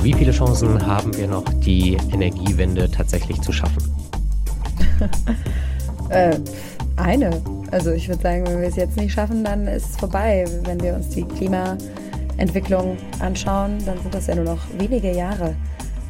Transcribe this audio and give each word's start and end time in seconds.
Also 0.00 0.14
wie 0.14 0.18
viele 0.18 0.32
Chancen 0.32 0.86
haben 0.86 1.14
wir 1.14 1.28
noch, 1.28 1.44
die 1.60 1.98
Energiewende 2.10 2.90
tatsächlich 2.90 3.38
zu 3.42 3.52
schaffen? 3.52 3.82
äh, 6.08 6.38
eine. 6.96 7.42
Also 7.70 7.90
ich 7.90 8.08
würde 8.08 8.22
sagen, 8.22 8.46
wenn 8.46 8.62
wir 8.62 8.68
es 8.68 8.76
jetzt 8.76 8.96
nicht 8.96 9.12
schaffen, 9.12 9.44
dann 9.44 9.66
ist 9.66 9.90
es 9.90 9.96
vorbei. 9.98 10.46
Wenn 10.64 10.80
wir 10.80 10.94
uns 10.94 11.10
die 11.10 11.24
Klimaentwicklung 11.24 12.96
anschauen, 13.18 13.76
dann 13.84 13.98
sind 14.00 14.14
das 14.14 14.26
ja 14.26 14.36
nur 14.36 14.44
noch 14.44 14.60
wenige 14.78 15.14
Jahre. 15.14 15.54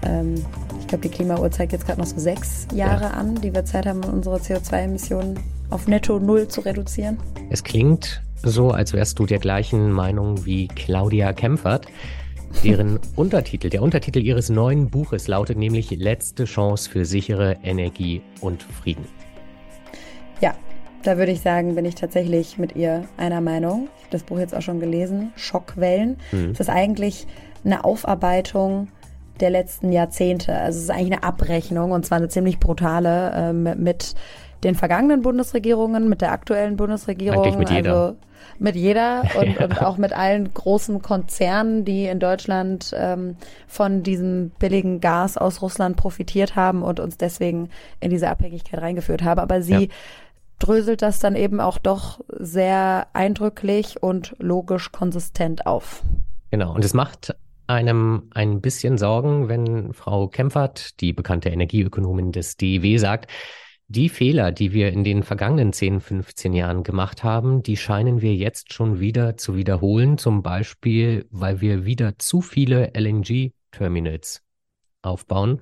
Ähm, 0.04 0.36
ich 0.78 0.86
glaube, 0.86 1.08
die 1.08 1.12
Klimauhr 1.12 1.50
zeigt 1.50 1.72
jetzt 1.72 1.84
gerade 1.84 1.98
noch 1.98 2.06
so 2.06 2.20
sechs 2.20 2.68
Jahre 2.72 3.06
ja. 3.06 3.10
an, 3.10 3.34
die 3.40 3.52
wir 3.52 3.64
Zeit 3.64 3.86
haben, 3.86 4.04
unsere 4.04 4.36
CO2-Emissionen 4.36 5.40
auf 5.70 5.88
netto 5.88 6.20
null 6.20 6.46
zu 6.46 6.60
reduzieren. 6.60 7.18
Es 7.50 7.64
klingt 7.64 8.22
so, 8.44 8.70
als 8.70 8.92
wärst 8.92 9.18
du 9.18 9.26
der 9.26 9.40
gleichen 9.40 9.90
Meinung 9.90 10.44
wie 10.46 10.68
Claudia 10.68 11.32
Kempfert 11.32 11.86
deren 12.64 12.98
Untertitel, 13.16 13.70
der 13.70 13.82
Untertitel 13.82 14.18
ihres 14.20 14.48
neuen 14.50 14.90
Buches 14.90 15.28
lautet 15.28 15.56
nämlich 15.56 15.90
Letzte 15.90 16.44
Chance 16.44 16.90
für 16.90 17.04
sichere 17.04 17.56
Energie 17.62 18.22
und 18.40 18.62
Frieden. 18.62 19.04
Ja, 20.40 20.54
da 21.02 21.16
würde 21.16 21.32
ich 21.32 21.40
sagen, 21.40 21.74
bin 21.74 21.84
ich 21.84 21.94
tatsächlich 21.94 22.58
mit 22.58 22.76
ihr 22.76 23.04
einer 23.16 23.40
Meinung. 23.40 23.88
Ich 23.98 24.04
habe 24.04 24.12
das 24.12 24.22
Buch 24.24 24.38
jetzt 24.38 24.54
auch 24.54 24.62
schon 24.62 24.80
gelesen, 24.80 25.32
Schockwellen. 25.36 26.16
Mhm. 26.32 26.50
Es 26.50 26.60
ist 26.60 26.70
eigentlich 26.70 27.26
eine 27.64 27.84
Aufarbeitung 27.84 28.88
der 29.40 29.50
letzten 29.50 29.92
Jahrzehnte. 29.92 30.54
Also 30.54 30.78
es 30.78 30.84
ist 30.84 30.90
eigentlich 30.90 31.12
eine 31.12 31.22
Abrechnung 31.22 31.92
und 31.92 32.04
zwar 32.04 32.18
eine 32.18 32.28
ziemlich 32.28 32.58
brutale 32.58 33.32
äh, 33.34 33.52
mit 33.52 34.14
den 34.64 34.74
vergangenen 34.74 35.22
Bundesregierungen, 35.22 36.08
mit 36.08 36.20
der 36.20 36.32
aktuellen 36.32 36.76
Bundesregierung. 36.76 37.42
Eigentlich 37.42 37.56
mit 37.56 37.70
jeder. 37.70 37.94
Also 37.94 38.16
mit 38.60 38.76
jeder 38.76 39.24
und, 39.36 39.54
ja. 39.58 39.64
und 39.64 39.82
auch 39.82 39.96
mit 39.96 40.12
allen 40.12 40.52
großen 40.52 41.02
Konzernen, 41.02 41.84
die 41.84 42.06
in 42.06 42.20
Deutschland 42.20 42.92
ähm, 42.94 43.36
von 43.66 44.02
diesem 44.02 44.50
billigen 44.58 45.00
Gas 45.00 45.36
aus 45.36 45.62
Russland 45.62 45.96
profitiert 45.96 46.56
haben 46.56 46.82
und 46.82 47.00
uns 47.00 47.16
deswegen 47.16 47.70
in 48.00 48.10
diese 48.10 48.28
Abhängigkeit 48.28 48.80
reingeführt 48.80 49.22
haben. 49.22 49.40
Aber 49.40 49.62
sie 49.62 49.84
ja. 49.84 49.88
dröselt 50.58 51.02
das 51.02 51.18
dann 51.18 51.34
eben 51.34 51.60
auch 51.60 51.78
doch 51.78 52.20
sehr 52.28 53.08
eindrücklich 53.12 54.02
und 54.02 54.36
logisch 54.38 54.92
konsistent 54.92 55.66
auf. 55.66 56.02
Genau, 56.50 56.74
und 56.74 56.84
es 56.84 56.94
macht 56.94 57.34
einem 57.66 58.24
ein 58.34 58.60
bisschen 58.60 58.98
Sorgen, 58.98 59.48
wenn 59.48 59.94
Frau 59.94 60.26
Kempfert, 60.26 61.00
die 61.00 61.12
bekannte 61.12 61.50
Energieökonomin 61.50 62.32
des 62.32 62.56
DEW, 62.56 62.98
sagt, 62.98 63.30
die 63.90 64.08
Fehler, 64.08 64.52
die 64.52 64.72
wir 64.72 64.92
in 64.92 65.02
den 65.02 65.24
vergangenen 65.24 65.72
10, 65.72 66.00
15 66.00 66.52
Jahren 66.52 66.84
gemacht 66.84 67.24
haben, 67.24 67.64
die 67.64 67.76
scheinen 67.76 68.22
wir 68.22 68.34
jetzt 68.36 68.72
schon 68.72 69.00
wieder 69.00 69.36
zu 69.36 69.56
wiederholen. 69.56 70.16
Zum 70.16 70.42
Beispiel, 70.42 71.26
weil 71.32 71.60
wir 71.60 71.84
wieder 71.84 72.16
zu 72.16 72.40
viele 72.40 72.92
LNG-Terminals 72.96 74.42
aufbauen. 75.02 75.60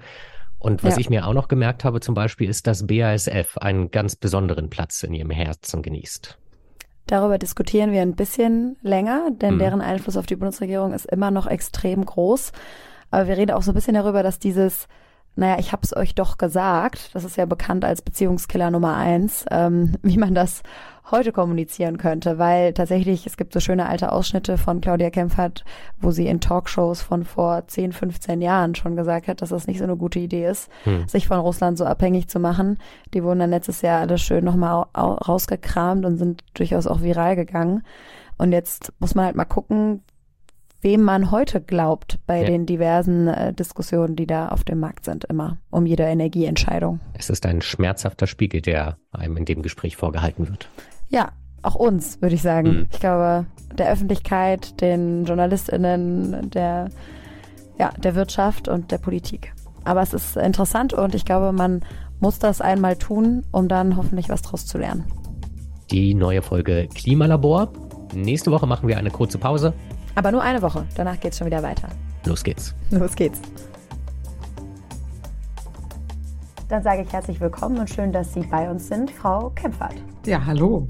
Und 0.58 0.84
was 0.84 0.96
ja. 0.96 1.00
ich 1.00 1.08
mir 1.08 1.26
auch 1.26 1.32
noch 1.32 1.48
gemerkt 1.48 1.84
habe, 1.84 2.00
zum 2.00 2.14
Beispiel, 2.14 2.50
ist, 2.50 2.66
dass 2.66 2.86
BASF 2.86 3.56
einen 3.56 3.90
ganz 3.90 4.14
besonderen 4.14 4.68
Platz 4.68 5.02
in 5.04 5.14
ihrem 5.14 5.30
Herzen 5.30 5.80
genießt. 5.80 6.36
Darüber 7.06 7.38
diskutieren 7.38 7.92
wir 7.92 8.02
ein 8.02 8.14
bisschen 8.14 8.76
länger, 8.82 9.30
denn 9.30 9.54
mhm. 9.54 9.58
deren 9.60 9.80
Einfluss 9.80 10.18
auf 10.18 10.26
die 10.26 10.36
Bundesregierung 10.36 10.92
ist 10.92 11.06
immer 11.06 11.30
noch 11.30 11.46
extrem 11.46 12.04
groß. 12.04 12.52
Aber 13.10 13.26
wir 13.26 13.38
reden 13.38 13.52
auch 13.52 13.62
so 13.62 13.70
ein 13.70 13.74
bisschen 13.74 13.94
darüber, 13.94 14.22
dass 14.22 14.38
dieses 14.38 14.86
naja, 15.38 15.56
ich 15.60 15.72
hab's 15.72 15.96
euch 15.96 16.14
doch 16.14 16.36
gesagt, 16.36 17.14
das 17.14 17.24
ist 17.24 17.36
ja 17.36 17.46
bekannt 17.46 17.84
als 17.84 18.02
Beziehungskiller 18.02 18.70
Nummer 18.70 18.96
eins, 18.96 19.44
ähm, 19.50 19.94
wie 20.02 20.18
man 20.18 20.34
das 20.34 20.62
heute 21.10 21.32
kommunizieren 21.32 21.96
könnte, 21.96 22.38
weil 22.38 22.74
tatsächlich, 22.74 23.24
es 23.24 23.36
gibt 23.38 23.54
so 23.54 23.60
schöne 23.60 23.86
alte 23.88 24.12
Ausschnitte 24.12 24.58
von 24.58 24.80
Claudia 24.80 25.08
Kempfert, 25.08 25.64
wo 25.98 26.10
sie 26.10 26.26
in 26.26 26.40
Talkshows 26.40 27.00
von 27.00 27.24
vor 27.24 27.66
10, 27.66 27.92
15 27.92 28.42
Jahren 28.42 28.74
schon 28.74 28.96
gesagt 28.96 29.28
hat, 29.28 29.40
dass 29.40 29.48
das 29.48 29.66
nicht 29.66 29.78
so 29.78 29.84
eine 29.84 29.96
gute 29.96 30.18
Idee 30.18 30.46
ist, 30.46 30.68
hm. 30.84 31.08
sich 31.08 31.28
von 31.28 31.38
Russland 31.38 31.78
so 31.78 31.86
abhängig 31.86 32.28
zu 32.28 32.40
machen. 32.40 32.78
Die 33.14 33.22
wurden 33.22 33.38
dann 33.38 33.50
letztes 33.50 33.80
Jahr 33.80 34.00
alle 34.00 34.18
schön 34.18 34.44
nochmal 34.44 34.86
rausgekramt 34.94 36.04
und 36.04 36.18
sind 36.18 36.44
durchaus 36.54 36.86
auch 36.86 37.00
viral 37.00 37.36
gegangen. 37.36 37.84
Und 38.36 38.52
jetzt 38.52 38.92
muss 38.98 39.14
man 39.14 39.24
halt 39.26 39.36
mal 39.36 39.44
gucken, 39.46 40.02
wem 40.80 41.02
man 41.02 41.30
heute 41.30 41.60
glaubt 41.60 42.18
bei 42.26 42.42
ja. 42.42 42.46
den 42.46 42.66
diversen 42.66 43.28
äh, 43.28 43.52
Diskussionen, 43.52 44.16
die 44.16 44.26
da 44.26 44.48
auf 44.48 44.64
dem 44.64 44.80
Markt 44.80 45.04
sind, 45.04 45.24
immer 45.24 45.58
um 45.70 45.86
jede 45.86 46.04
Energieentscheidung. 46.04 47.00
Es 47.14 47.30
ist 47.30 47.44
ein 47.46 47.62
schmerzhafter 47.62 48.26
Spiegel, 48.26 48.60
der 48.60 48.98
einem 49.10 49.36
in 49.36 49.44
dem 49.44 49.62
Gespräch 49.62 49.96
vorgehalten 49.96 50.48
wird. 50.48 50.68
Ja, 51.08 51.32
auch 51.62 51.74
uns, 51.74 52.22
würde 52.22 52.34
ich 52.34 52.42
sagen. 52.42 52.70
Mhm. 52.70 52.86
Ich 52.92 53.00
glaube, 53.00 53.46
der 53.76 53.90
Öffentlichkeit, 53.90 54.80
den 54.80 55.24
JournalistInnen, 55.24 56.50
der, 56.50 56.90
ja, 57.78 57.90
der 57.98 58.14
Wirtschaft 58.14 58.68
und 58.68 58.90
der 58.92 58.98
Politik. 58.98 59.52
Aber 59.84 60.02
es 60.02 60.12
ist 60.12 60.36
interessant 60.36 60.92
und 60.92 61.14
ich 61.14 61.24
glaube, 61.24 61.52
man 61.52 61.82
muss 62.20 62.38
das 62.38 62.60
einmal 62.60 62.96
tun, 62.96 63.44
um 63.52 63.68
dann 63.68 63.96
hoffentlich 63.96 64.28
was 64.28 64.42
draus 64.42 64.66
zu 64.66 64.78
lernen. 64.78 65.04
Die 65.90 66.14
neue 66.14 66.42
Folge 66.42 66.88
Klimalabor. 66.94 67.72
Nächste 68.14 68.50
Woche 68.50 68.66
machen 68.66 68.88
wir 68.88 68.98
eine 68.98 69.10
kurze 69.10 69.38
Pause. 69.38 69.72
Aber 70.14 70.32
nur 70.32 70.42
eine 70.42 70.62
Woche. 70.62 70.86
Danach 70.96 71.18
geht 71.20 71.32
es 71.32 71.38
schon 71.38 71.46
wieder 71.46 71.62
weiter. 71.62 71.88
Los 72.24 72.42
geht's. 72.42 72.74
Los 72.90 73.14
geht's. 73.14 73.40
Dann 76.68 76.82
sage 76.82 77.02
ich 77.02 77.12
herzlich 77.12 77.40
willkommen 77.40 77.78
und 77.78 77.88
schön, 77.88 78.12
dass 78.12 78.34
Sie 78.34 78.42
bei 78.42 78.70
uns 78.70 78.88
sind, 78.88 79.10
Frau 79.10 79.50
Kempfert. 79.50 79.94
Ja, 80.26 80.44
hallo. 80.44 80.86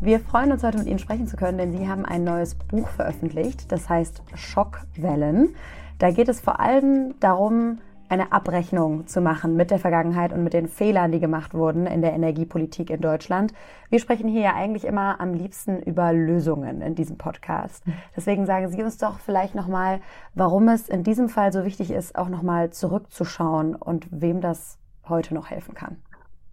Wir 0.00 0.20
freuen 0.20 0.52
uns 0.52 0.62
heute 0.62 0.78
mit 0.78 0.86
Ihnen 0.86 0.98
sprechen 0.98 1.26
zu 1.26 1.36
können, 1.36 1.58
denn 1.58 1.72
Sie 1.72 1.88
haben 1.88 2.04
ein 2.04 2.22
neues 2.22 2.54
Buch 2.54 2.88
veröffentlicht, 2.88 3.72
das 3.72 3.88
heißt 3.88 4.22
Schockwellen. 4.34 5.56
Da 5.98 6.10
geht 6.10 6.28
es 6.28 6.40
vor 6.40 6.60
allem 6.60 7.14
darum, 7.20 7.78
eine 8.08 8.32
Abrechnung 8.32 9.06
zu 9.06 9.20
machen 9.20 9.56
mit 9.56 9.70
der 9.70 9.78
Vergangenheit 9.78 10.32
und 10.32 10.44
mit 10.44 10.52
den 10.52 10.68
Fehlern, 10.68 11.12
die 11.12 11.20
gemacht 11.20 11.54
wurden 11.54 11.86
in 11.86 12.02
der 12.02 12.12
Energiepolitik 12.12 12.90
in 12.90 13.00
Deutschland. 13.00 13.52
Wir 13.90 13.98
sprechen 13.98 14.28
hier 14.28 14.42
ja 14.42 14.54
eigentlich 14.54 14.84
immer 14.84 15.20
am 15.20 15.34
liebsten 15.34 15.80
über 15.80 16.12
Lösungen 16.12 16.82
in 16.82 16.94
diesem 16.94 17.16
Podcast. 17.16 17.84
Deswegen 18.16 18.46
sagen 18.46 18.68
Sie 18.68 18.82
uns 18.82 18.98
doch 18.98 19.18
vielleicht 19.18 19.54
nochmal, 19.54 20.00
warum 20.34 20.68
es 20.68 20.88
in 20.88 21.02
diesem 21.02 21.28
Fall 21.28 21.52
so 21.52 21.64
wichtig 21.64 21.90
ist, 21.90 22.16
auch 22.16 22.28
nochmal 22.28 22.70
zurückzuschauen 22.70 23.74
und 23.74 24.06
wem 24.10 24.40
das 24.40 24.78
heute 25.08 25.34
noch 25.34 25.50
helfen 25.50 25.74
kann. 25.74 25.96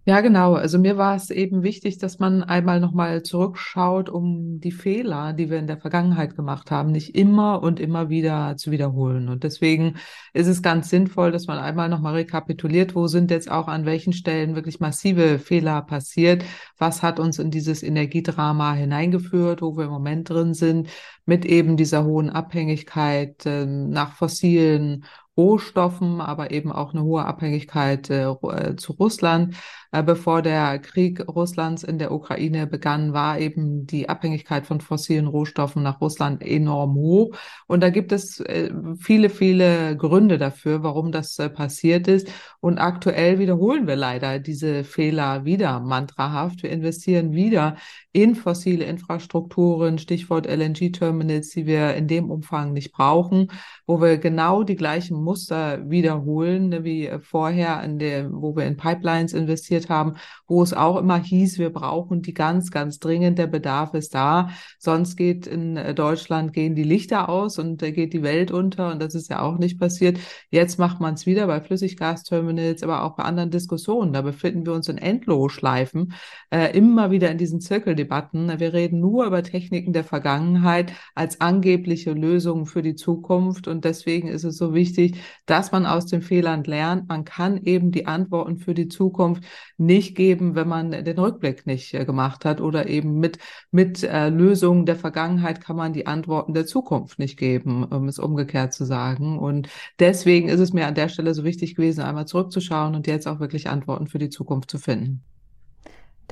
Ja, 0.04 0.20
genau. 0.20 0.54
Also 0.54 0.80
mir 0.80 0.96
war 0.98 1.14
es 1.14 1.30
eben 1.30 1.62
wichtig, 1.62 1.96
dass 1.98 2.18
man 2.18 2.42
einmal 2.42 2.80
nochmal 2.80 3.22
zurückschaut, 3.22 4.08
um 4.08 4.58
die 4.58 4.72
Fehler, 4.72 5.32
die 5.32 5.48
wir 5.48 5.60
in 5.60 5.68
der 5.68 5.78
Vergangenheit 5.78 6.34
gemacht 6.34 6.72
haben, 6.72 6.90
nicht 6.90 7.14
immer 7.14 7.62
und 7.62 7.78
immer 7.78 8.08
wieder 8.08 8.56
zu 8.56 8.72
wiederholen. 8.72 9.28
Und 9.28 9.44
deswegen 9.44 9.94
ist 10.32 10.48
es 10.48 10.60
ganz 10.60 10.90
sinnvoll, 10.90 11.30
dass 11.30 11.46
man 11.46 11.58
einmal 11.58 11.88
nochmal 11.88 12.14
rekapituliert, 12.14 12.96
wo 12.96 13.06
sind 13.06 13.30
jetzt 13.30 13.48
auch 13.48 13.68
an 13.68 13.86
welchen 13.86 14.12
Stellen 14.12 14.56
wirklich 14.56 14.80
massive 14.80 15.38
Fehler 15.38 15.82
passiert, 15.82 16.44
was 16.78 17.02
hat 17.02 17.20
uns 17.20 17.38
in 17.38 17.52
dieses 17.52 17.84
Energiedrama 17.84 18.72
hineingeführt, 18.74 19.62
wo 19.62 19.76
wir 19.76 19.84
im 19.84 19.90
Moment 19.90 20.28
drin 20.28 20.52
sind, 20.54 20.88
mit 21.26 21.44
eben 21.44 21.76
dieser 21.76 22.04
hohen 22.04 22.28
Abhängigkeit 22.28 23.46
äh, 23.46 23.66
nach 23.66 24.14
fossilen 24.14 25.04
Rohstoffen, 25.36 26.20
aber 26.20 26.50
eben 26.50 26.70
auch 26.70 26.92
eine 26.92 27.02
hohe 27.02 27.24
Abhängigkeit 27.24 28.10
äh, 28.10 28.30
äh, 28.30 28.76
zu 28.76 28.92
Russland. 28.92 29.56
Äh, 29.94 30.02
bevor 30.02 30.40
der 30.40 30.78
Krieg 30.78 31.26
Russlands 31.28 31.82
in 31.84 31.98
der 31.98 32.12
Ukraine 32.12 32.66
begann, 32.66 33.12
war 33.12 33.38
eben 33.38 33.86
die 33.86 34.08
Abhängigkeit 34.08 34.66
von 34.66 34.80
fossilen 34.80 35.26
Rohstoffen 35.26 35.82
nach 35.82 36.00
Russland 36.00 36.42
enorm 36.42 36.94
hoch. 36.94 37.36
Und 37.66 37.82
da 37.82 37.90
gibt 37.90 38.10
es 38.12 38.40
äh, 38.40 38.70
viele, 38.98 39.28
viele 39.28 39.96
Gründe 39.96 40.38
dafür, 40.38 40.82
warum 40.82 41.12
das 41.12 41.38
äh, 41.38 41.50
passiert 41.50 42.08
ist. 42.08 42.28
Und 42.60 42.78
aktuell 42.78 43.38
wiederholen 43.38 43.86
wir 43.86 43.96
leider 43.96 44.38
diese 44.38 44.84
Fehler 44.84 45.44
wieder 45.44 45.80
mantrahaft. 45.80 46.62
Wir 46.62 46.70
investieren 46.70 47.32
wieder 47.32 47.76
in 48.12 48.34
fossile 48.34 48.84
Infrastrukturen, 48.84 49.98
Stichwort 49.98 50.46
LNG-Terminals, 50.46 51.50
die 51.50 51.66
wir 51.66 51.94
in 51.94 52.08
dem 52.08 52.30
Umfang 52.30 52.72
nicht 52.72 52.92
brauchen, 52.92 53.48
wo 53.86 54.00
wir 54.00 54.18
genau 54.18 54.62
die 54.62 54.76
gleichen 54.76 55.21
Muster 55.22 55.88
wiederholen, 55.90 56.68
ne, 56.68 56.84
wie 56.84 57.10
vorher, 57.22 57.82
in 57.82 57.98
der, 57.98 58.30
wo 58.32 58.54
wir 58.56 58.66
in 58.66 58.76
Pipelines 58.76 59.32
investiert 59.32 59.88
haben, 59.88 60.14
wo 60.46 60.62
es 60.62 60.74
auch 60.74 60.98
immer 60.98 61.18
hieß, 61.18 61.58
wir 61.58 61.70
brauchen 61.70 62.22
die 62.22 62.34
ganz, 62.34 62.70
ganz 62.70 62.98
dringend, 62.98 63.38
der 63.38 63.46
Bedarf 63.46 63.94
ist 63.94 64.14
da. 64.14 64.50
Sonst 64.78 65.16
geht 65.16 65.46
in 65.46 65.78
Deutschland, 65.94 66.52
gehen 66.52 66.74
die 66.74 66.82
Lichter 66.82 67.28
aus 67.28 67.58
und 67.58 67.78
geht 67.78 68.12
die 68.12 68.22
Welt 68.22 68.50
unter 68.50 68.92
und 68.92 69.00
das 69.02 69.14
ist 69.14 69.30
ja 69.30 69.40
auch 69.40 69.58
nicht 69.58 69.78
passiert. 69.78 70.18
Jetzt 70.50 70.78
macht 70.78 71.00
man 71.00 71.14
es 71.14 71.26
wieder 71.26 71.46
bei 71.46 71.60
Flüssiggasterminals, 71.60 72.82
aber 72.82 73.04
auch 73.04 73.16
bei 73.16 73.24
anderen 73.24 73.50
Diskussionen. 73.50 74.12
Da 74.12 74.22
befinden 74.22 74.66
wir 74.66 74.72
uns 74.72 74.88
in 74.88 74.98
Endlosschleifen, 74.98 76.12
äh, 76.50 76.76
immer 76.76 77.10
wieder 77.10 77.30
in 77.30 77.38
diesen 77.38 77.60
Zirkeldebatten. 77.60 78.58
Wir 78.58 78.72
reden 78.72 79.00
nur 79.00 79.26
über 79.26 79.42
Techniken 79.42 79.92
der 79.92 80.04
Vergangenheit 80.04 80.92
als 81.14 81.40
angebliche 81.40 82.12
Lösungen 82.12 82.66
für 82.66 82.82
die 82.82 82.94
Zukunft 82.94 83.68
und 83.68 83.84
deswegen 83.84 84.28
ist 84.28 84.44
es 84.44 84.56
so 84.56 84.74
wichtig, 84.74 85.11
dass 85.46 85.72
man 85.72 85.86
aus 85.86 86.06
den 86.06 86.22
Fehlern 86.22 86.64
lernt. 86.64 87.08
Man 87.08 87.24
kann 87.24 87.58
eben 87.58 87.90
die 87.92 88.06
Antworten 88.06 88.58
für 88.58 88.74
die 88.74 88.88
Zukunft 88.88 89.44
nicht 89.76 90.16
geben, 90.16 90.54
wenn 90.54 90.68
man 90.68 90.90
den 90.90 91.18
Rückblick 91.18 91.66
nicht 91.66 91.94
äh, 91.94 92.04
gemacht 92.04 92.44
hat 92.44 92.60
oder 92.60 92.88
eben 92.88 93.18
mit, 93.18 93.38
mit 93.70 94.02
äh, 94.02 94.28
Lösungen 94.28 94.86
der 94.86 94.96
Vergangenheit 94.96 95.60
kann 95.60 95.76
man 95.76 95.92
die 95.92 96.06
Antworten 96.06 96.54
der 96.54 96.66
Zukunft 96.66 97.18
nicht 97.18 97.38
geben, 97.38 97.84
um 97.84 98.08
es 98.08 98.18
umgekehrt 98.18 98.72
zu 98.72 98.84
sagen. 98.84 99.38
Und 99.38 99.68
deswegen 99.98 100.48
ist 100.48 100.60
es 100.60 100.72
mir 100.72 100.86
an 100.86 100.94
der 100.94 101.08
Stelle 101.08 101.34
so 101.34 101.44
wichtig 101.44 101.74
gewesen, 101.74 102.02
einmal 102.02 102.26
zurückzuschauen 102.26 102.94
und 102.94 103.06
jetzt 103.06 103.26
auch 103.26 103.40
wirklich 103.40 103.68
Antworten 103.68 104.06
für 104.06 104.18
die 104.18 104.30
Zukunft 104.30 104.70
zu 104.70 104.78
finden. 104.78 105.22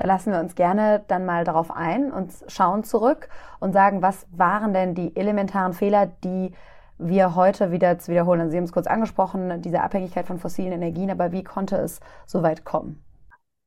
Da 0.00 0.06
lassen 0.06 0.32
wir 0.32 0.40
uns 0.40 0.54
gerne 0.54 1.04
dann 1.08 1.26
mal 1.26 1.44
darauf 1.44 1.70
ein 1.70 2.10
und 2.10 2.32
schauen 2.48 2.84
zurück 2.84 3.28
und 3.58 3.74
sagen, 3.74 4.00
was 4.00 4.26
waren 4.30 4.72
denn 4.72 4.94
die 4.94 5.14
elementaren 5.14 5.74
Fehler, 5.74 6.06
die 6.06 6.52
wir 7.00 7.34
heute 7.34 7.72
wieder 7.72 7.98
zu 7.98 8.10
wiederholen. 8.10 8.40
Also 8.40 8.52
Sie 8.52 8.56
haben 8.56 8.64
es 8.64 8.72
kurz 8.72 8.86
angesprochen, 8.86 9.62
diese 9.62 9.82
Abhängigkeit 9.82 10.26
von 10.26 10.38
fossilen 10.38 10.72
Energien, 10.72 11.10
aber 11.10 11.32
wie 11.32 11.44
konnte 11.44 11.76
es 11.76 12.00
so 12.26 12.42
weit 12.42 12.64
kommen? 12.64 13.02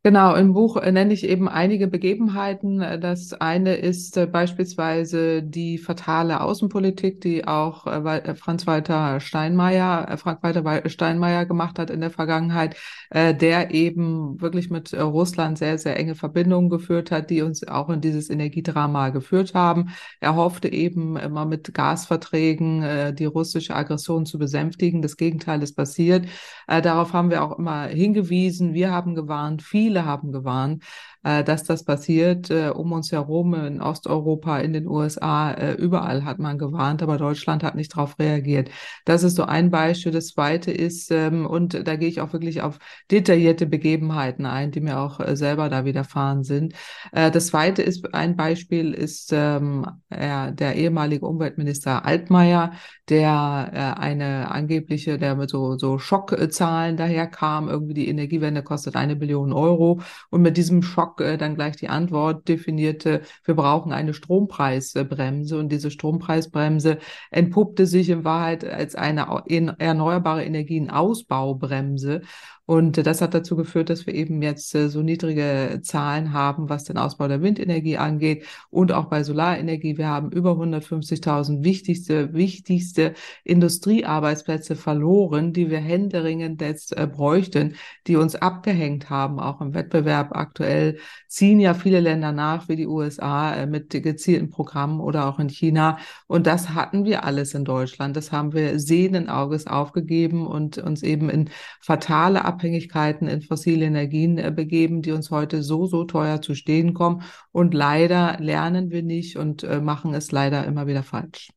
Genau, 0.06 0.36
im 0.36 0.52
Buch 0.52 0.76
äh, 0.76 0.92
nenne 0.92 1.14
ich 1.14 1.24
eben 1.24 1.48
einige 1.48 1.88
Begebenheiten. 1.88 2.80
Das 3.00 3.32
eine 3.32 3.76
ist 3.76 4.18
äh, 4.18 4.26
beispielsweise 4.26 5.42
die 5.42 5.78
fatale 5.78 6.42
Außenpolitik, 6.42 7.22
die 7.22 7.48
auch 7.48 7.88
äh, 7.88 8.36
Franz-Walter 8.36 9.22
Steinmeier, 9.22 10.18
Frank-Walter 10.18 10.90
Steinmeier 10.90 11.46
gemacht 11.46 11.80
hat 11.80 11.90
in 11.90 12.02
der 12.02 12.10
Vergangenheit, 12.10 12.76
der 13.14 13.72
eben 13.72 14.42
wirklich 14.42 14.70
mit 14.70 14.94
Russland 14.94 15.58
sehr, 15.58 15.78
sehr 15.78 15.98
enge 15.98 16.16
Verbindungen 16.16 16.70
geführt 16.70 17.12
hat, 17.12 17.30
die 17.30 17.42
uns 17.42 17.66
auch 17.68 17.90
in 17.90 18.02
dieses 18.02 18.30
Energiedrama 18.30 19.10
geführt 19.10 19.54
haben. 19.54 19.90
Er 20.20 20.36
hoffte 20.36 20.68
eben 20.72 21.16
immer 21.16 21.46
mit 21.46 21.74
Gasverträgen 21.74 23.16
die 23.16 23.26
russische 23.26 23.76
Aggression 23.76 24.26
zu 24.26 24.40
besänftigen. 24.40 25.02
Das 25.02 25.16
Gegenteil 25.16 25.62
ist 25.62 25.76
passiert. 25.76 26.26
Darauf 26.68 27.14
haben 27.14 27.30
wir 27.30 27.44
auch 27.44 27.58
immer 27.58 27.86
hingewiesen. 27.86 28.74
Wir 28.74 28.92
haben 28.92 29.16
gewarnt, 29.16 29.62
viele 29.62 29.93
viele 29.94 30.06
haben 30.06 30.32
gewarnt, 30.32 30.84
äh, 31.24 31.44
dass 31.44 31.64
das 31.64 31.84
passiert. 31.84 32.50
Äh, 32.50 32.70
um 32.70 32.92
uns 32.92 33.12
herum 33.12 33.54
in 33.54 33.82
Osteuropa, 33.82 34.60
in 34.60 34.74
den 34.74 34.88
USA, 34.88 35.52
äh, 35.52 35.74
überall 35.74 36.26
hat 36.26 36.40
man 36.40 36.58
gewarnt, 36.58 37.02
aber 37.02 37.18
Deutschland 37.18 37.64
hat 37.64 37.76
nicht 37.76 37.96
darauf 37.96 38.20
reagiert. 38.20 38.70
Das 39.06 39.24
ist 39.24 39.36
so 39.36 39.44
ein 39.44 39.72
Beispiel. 39.72 40.12
Das 40.12 40.28
zweite 40.28 40.72
ist, 40.72 41.12
ähm, 41.12 41.46
und 41.46 41.88
da 41.88 41.96
gehe 41.96 42.10
ich 42.10 42.22
auch 42.22 42.34
wirklich 42.34 42.62
auf 42.62 42.80
detaillierte 43.12 43.66
Begebenheiten 43.66 44.46
ein, 44.46 44.72
die 44.72 44.82
mir 44.82 45.00
auch 45.00 45.20
äh, 45.20 45.36
selber 45.36 45.70
da 45.70 45.86
widerfahren 45.86 46.44
sind. 46.44 46.74
Äh, 47.12 47.32
das 47.32 47.48
zweite 47.48 47.82
ist, 47.82 48.14
ein 48.14 48.36
Beispiel 48.36 48.94
ist 48.94 49.32
ähm, 49.34 49.86
der 50.10 50.76
ehemalige 50.76 51.26
Umweltminister 51.26 52.06
Altmaier, 52.06 52.74
der 53.10 53.72
äh, 53.74 54.00
eine 54.00 54.52
angebliche, 54.52 55.18
der 55.18 55.36
mit 55.36 55.50
so, 55.50 55.78
so 55.78 55.98
Schockzahlen 55.98 56.98
daherkam, 56.98 57.68
irgendwie 57.68 57.94
die 57.94 58.08
Energiewende 58.08 58.64
kostet 58.64 58.96
eine 58.96 59.16
Billion 59.16 59.52
Euro 59.54 60.02
und 60.30 60.42
mit 60.42 60.58
diesem 60.58 60.82
Schock 60.82 61.13
äh, 61.22 61.38
dann 61.38 61.56
gleich 61.56 61.76
die 61.76 61.90
Antwort 61.90 62.48
definierte, 62.48 63.22
wir 63.44 63.56
brauchen 63.56 63.92
eine 63.92 64.14
Strompreisbremse. 64.14 65.58
Und 65.58 65.70
diese 65.72 65.92
Strompreisbremse 65.92 66.98
entpuppte 67.32 67.86
sich 67.86 68.10
in 68.10 68.24
Wahrheit 68.24 68.66
als 68.66 68.96
eine 68.96 69.44
erneuerbare 69.78 70.44
Energienausbaubremse 70.44 72.22
und 72.66 73.06
das 73.06 73.22
hat 73.22 73.34
dazu 73.34 73.58
geführt, 73.58 73.90
dass 73.90 74.08
wir 74.08 74.16
eben 74.16 74.42
jetzt 74.42 74.74
äh, 74.74 74.88
so 74.88 75.02
niedrige 75.02 75.82
Zahlen 75.84 76.32
haben, 76.32 76.70
was 76.70 76.86
den 76.86 76.98
Ausbau 76.98 77.28
der 77.28 77.42
Windenergie 77.42 77.98
angeht 77.98 78.46
und 78.70 78.94
auch 78.94 79.06
bei 79.06 79.24
Solarenergie. 79.24 79.98
Wir 79.98 80.08
haben 80.08 80.32
über 80.32 80.52
150.000 80.52 81.64
wichtigste, 81.66 82.34
wichtigste 82.34 83.16
Industriearbeitsplätze 83.44 84.78
verloren, 84.78 85.52
die 85.52 85.70
wir 85.70 85.80
händeringend 85.80 86.62
jetzt 86.62 86.96
äh, 86.96 87.06
bräuchten, 87.06 87.76
die 88.08 88.16
uns 88.16 88.36
abgehängt 88.36 89.10
haben, 89.10 89.40
auch 89.40 89.60
im 89.60 89.74
Wettbewerb. 89.74 90.30
Aktuell 90.32 91.00
ziehen 91.28 91.60
ja 91.60 91.74
viele 91.74 92.00
Länder 92.00 92.32
nach, 92.32 92.70
wie 92.70 92.78
die 92.78 92.88
USA, 92.88 93.56
äh, 93.56 93.66
mit 93.68 93.90
gezielten 93.90 94.50
Programmen 94.50 95.02
oder 95.02 95.28
auch 95.28 95.40
in 95.40 95.50
China. 95.50 95.98
Und 96.28 96.48
das 96.48 96.70
hatten 96.70 97.04
wir 97.04 97.26
alles 97.26 97.54
in 97.56 97.66
Deutschland. 97.66 98.16
Das 98.16 98.32
haben 98.32 98.54
wir 98.54 98.80
sehenden 98.80 99.28
Auges 99.28 99.68
aufgegeben 99.68 100.48
und 100.48 100.78
uns 100.78 101.04
eben 101.04 101.30
in 101.30 101.50
fatale 101.82 102.53
Abhängigkeiten 102.54 103.28
in 103.28 103.42
fossile 103.42 103.86
Energien 103.86 104.38
äh, 104.38 104.52
begeben, 104.52 105.02
die 105.02 105.12
uns 105.12 105.32
heute 105.32 105.64
so, 105.64 105.86
so 105.86 106.04
teuer 106.04 106.42
zu 106.42 106.56
stehen 106.56 106.94
kommen. 106.94 107.24
Und 107.52 107.74
leider 107.74 108.38
lernen 108.40 108.92
wir 108.92 109.04
nicht 109.04 109.38
und 109.38 109.64
äh, 109.64 109.82
machen 109.82 110.14
es 110.14 110.32
leider 110.32 110.66
immer 110.66 110.88
wieder 110.88 111.04
falsch. 111.04 111.52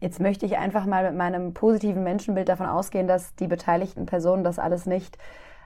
Jetzt 0.00 0.20
möchte 0.20 0.44
ich 0.44 0.58
einfach 0.58 0.84
mal 0.84 1.04
mit 1.04 1.16
meinem 1.16 1.54
positiven 1.54 2.04
Menschenbild 2.04 2.48
davon 2.48 2.66
ausgehen, 2.66 3.06
dass 3.06 3.34
die 3.36 3.46
beteiligten 3.46 4.04
Personen 4.04 4.44
das 4.44 4.58
alles 4.58 4.84
nicht 4.84 5.16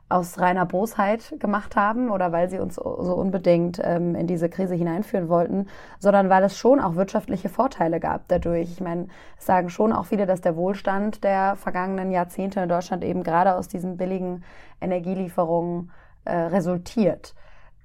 aus 0.08 0.38
reiner 0.38 0.64
Bosheit 0.64 1.34
gemacht 1.38 1.76
haben 1.76 2.10
oder 2.10 2.32
weil 2.32 2.49
sie 2.49 2.58
uns 2.58 2.76
so 2.76 2.82
unbedingt 2.82 3.81
ähm, 3.82 4.14
in 4.14 4.26
diese 4.26 4.49
Krise 4.49 4.75
hineinführen 4.75 5.28
wollten, 5.28 5.66
sondern 5.99 6.31
weil 6.31 6.43
es 6.44 6.56
schon 6.56 6.81
auch 6.81 6.94
wirtschaftliche 6.94 7.49
Vorteile 7.49 8.00
gab 8.00 8.26
dadurch. 8.28 8.70
Ich 8.70 8.81
meine, 8.81 9.08
es 9.38 9.46
sagen 9.46 9.69
schon 9.69 9.93
auch 9.93 10.06
viele, 10.06 10.26
dass 10.26 10.40
der 10.40 10.56
Wohlstand 10.56 11.25
der 11.25 11.56
vergangenen 11.56 12.10
Jahrzehnte 12.10 12.60
in 12.60 12.69
Deutschland 12.69 13.05
eben 13.05 13.22
gerade 13.22 13.55
aus 13.55 13.69
diesen 13.69 13.99
billigen 13.99 14.44
Energielieferungen 14.81 15.90
äh, 16.25 16.34
resultiert. 16.34 17.34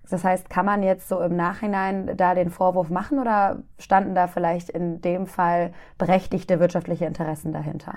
Das 0.09 0.23
heißt, 0.23 0.49
kann 0.49 0.65
man 0.65 0.83
jetzt 0.83 1.09
so 1.09 1.21
im 1.21 1.35
Nachhinein 1.35 2.15
da 2.15 2.35
den 2.35 2.49
Vorwurf 2.49 2.89
machen 2.89 3.19
oder 3.19 3.63
standen 3.79 4.15
da 4.15 4.27
vielleicht 4.27 4.69
in 4.69 5.01
dem 5.01 5.27
Fall 5.27 5.73
berechtigte 5.97 6.59
wirtschaftliche 6.59 7.05
Interessen 7.05 7.51
dahinter? 7.53 7.95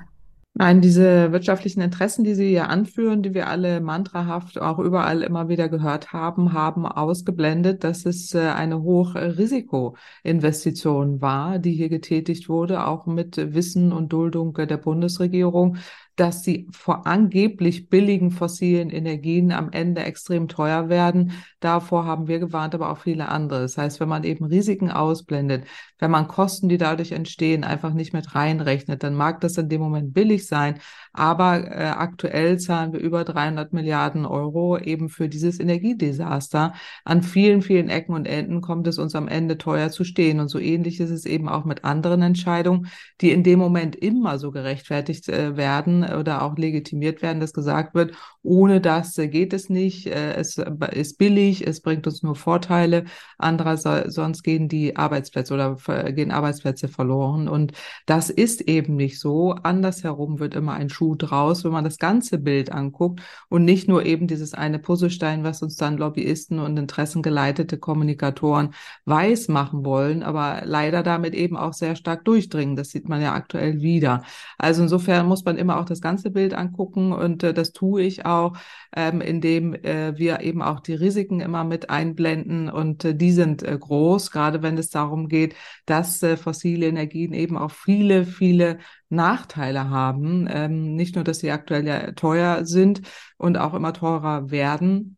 Nein, 0.58 0.80
diese 0.80 1.32
wirtschaftlichen 1.32 1.82
Interessen, 1.82 2.24
die 2.24 2.34
Sie 2.34 2.48
hier 2.48 2.70
anführen, 2.70 3.22
die 3.22 3.34
wir 3.34 3.48
alle 3.48 3.82
mantrahaft 3.82 4.58
auch 4.58 4.78
überall 4.78 5.20
immer 5.20 5.50
wieder 5.50 5.68
gehört 5.68 6.14
haben, 6.14 6.54
haben 6.54 6.86
ausgeblendet, 6.86 7.84
dass 7.84 8.06
es 8.06 8.32
äh, 8.32 8.40
eine 8.40 8.80
Hochrisikoinvestition 8.80 11.20
war, 11.20 11.58
die 11.58 11.74
hier 11.74 11.90
getätigt 11.90 12.48
wurde, 12.48 12.86
auch 12.86 13.04
mit 13.04 13.36
Wissen 13.36 13.92
und 13.92 14.14
Duldung 14.14 14.54
der 14.54 14.78
Bundesregierung 14.78 15.76
dass 16.16 16.42
die 16.42 16.66
vor 16.72 17.06
angeblich 17.06 17.88
billigen 17.88 18.30
fossilen 18.30 18.90
Energien 18.90 19.52
am 19.52 19.70
Ende 19.70 20.02
extrem 20.02 20.48
teuer 20.48 20.88
werden. 20.88 21.32
Davor 21.60 22.06
haben 22.06 22.26
wir 22.26 22.38
gewarnt, 22.38 22.74
aber 22.74 22.90
auch 22.90 22.98
viele 22.98 23.28
andere. 23.28 23.60
Das 23.60 23.76
heißt, 23.76 24.00
wenn 24.00 24.08
man 24.08 24.24
eben 24.24 24.46
Risiken 24.46 24.90
ausblendet, 24.90 25.64
wenn 25.98 26.10
man 26.10 26.28
Kosten, 26.28 26.68
die 26.68 26.78
dadurch 26.78 27.12
entstehen, 27.12 27.64
einfach 27.64 27.92
nicht 27.92 28.12
mit 28.12 28.34
reinrechnet, 28.34 29.02
dann 29.02 29.14
mag 29.14 29.40
das 29.40 29.56
in 29.56 29.68
dem 29.68 29.80
Moment 29.80 30.12
billig 30.12 30.46
sein. 30.46 30.78
Aber 31.12 31.70
äh, 31.70 31.86
aktuell 31.86 32.58
zahlen 32.58 32.92
wir 32.92 33.00
über 33.00 33.24
300 33.24 33.72
Milliarden 33.72 34.26
Euro 34.26 34.78
eben 34.78 35.08
für 35.08 35.28
dieses 35.28 35.58
Energiedesaster. 35.58 36.74
An 37.04 37.22
vielen, 37.22 37.62
vielen 37.62 37.88
Ecken 37.88 38.14
und 38.14 38.26
Enden 38.26 38.60
kommt 38.60 38.86
es 38.86 38.98
uns 38.98 39.14
am 39.14 39.28
Ende 39.28 39.56
teuer 39.58 39.90
zu 39.90 40.04
stehen. 40.04 40.40
Und 40.40 40.48
so 40.48 40.58
ähnlich 40.58 41.00
ist 41.00 41.10
es 41.10 41.24
eben 41.24 41.48
auch 41.48 41.64
mit 41.64 41.84
anderen 41.84 42.22
Entscheidungen, 42.22 42.88
die 43.20 43.30
in 43.30 43.42
dem 43.42 43.58
Moment 43.58 43.96
immer 43.96 44.38
so 44.38 44.50
gerechtfertigt 44.50 45.28
äh, 45.28 45.56
werden 45.56 46.04
oder 46.04 46.42
auch 46.42 46.56
legitimiert 46.58 47.22
werden, 47.22 47.40
dass 47.40 47.52
gesagt 47.52 47.94
wird, 47.94 48.14
ohne 48.42 48.80
das 48.80 49.16
äh, 49.18 49.28
geht 49.28 49.52
es 49.52 49.70
nicht, 49.70 50.06
äh, 50.06 50.34
es 50.34 50.58
ist 50.92 51.18
billig, 51.18 51.66
es 51.66 51.80
bringt 51.80 52.06
uns 52.06 52.22
nur 52.22 52.36
Vorteile. 52.36 53.04
Andererseits 53.38 54.14
sonst 54.14 54.42
gehen 54.42 54.68
die 54.68 54.96
Arbeitsplätze 54.96 55.54
oder 55.54 55.76
gehen 55.86 56.30
Arbeitsplätze 56.30 56.88
verloren. 56.88 57.48
Und 57.48 57.72
das 58.06 58.30
ist 58.30 58.62
eben 58.62 58.96
nicht 58.96 59.18
so. 59.20 59.52
Andersherum 59.52 60.38
wird 60.38 60.54
immer 60.54 60.74
ein 60.74 60.90
Schuh 60.90 61.14
draus, 61.14 61.64
wenn 61.64 61.72
man 61.72 61.84
das 61.84 61.98
ganze 61.98 62.38
Bild 62.38 62.72
anguckt 62.72 63.20
und 63.48 63.64
nicht 63.64 63.88
nur 63.88 64.04
eben 64.04 64.26
dieses 64.26 64.54
eine 64.54 64.78
Puzzlestein, 64.78 65.44
was 65.44 65.62
uns 65.62 65.76
dann 65.76 65.96
Lobbyisten 65.96 66.58
und 66.58 66.76
interessengeleitete 66.76 67.78
Kommunikatoren 67.78 68.74
weiß 69.04 69.48
machen 69.48 69.84
wollen, 69.84 70.22
aber 70.22 70.62
leider 70.64 71.02
damit 71.02 71.34
eben 71.34 71.56
auch 71.56 71.72
sehr 71.72 71.96
stark 71.96 72.24
durchdringen. 72.24 72.76
Das 72.76 72.90
sieht 72.90 73.08
man 73.08 73.20
ja 73.20 73.34
aktuell 73.34 73.80
wieder. 73.80 74.22
Also 74.58 74.82
insofern 74.82 75.26
muss 75.26 75.44
man 75.44 75.56
immer 75.56 75.78
auch 75.78 75.84
das 75.84 76.00
ganze 76.00 76.30
Bild 76.30 76.54
angucken 76.54 77.12
und 77.12 77.42
äh, 77.42 77.54
das 77.54 77.72
tue 77.72 78.02
ich 78.02 78.26
auch, 78.26 78.56
ähm, 78.94 79.20
indem 79.20 79.74
äh, 79.74 80.16
wir 80.16 80.40
eben 80.40 80.62
auch 80.62 80.80
die 80.80 80.94
Risiken 80.94 81.40
immer 81.40 81.64
mit 81.64 81.90
einblenden 81.90 82.68
und 82.68 83.04
äh, 83.04 83.14
die 83.14 83.32
sind 83.32 83.62
äh, 83.62 83.76
groß, 83.78 84.30
gerade 84.30 84.62
wenn 84.62 84.78
es 84.78 84.90
darum 84.90 85.28
geht, 85.28 85.54
dass 85.86 86.22
äh, 86.22 86.36
fossile 86.36 86.86
Energien 86.86 87.32
eben 87.32 87.56
auch 87.56 87.70
viele, 87.70 88.24
viele 88.26 88.78
Nachteile 89.08 89.88
haben. 89.88 90.46
Ähm, 90.50 90.94
nicht 90.94 91.14
nur, 91.14 91.24
dass 91.24 91.38
sie 91.38 91.50
aktuell 91.50 91.86
ja 91.86 92.12
teuer 92.12 92.66
sind 92.66 93.02
und 93.38 93.56
auch 93.58 93.74
immer 93.74 93.92
teurer 93.92 94.50
werden. 94.50 95.16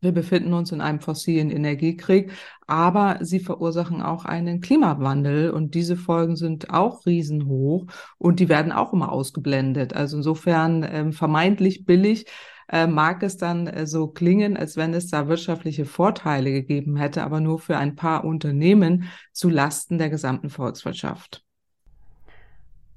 Wir 0.00 0.12
befinden 0.12 0.52
uns 0.52 0.70
in 0.70 0.82
einem 0.82 1.00
fossilen 1.00 1.50
Energiekrieg, 1.50 2.30
aber 2.66 3.18
sie 3.22 3.40
verursachen 3.40 4.02
auch 4.02 4.26
einen 4.26 4.60
Klimawandel 4.60 5.50
und 5.50 5.74
diese 5.74 5.96
Folgen 5.96 6.36
sind 6.36 6.68
auch 6.68 7.06
riesenhoch 7.06 7.86
und 8.18 8.38
die 8.38 8.50
werden 8.50 8.70
auch 8.70 8.92
immer 8.92 9.10
ausgeblendet. 9.10 9.94
Also 9.94 10.18
insofern 10.18 10.86
ähm, 10.86 11.12
vermeintlich 11.12 11.86
billig 11.86 12.26
äh, 12.68 12.86
mag 12.86 13.22
es 13.22 13.36
dann 13.36 13.66
äh, 13.66 13.86
so 13.86 14.08
klingen, 14.08 14.56
als 14.56 14.76
wenn 14.76 14.94
es 14.94 15.08
da 15.08 15.28
wirtschaftliche 15.28 15.84
Vorteile 15.84 16.50
gegeben 16.52 16.96
hätte, 16.96 17.24
aber 17.24 17.40
nur 17.40 17.58
für 17.58 17.76
ein 17.76 17.96
paar 17.96 18.24
Unternehmen 18.24 19.04
zu 19.32 19.48
Lasten 19.48 19.98
der 19.98 20.10
gesamten 20.10 20.50
Volkswirtschaft. 20.50 21.44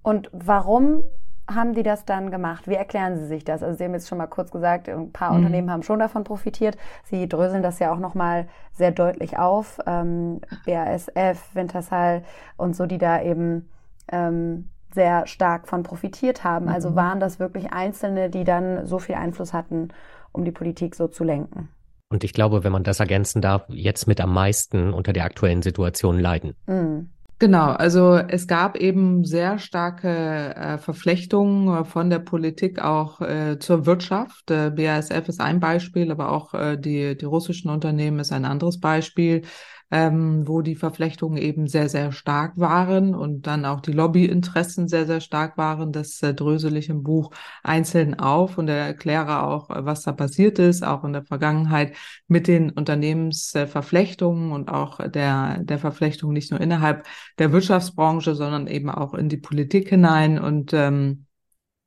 Und 0.03 0.29
warum 0.31 1.03
haben 1.49 1.73
die 1.73 1.83
das 1.83 2.05
dann 2.05 2.29
gemacht? 2.29 2.67
Wie 2.67 2.75
erklären 2.75 3.17
Sie 3.17 3.25
sich 3.25 3.45
das? 3.45 3.63
Also 3.63 3.77
Sie 3.77 3.85
haben 3.85 3.93
jetzt 3.93 4.07
schon 4.07 4.17
mal 4.17 4.27
kurz 4.27 4.51
gesagt, 4.51 4.89
ein 4.89 5.11
paar 5.11 5.31
mhm. 5.31 5.37
Unternehmen 5.37 5.71
haben 5.71 5.83
schon 5.83 5.99
davon 5.99 6.23
profitiert. 6.23 6.77
Sie 7.03 7.27
dröseln 7.27 7.63
das 7.63 7.79
ja 7.79 7.91
auch 7.93 7.99
nochmal 7.99 8.47
sehr 8.73 8.91
deutlich 8.91 9.37
auf. 9.37 9.79
Ähm, 9.85 10.41
BASF, 10.65 11.55
Wintersal 11.55 12.23
und 12.57 12.75
so, 12.75 12.85
die 12.85 12.97
da 12.97 13.21
eben 13.21 13.69
ähm, 14.11 14.69
sehr 14.93 15.27
stark 15.27 15.67
von 15.67 15.83
profitiert 15.83 16.43
haben. 16.43 16.69
Also 16.69 16.91
mhm. 16.91 16.95
waren 16.95 17.19
das 17.19 17.39
wirklich 17.39 17.71
Einzelne, 17.71 18.29
die 18.29 18.43
dann 18.43 18.85
so 18.85 18.99
viel 18.99 19.15
Einfluss 19.15 19.53
hatten, 19.53 19.89
um 20.31 20.45
die 20.45 20.51
Politik 20.51 20.95
so 20.95 21.07
zu 21.07 21.23
lenken? 21.23 21.69
Und 22.09 22.23
ich 22.23 22.33
glaube, 22.33 22.63
wenn 22.63 22.71
man 22.71 22.83
das 22.83 22.99
ergänzen 22.99 23.41
darf, 23.41 23.63
jetzt 23.67 24.07
mit 24.07 24.21
am 24.21 24.33
meisten 24.33 24.93
unter 24.93 25.11
der 25.11 25.25
aktuellen 25.25 25.61
Situation 25.61 26.19
leiden. 26.19 26.55
Mhm. 26.65 27.09
Genau, 27.39 27.67
also 27.67 28.15
es 28.15 28.47
gab 28.47 28.77
eben 28.77 29.23
sehr 29.23 29.59
starke 29.59 30.55
äh, 30.55 30.77
Verflechtungen 30.79 31.81
äh, 31.81 31.85
von 31.85 32.09
der 32.09 32.17
Politik 32.17 32.81
auch 32.81 33.21
äh, 33.21 33.59
zur 33.59 33.85
Wirtschaft. 33.85 34.49
Äh, 34.49 34.71
BASF 34.71 35.27
ist 35.27 35.39
ein 35.39 35.59
Beispiel, 35.59 36.11
aber 36.11 36.31
auch 36.31 36.55
äh, 36.55 36.77
die, 36.77 37.15
die 37.15 37.25
russischen 37.25 37.69
Unternehmen 37.69 38.17
ist 38.19 38.31
ein 38.31 38.43
anderes 38.43 38.79
Beispiel 38.79 39.43
ähm, 39.89 40.47
wo 40.47 40.61
die 40.61 40.75
Verflechtungen 40.75 41.37
eben 41.37 41.67
sehr, 41.67 41.87
sehr 41.87 42.11
stark 42.11 42.57
waren 42.57 43.15
und 43.15 43.47
dann 43.47 43.65
auch 43.65 43.79
die 43.79 43.93
Lobbyinteressen 43.93 44.87
sehr, 44.87 45.05
sehr 45.05 45.21
stark 45.21 45.57
waren. 45.57 45.91
Das 45.91 46.21
äh, 46.21 46.33
drösel 46.33 46.75
ich 46.75 46.89
im 46.89 47.03
Buch 47.03 47.31
einzeln 47.63 48.19
auf 48.19 48.57
und 48.57 48.67
erkläre 48.67 49.43
auch, 49.43 49.69
äh, 49.69 49.85
was 49.85 50.03
da 50.03 50.11
passiert 50.11 50.59
ist, 50.59 50.83
auch 50.83 51.03
in 51.03 51.13
der 51.13 51.23
Vergangenheit 51.23 51.95
mit 52.27 52.47
den 52.47 52.69
Unternehmensverflechtungen 52.71 54.51
und 54.51 54.69
auch 54.69 54.99
der, 55.09 55.59
der 55.63 55.79
Verflechtung 55.79 56.33
nicht 56.33 56.51
nur 56.51 56.59
innerhalb 56.59 57.05
der 57.39 57.53
Wirtschaftsbranche, 57.53 58.35
sondern 58.35 58.67
eben 58.67 58.89
auch 58.89 59.13
in 59.13 59.29
die 59.29 59.37
Politik 59.37 59.89
hinein 59.89 60.39
und 60.39 60.73
ähm, 60.73 61.26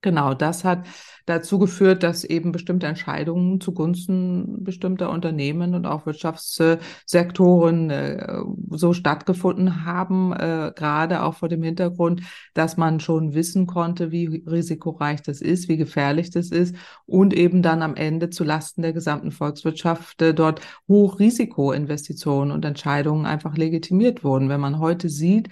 Genau, 0.02 0.32
das 0.32 0.64
hat 0.64 0.86
dazu 1.26 1.58
geführt, 1.58 2.02
dass 2.02 2.24
eben 2.24 2.52
bestimmte 2.52 2.86
Entscheidungen 2.86 3.60
zugunsten 3.60 4.64
bestimmter 4.64 5.10
Unternehmen 5.10 5.74
und 5.74 5.84
auch 5.84 6.06
Wirtschaftssektoren 6.06 7.90
äh, 7.90 8.40
so 8.70 8.94
stattgefunden 8.94 9.84
haben, 9.84 10.32
äh, 10.32 10.72
gerade 10.74 11.22
auch 11.22 11.34
vor 11.34 11.50
dem 11.50 11.62
Hintergrund, 11.62 12.22
dass 12.54 12.78
man 12.78 12.98
schon 13.00 13.34
wissen 13.34 13.66
konnte, 13.66 14.10
wie 14.10 14.42
risikoreich 14.46 15.20
das 15.20 15.42
ist, 15.42 15.68
wie 15.68 15.76
gefährlich 15.76 16.30
das 16.30 16.50
ist 16.50 16.74
und 17.04 17.34
eben 17.34 17.60
dann 17.60 17.82
am 17.82 17.94
Ende 17.94 18.30
zu 18.30 18.42
Lasten 18.42 18.80
der 18.80 18.94
gesamten 18.94 19.32
Volkswirtschaft 19.32 20.22
äh, 20.22 20.32
dort 20.32 20.62
Hochrisikoinvestitionen 20.88 22.52
und 22.52 22.64
Entscheidungen 22.64 23.26
einfach 23.26 23.54
legitimiert 23.54 24.24
wurden. 24.24 24.48
Wenn 24.48 24.60
man 24.60 24.78
heute 24.78 25.10
sieht, 25.10 25.50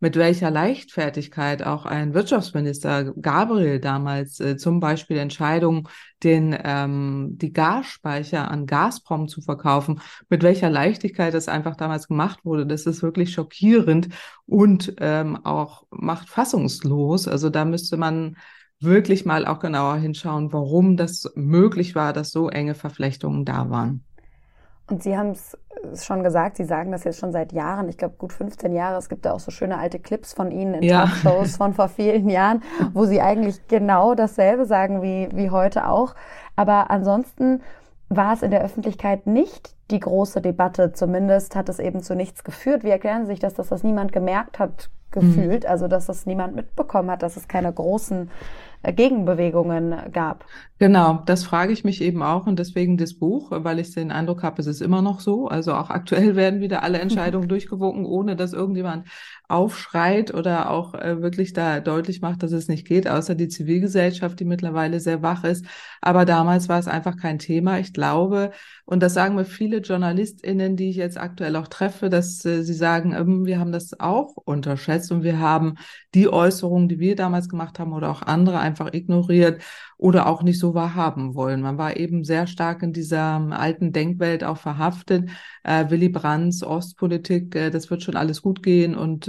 mit 0.00 0.16
welcher 0.16 0.50
Leichtfertigkeit 0.50 1.62
auch 1.62 1.86
ein 1.86 2.14
Wirtschaftsminister 2.14 3.12
Gabriel 3.20 3.78
damals 3.80 4.40
äh, 4.40 4.56
zum 4.56 4.80
Beispiel 4.80 5.18
Entscheidungen, 5.18 5.88
den 6.24 6.56
ähm, 6.64 7.36
die 7.36 7.52
Gasspeicher 7.52 8.50
an 8.50 8.66
Gazprom 8.66 9.28
zu 9.28 9.42
verkaufen, 9.42 10.00
mit 10.28 10.42
welcher 10.42 10.70
Leichtigkeit 10.70 11.34
das 11.34 11.48
einfach 11.48 11.76
damals 11.76 12.08
gemacht 12.08 12.44
wurde, 12.44 12.66
das 12.66 12.86
ist 12.86 13.02
wirklich 13.02 13.32
schockierend 13.32 14.08
und 14.46 14.94
ähm, 14.98 15.44
auch 15.44 15.84
macht 15.90 16.28
fassungslos. 16.28 17.28
Also 17.28 17.50
da 17.50 17.64
müsste 17.64 17.96
man 17.96 18.36
wirklich 18.80 19.26
mal 19.26 19.46
auch 19.46 19.60
genauer 19.60 19.96
hinschauen, 19.96 20.52
warum 20.52 20.96
das 20.96 21.30
möglich 21.34 21.94
war, 21.94 22.12
dass 22.12 22.30
so 22.30 22.48
enge 22.48 22.74
Verflechtungen 22.74 23.44
da 23.44 23.68
waren. 23.68 24.04
Und 24.90 25.02
Sie 25.02 25.16
haben 25.16 25.30
es 25.30 25.56
schon 26.04 26.22
gesagt, 26.22 26.56
Sie 26.56 26.64
sagen 26.64 26.90
das 26.90 27.04
jetzt 27.04 27.18
schon 27.18 27.32
seit 27.32 27.52
Jahren, 27.52 27.88
ich 27.88 27.96
glaube 27.96 28.16
gut 28.18 28.32
15 28.32 28.72
Jahre. 28.72 28.98
Es 28.98 29.08
gibt 29.08 29.24
da 29.24 29.32
auch 29.32 29.40
so 29.40 29.50
schöne 29.50 29.78
alte 29.78 29.98
Clips 29.98 30.32
von 30.32 30.50
Ihnen 30.50 30.74
in 30.74 30.82
ja. 30.82 31.06
Talkshows 31.06 31.56
von 31.56 31.74
vor 31.74 31.88
vielen 31.88 32.28
Jahren, 32.28 32.62
wo 32.92 33.06
Sie 33.06 33.20
eigentlich 33.20 33.66
genau 33.68 34.14
dasselbe 34.14 34.66
sagen 34.66 35.00
wie, 35.00 35.28
wie 35.32 35.50
heute 35.50 35.88
auch. 35.88 36.14
Aber 36.56 36.90
ansonsten 36.90 37.62
war 38.08 38.34
es 38.34 38.42
in 38.42 38.50
der 38.50 38.62
Öffentlichkeit 38.62 39.26
nicht 39.26 39.74
die 39.90 40.00
große 40.00 40.40
Debatte. 40.40 40.92
Zumindest 40.92 41.54
hat 41.54 41.68
es 41.68 41.78
eben 41.78 42.02
zu 42.02 42.14
nichts 42.14 42.42
geführt. 42.42 42.82
Wie 42.82 42.90
erklären 42.90 43.22
Sie 43.22 43.32
sich 43.32 43.38
das, 43.38 43.54
dass 43.54 43.68
das 43.68 43.84
niemand 43.84 44.12
gemerkt 44.12 44.58
hat, 44.58 44.90
gefühlt? 45.12 45.62
Mhm. 45.64 45.70
Also, 45.70 45.86
dass 45.86 46.06
das 46.06 46.26
niemand 46.26 46.56
mitbekommen 46.56 47.10
hat, 47.10 47.22
dass 47.22 47.36
es 47.36 47.46
keine 47.46 47.72
großen 47.72 48.24
äh, 48.24 48.30
Gegenbewegungen 48.82 50.12
gab. 50.12 50.44
Genau, 50.78 51.22
das 51.26 51.44
frage 51.44 51.72
ich 51.72 51.84
mich 51.84 52.00
eben 52.00 52.22
auch 52.22 52.46
und 52.46 52.58
deswegen 52.58 52.96
das 52.96 53.14
Buch, 53.14 53.48
weil 53.50 53.78
ich 53.78 53.92
den 53.92 54.10
Eindruck 54.10 54.42
habe, 54.42 54.60
es 54.60 54.66
ist 54.66 54.80
immer 54.80 55.02
noch 55.02 55.20
so. 55.20 55.48
Also 55.48 55.74
auch 55.74 55.90
aktuell 55.90 56.36
werden 56.36 56.60
wieder 56.60 56.82
alle 56.82 56.98
Entscheidungen 57.00 57.48
durchgewogen, 57.48 58.06
ohne 58.06 58.36
dass 58.36 58.52
irgendjemand 58.52 59.06
aufschreit 59.50 60.32
oder 60.32 60.70
auch 60.70 60.94
äh, 60.94 61.22
wirklich 61.22 61.52
da 61.52 61.80
deutlich 61.80 62.20
macht, 62.20 62.42
dass 62.42 62.52
es 62.52 62.68
nicht 62.68 62.86
geht, 62.86 63.08
außer 63.08 63.34
die 63.34 63.48
Zivilgesellschaft, 63.48 64.38
die 64.40 64.44
mittlerweile 64.44 65.00
sehr 65.00 65.22
wach 65.22 65.44
ist. 65.44 65.64
Aber 66.00 66.24
damals 66.24 66.68
war 66.68 66.78
es 66.78 66.88
einfach 66.88 67.16
kein 67.16 67.38
Thema. 67.38 67.78
Ich 67.78 67.92
glaube, 67.92 68.52
und 68.84 69.02
das 69.02 69.14
sagen 69.14 69.34
mir 69.36 69.44
viele 69.44 69.78
JournalistInnen, 69.78 70.76
die 70.76 70.90
ich 70.90 70.96
jetzt 70.96 71.18
aktuell 71.18 71.56
auch 71.56 71.68
treffe, 71.68 72.10
dass 72.10 72.44
äh, 72.44 72.62
sie 72.62 72.74
sagen, 72.74 73.14
ähm, 73.14 73.44
wir 73.46 73.58
haben 73.58 73.72
das 73.72 73.98
auch 74.00 74.36
unterschätzt 74.36 75.12
und 75.12 75.22
wir 75.22 75.38
haben 75.38 75.76
die 76.14 76.28
Äußerungen, 76.28 76.88
die 76.88 76.98
wir 76.98 77.16
damals 77.16 77.48
gemacht 77.48 77.78
haben 77.78 77.92
oder 77.92 78.10
auch 78.10 78.22
andere 78.22 78.58
einfach 78.58 78.92
ignoriert 78.92 79.62
oder 79.96 80.26
auch 80.26 80.42
nicht 80.42 80.58
so 80.58 80.74
wahrhaben 80.74 81.34
wollen. 81.34 81.60
Man 81.60 81.78
war 81.78 81.96
eben 81.96 82.24
sehr 82.24 82.46
stark 82.46 82.82
in 82.82 82.92
dieser 82.92 83.36
ähm, 83.36 83.52
alten 83.52 83.92
Denkwelt 83.92 84.42
auch 84.44 84.56
verhaftet. 84.56 85.30
Äh, 85.62 85.90
Willy 85.90 86.08
Brandts 86.08 86.62
Ostpolitik, 86.62 87.54
äh, 87.54 87.70
das 87.70 87.90
wird 87.90 88.02
schon 88.02 88.16
alles 88.16 88.42
gut 88.42 88.62
gehen 88.62 88.94
und 88.96 89.28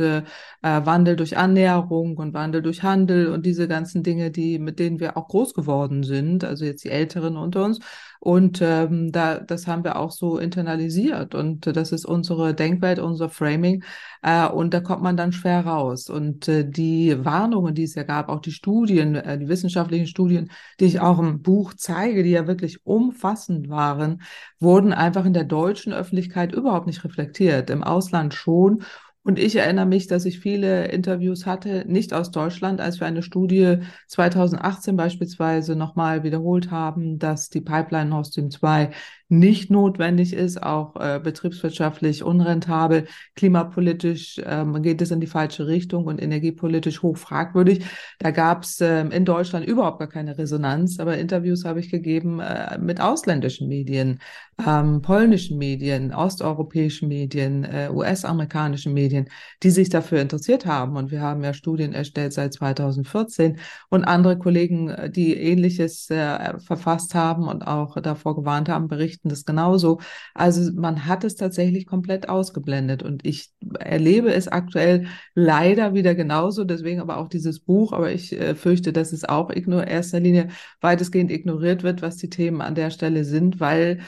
äh, 0.62 0.82
Wandel 0.86 1.16
durch 1.16 1.38
Annäherung 1.38 2.18
und 2.18 2.34
Wandel 2.34 2.62
durch 2.62 2.84
Handel 2.84 3.28
und 3.28 3.46
diese 3.46 3.68
ganzen 3.68 4.04
Dinge, 4.04 4.32
die 4.32 4.60
mit 4.60 4.80
denen 4.80 5.00
wir 5.00 5.18
auch 5.18 5.28
groß 5.28 5.54
geworden 5.54 6.04
sind, 6.04 6.44
also 6.44 6.66
jetzt 6.66 6.84
die 6.84 6.90
Älteren 6.90 7.38
unter 7.38 7.64
uns. 7.66 7.80
Und 8.24 8.62
ähm, 8.62 9.12
da, 9.12 9.40
das 9.40 9.66
haben 9.66 9.84
wir 9.84 9.96
auch 9.96 10.12
so 10.12 10.38
internalisiert. 10.38 11.34
Und 11.34 11.66
äh, 11.66 11.74
das 11.74 11.92
ist 11.92 12.06
unsere 12.06 12.54
Denkwelt, 12.54 13.00
unser 13.00 13.30
Framing. 13.30 13.84
Äh, 14.22 14.48
und 14.48 14.76
da 14.76 14.80
kommt 14.80 15.02
man 15.02 15.18
dann 15.18 15.32
schwer 15.32 15.66
raus. 15.66 16.08
Und 16.08 16.48
äh, 16.48 16.64
die 16.64 17.26
Warnungen, 17.26 17.74
die 17.74 17.82
es 17.82 17.96
ja 17.96 18.04
gab, 18.04 18.30
auch 18.30 18.40
die 18.40 18.52
Studien, 18.52 19.16
äh, 19.16 19.40
die 19.40 19.48
wissenschaftlichen 19.48 20.06
Studien, 20.06 20.52
die 20.80 20.86
ich 20.86 21.00
auch 21.00 21.18
im 21.18 21.42
Buch 21.42 21.74
zeige, 21.76 22.22
die 22.22 22.30
ja 22.30 22.46
wirklich 22.46 22.86
umfassend 22.86 23.70
waren, 23.70 24.22
wurden 24.60 24.94
einfach 24.94 25.26
in 25.26 25.34
der 25.34 25.46
deutschen 25.46 25.92
Öffentlichkeit 25.92 26.52
überhaupt 26.54 26.86
nicht 26.86 27.04
reflektiert. 27.04 27.72
Im 27.72 27.84
Ausland 27.84 28.36
schon. 28.36 28.84
Und 29.24 29.38
ich 29.38 29.56
erinnere 29.56 29.86
mich, 29.86 30.08
dass 30.08 30.26
ich 30.26 30.40
viele 30.40 30.86
Interviews 30.88 31.46
hatte, 31.46 31.86
nicht 31.88 32.12
aus 32.12 32.32
Deutschland, 32.32 32.82
als 32.82 33.00
wir 33.00 33.06
eine 33.06 33.22
Studie 33.22 33.78
2018 34.08 34.96
beispielsweise 34.96 35.76
nochmal 35.76 36.24
wiederholt 36.24 36.72
haben, 36.72 37.20
dass 37.20 37.50
die 37.50 37.62
Pipeline 37.62 38.10
Nord 38.10 38.28
Stream 38.28 38.50
2 38.50 38.90
nicht 39.32 39.72
notwendig 39.72 40.34
ist, 40.34 40.62
auch 40.62 40.96
äh, 40.98 41.20
betriebswirtschaftlich 41.24 42.24
unrentabel, 42.24 43.08
klimapolitisch 43.36 44.42
ähm, 44.46 44.82
geht 44.82 45.02
es 45.02 45.10
in 45.12 45.22
die 45.22 45.28
falsche 45.28 45.68
Richtung 45.68 46.06
und 46.06 46.22
energiepolitisch 46.22 47.02
hoch 47.02 47.18
fragwürdig. 47.18 47.86
Da 48.20 48.32
gab 48.32 48.64
es 48.64 48.82
ähm, 48.82 49.10
in 49.12 49.24
Deutschland 49.24 49.66
überhaupt 49.66 50.00
gar 50.00 50.10
keine 50.10 50.38
Resonanz, 50.38 51.00
aber 51.00 51.18
Interviews 51.18 51.64
habe 51.64 51.80
ich 51.80 51.90
gegeben 51.90 52.42
äh, 52.42 52.78
mit 52.78 53.00
ausländischen 53.00 53.70
Medien, 53.70 54.20
ähm, 54.66 55.02
polnischen 55.02 55.58
Medien, 55.58 56.14
osteuropäischen 56.14 57.08
Medien, 57.08 57.64
äh, 57.64 57.90
US-amerikanischen 57.92 58.94
Medien, 58.94 59.30
die 59.64 59.70
sich 59.70 59.90
dafür 59.90 60.22
interessiert 60.22 60.66
haben. 60.66 60.98
Und 60.98 61.10
wir 61.10 61.22
haben 61.22 61.44
ja 61.44 61.54
Studien 61.54 61.94
erstellt 61.94 62.34
seit 62.34 62.54
2014 62.54 63.60
und 63.90 64.04
andere 64.04 64.38
Kollegen, 64.38 64.90
äh, 64.90 65.10
die 65.10 65.36
Ähnliches 65.36 66.10
äh, 66.10 66.60
verfasst 66.60 67.16
haben 67.16 67.48
und 67.48 67.66
auch 67.66 68.00
davor 68.02 68.36
gewarnt 68.36 68.70
haben, 68.70 68.88
berichten 68.88 69.21
berichten 69.22 69.30
das 69.30 69.46
genauso. 69.46 70.00
Also 70.34 70.72
man 70.74 71.06
hat 71.06 71.24
es 71.24 71.36
tatsächlich 71.36 71.86
komplett 71.86 72.30
ausgeblendet 72.30 73.04
und 73.04 73.26
ich 73.26 73.52
erlebe 73.80 74.34
es 74.34 74.48
aktuell 74.48 75.08
leider 75.36 75.94
wieder 75.94 76.16
genauso, 76.16 76.64
deswegen 76.64 77.02
aber 77.02 77.18
auch 77.18 77.30
dieses 77.30 77.60
Buch, 77.60 77.94
aber 77.94 78.12
ich 78.12 78.34
äh, 78.34 78.56
fürchte, 78.56 78.94
dass 78.94 79.14
es 79.14 79.24
auch 79.24 79.50
in 79.50 79.72
erster 79.72 80.20
Linie 80.20 80.50
weitestgehend 80.82 81.32
ignoriert 81.32 81.84
wird, 81.84 82.02
was 82.02 82.18
die 82.18 82.30
Themen 82.30 82.62
an 82.62 82.76
der 82.76 82.90
Stelle 82.90 83.24
sind, 83.24 83.60
weil 83.60 84.00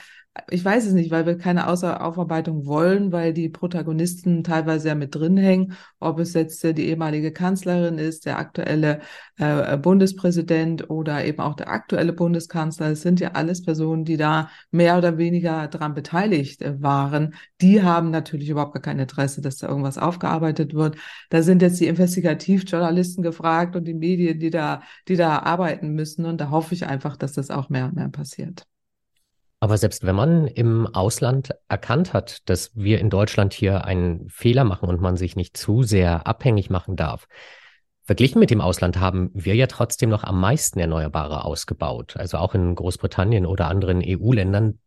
ich 0.50 0.66
weiß 0.66 0.88
es 0.88 0.94
nicht, 0.94 1.12
weil 1.12 1.28
wir 1.28 1.38
keine 1.38 1.68
Außeraufarbeitung 1.68 2.66
wollen, 2.66 3.12
weil 3.12 3.34
die 3.34 3.50
Protagonisten 3.50 4.44
teilweise 4.44 4.88
ja 4.88 4.96
mit 4.96 5.14
drin 5.14 5.38
hängen, 5.38 5.74
ob 6.00 6.20
es 6.20 6.34
jetzt 6.34 6.64
die 6.64 6.88
ehemalige 6.88 7.32
Kanzlerin 7.32 8.00
ist, 8.00 8.26
der 8.26 8.40
aktuelle 8.40 9.02
äh, 9.38 9.78
Bundespräsident 9.78 10.90
oder 10.90 11.24
eben 11.24 11.40
auch 11.40 11.56
der 11.56 11.70
aktuelle 11.70 12.14
Bundeskanzler. 12.14 12.90
Es 12.92 13.04
sind 13.04 13.20
ja 13.20 13.34
alles 13.34 13.64
Personen, 13.64 14.06
die 14.06 14.18
da 14.18 14.50
mehr 14.72 14.98
oder 14.98 15.20
weniger 15.20 15.68
daran 15.68 15.94
beteiligt 15.94 16.64
äh, 16.64 16.82
waren. 16.82 17.36
Die 17.62 17.84
haben 17.84 18.10
natürlich 18.10 18.50
überhaupt 18.50 18.74
gar 18.74 18.82
kein 18.82 19.00
Interesse, 19.00 19.42
dass 19.42 19.58
da 19.58 19.68
irgendwas 19.68 20.00
aufgearbeitet 20.00 20.74
wird. 20.74 20.98
Da 21.30 21.44
sind 21.44 21.62
jetzt 21.62 21.80
die 21.80 21.88
Investigativjournalisten 21.88 23.24
gefragt 23.24 23.76
und 23.76 23.86
die 23.86 23.94
Medien, 23.94 24.40
die 24.40 24.50
da, 24.50 24.82
die 25.08 25.16
da 25.16 25.40
arbeiten 25.40 25.90
müssen. 25.94 26.26
Und 26.26 26.42
da 26.42 26.50
hoffe 26.50 26.74
ich 26.74 26.88
einfach, 26.88 27.18
dass 27.18 27.34
das 27.34 27.52
auch 27.52 27.70
mehr 27.70 27.86
und 27.86 27.96
mehr 27.96 28.10
passiert. 28.10 28.66
Aber 29.64 29.78
selbst 29.78 30.06
wenn 30.06 30.18
man 30.18 30.48
im 30.48 30.88
Ausland 30.88 31.56
erkannt 31.70 32.12
hat, 32.12 32.50
dass 32.50 32.76
wir 32.76 33.00
in 33.00 33.10
Deutschland 33.10 33.54
hier 33.54 33.86
einen 33.86 34.28
Fehler 34.28 34.66
machen 34.66 34.90
und 34.90 35.00
man 35.00 35.16
sich 35.16 35.38
nicht 35.38 35.56
zu 35.56 35.84
sehr 35.84 36.28
abhängig 36.28 36.70
machen 36.70 36.98
darf, 36.98 37.30
Verglichen 38.02 38.40
mit 38.40 38.52
dem 38.52 38.60
Ausland 38.60 39.00
haben 39.00 39.32
wir 39.34 39.56
ja 39.56 39.68
trotzdem 39.68 40.10
noch 40.10 40.26
am 40.26 40.38
meisten 40.38 40.80
Erneuerbare 40.80 41.46
ausgebaut. 41.46 42.18
Also 42.18 42.40
auch 42.40 42.54
in 42.54 42.76
Großbritannien 42.76 43.46
oder 43.46 43.70
anderen 43.70 44.04
EU-Ländern, 44.06 44.80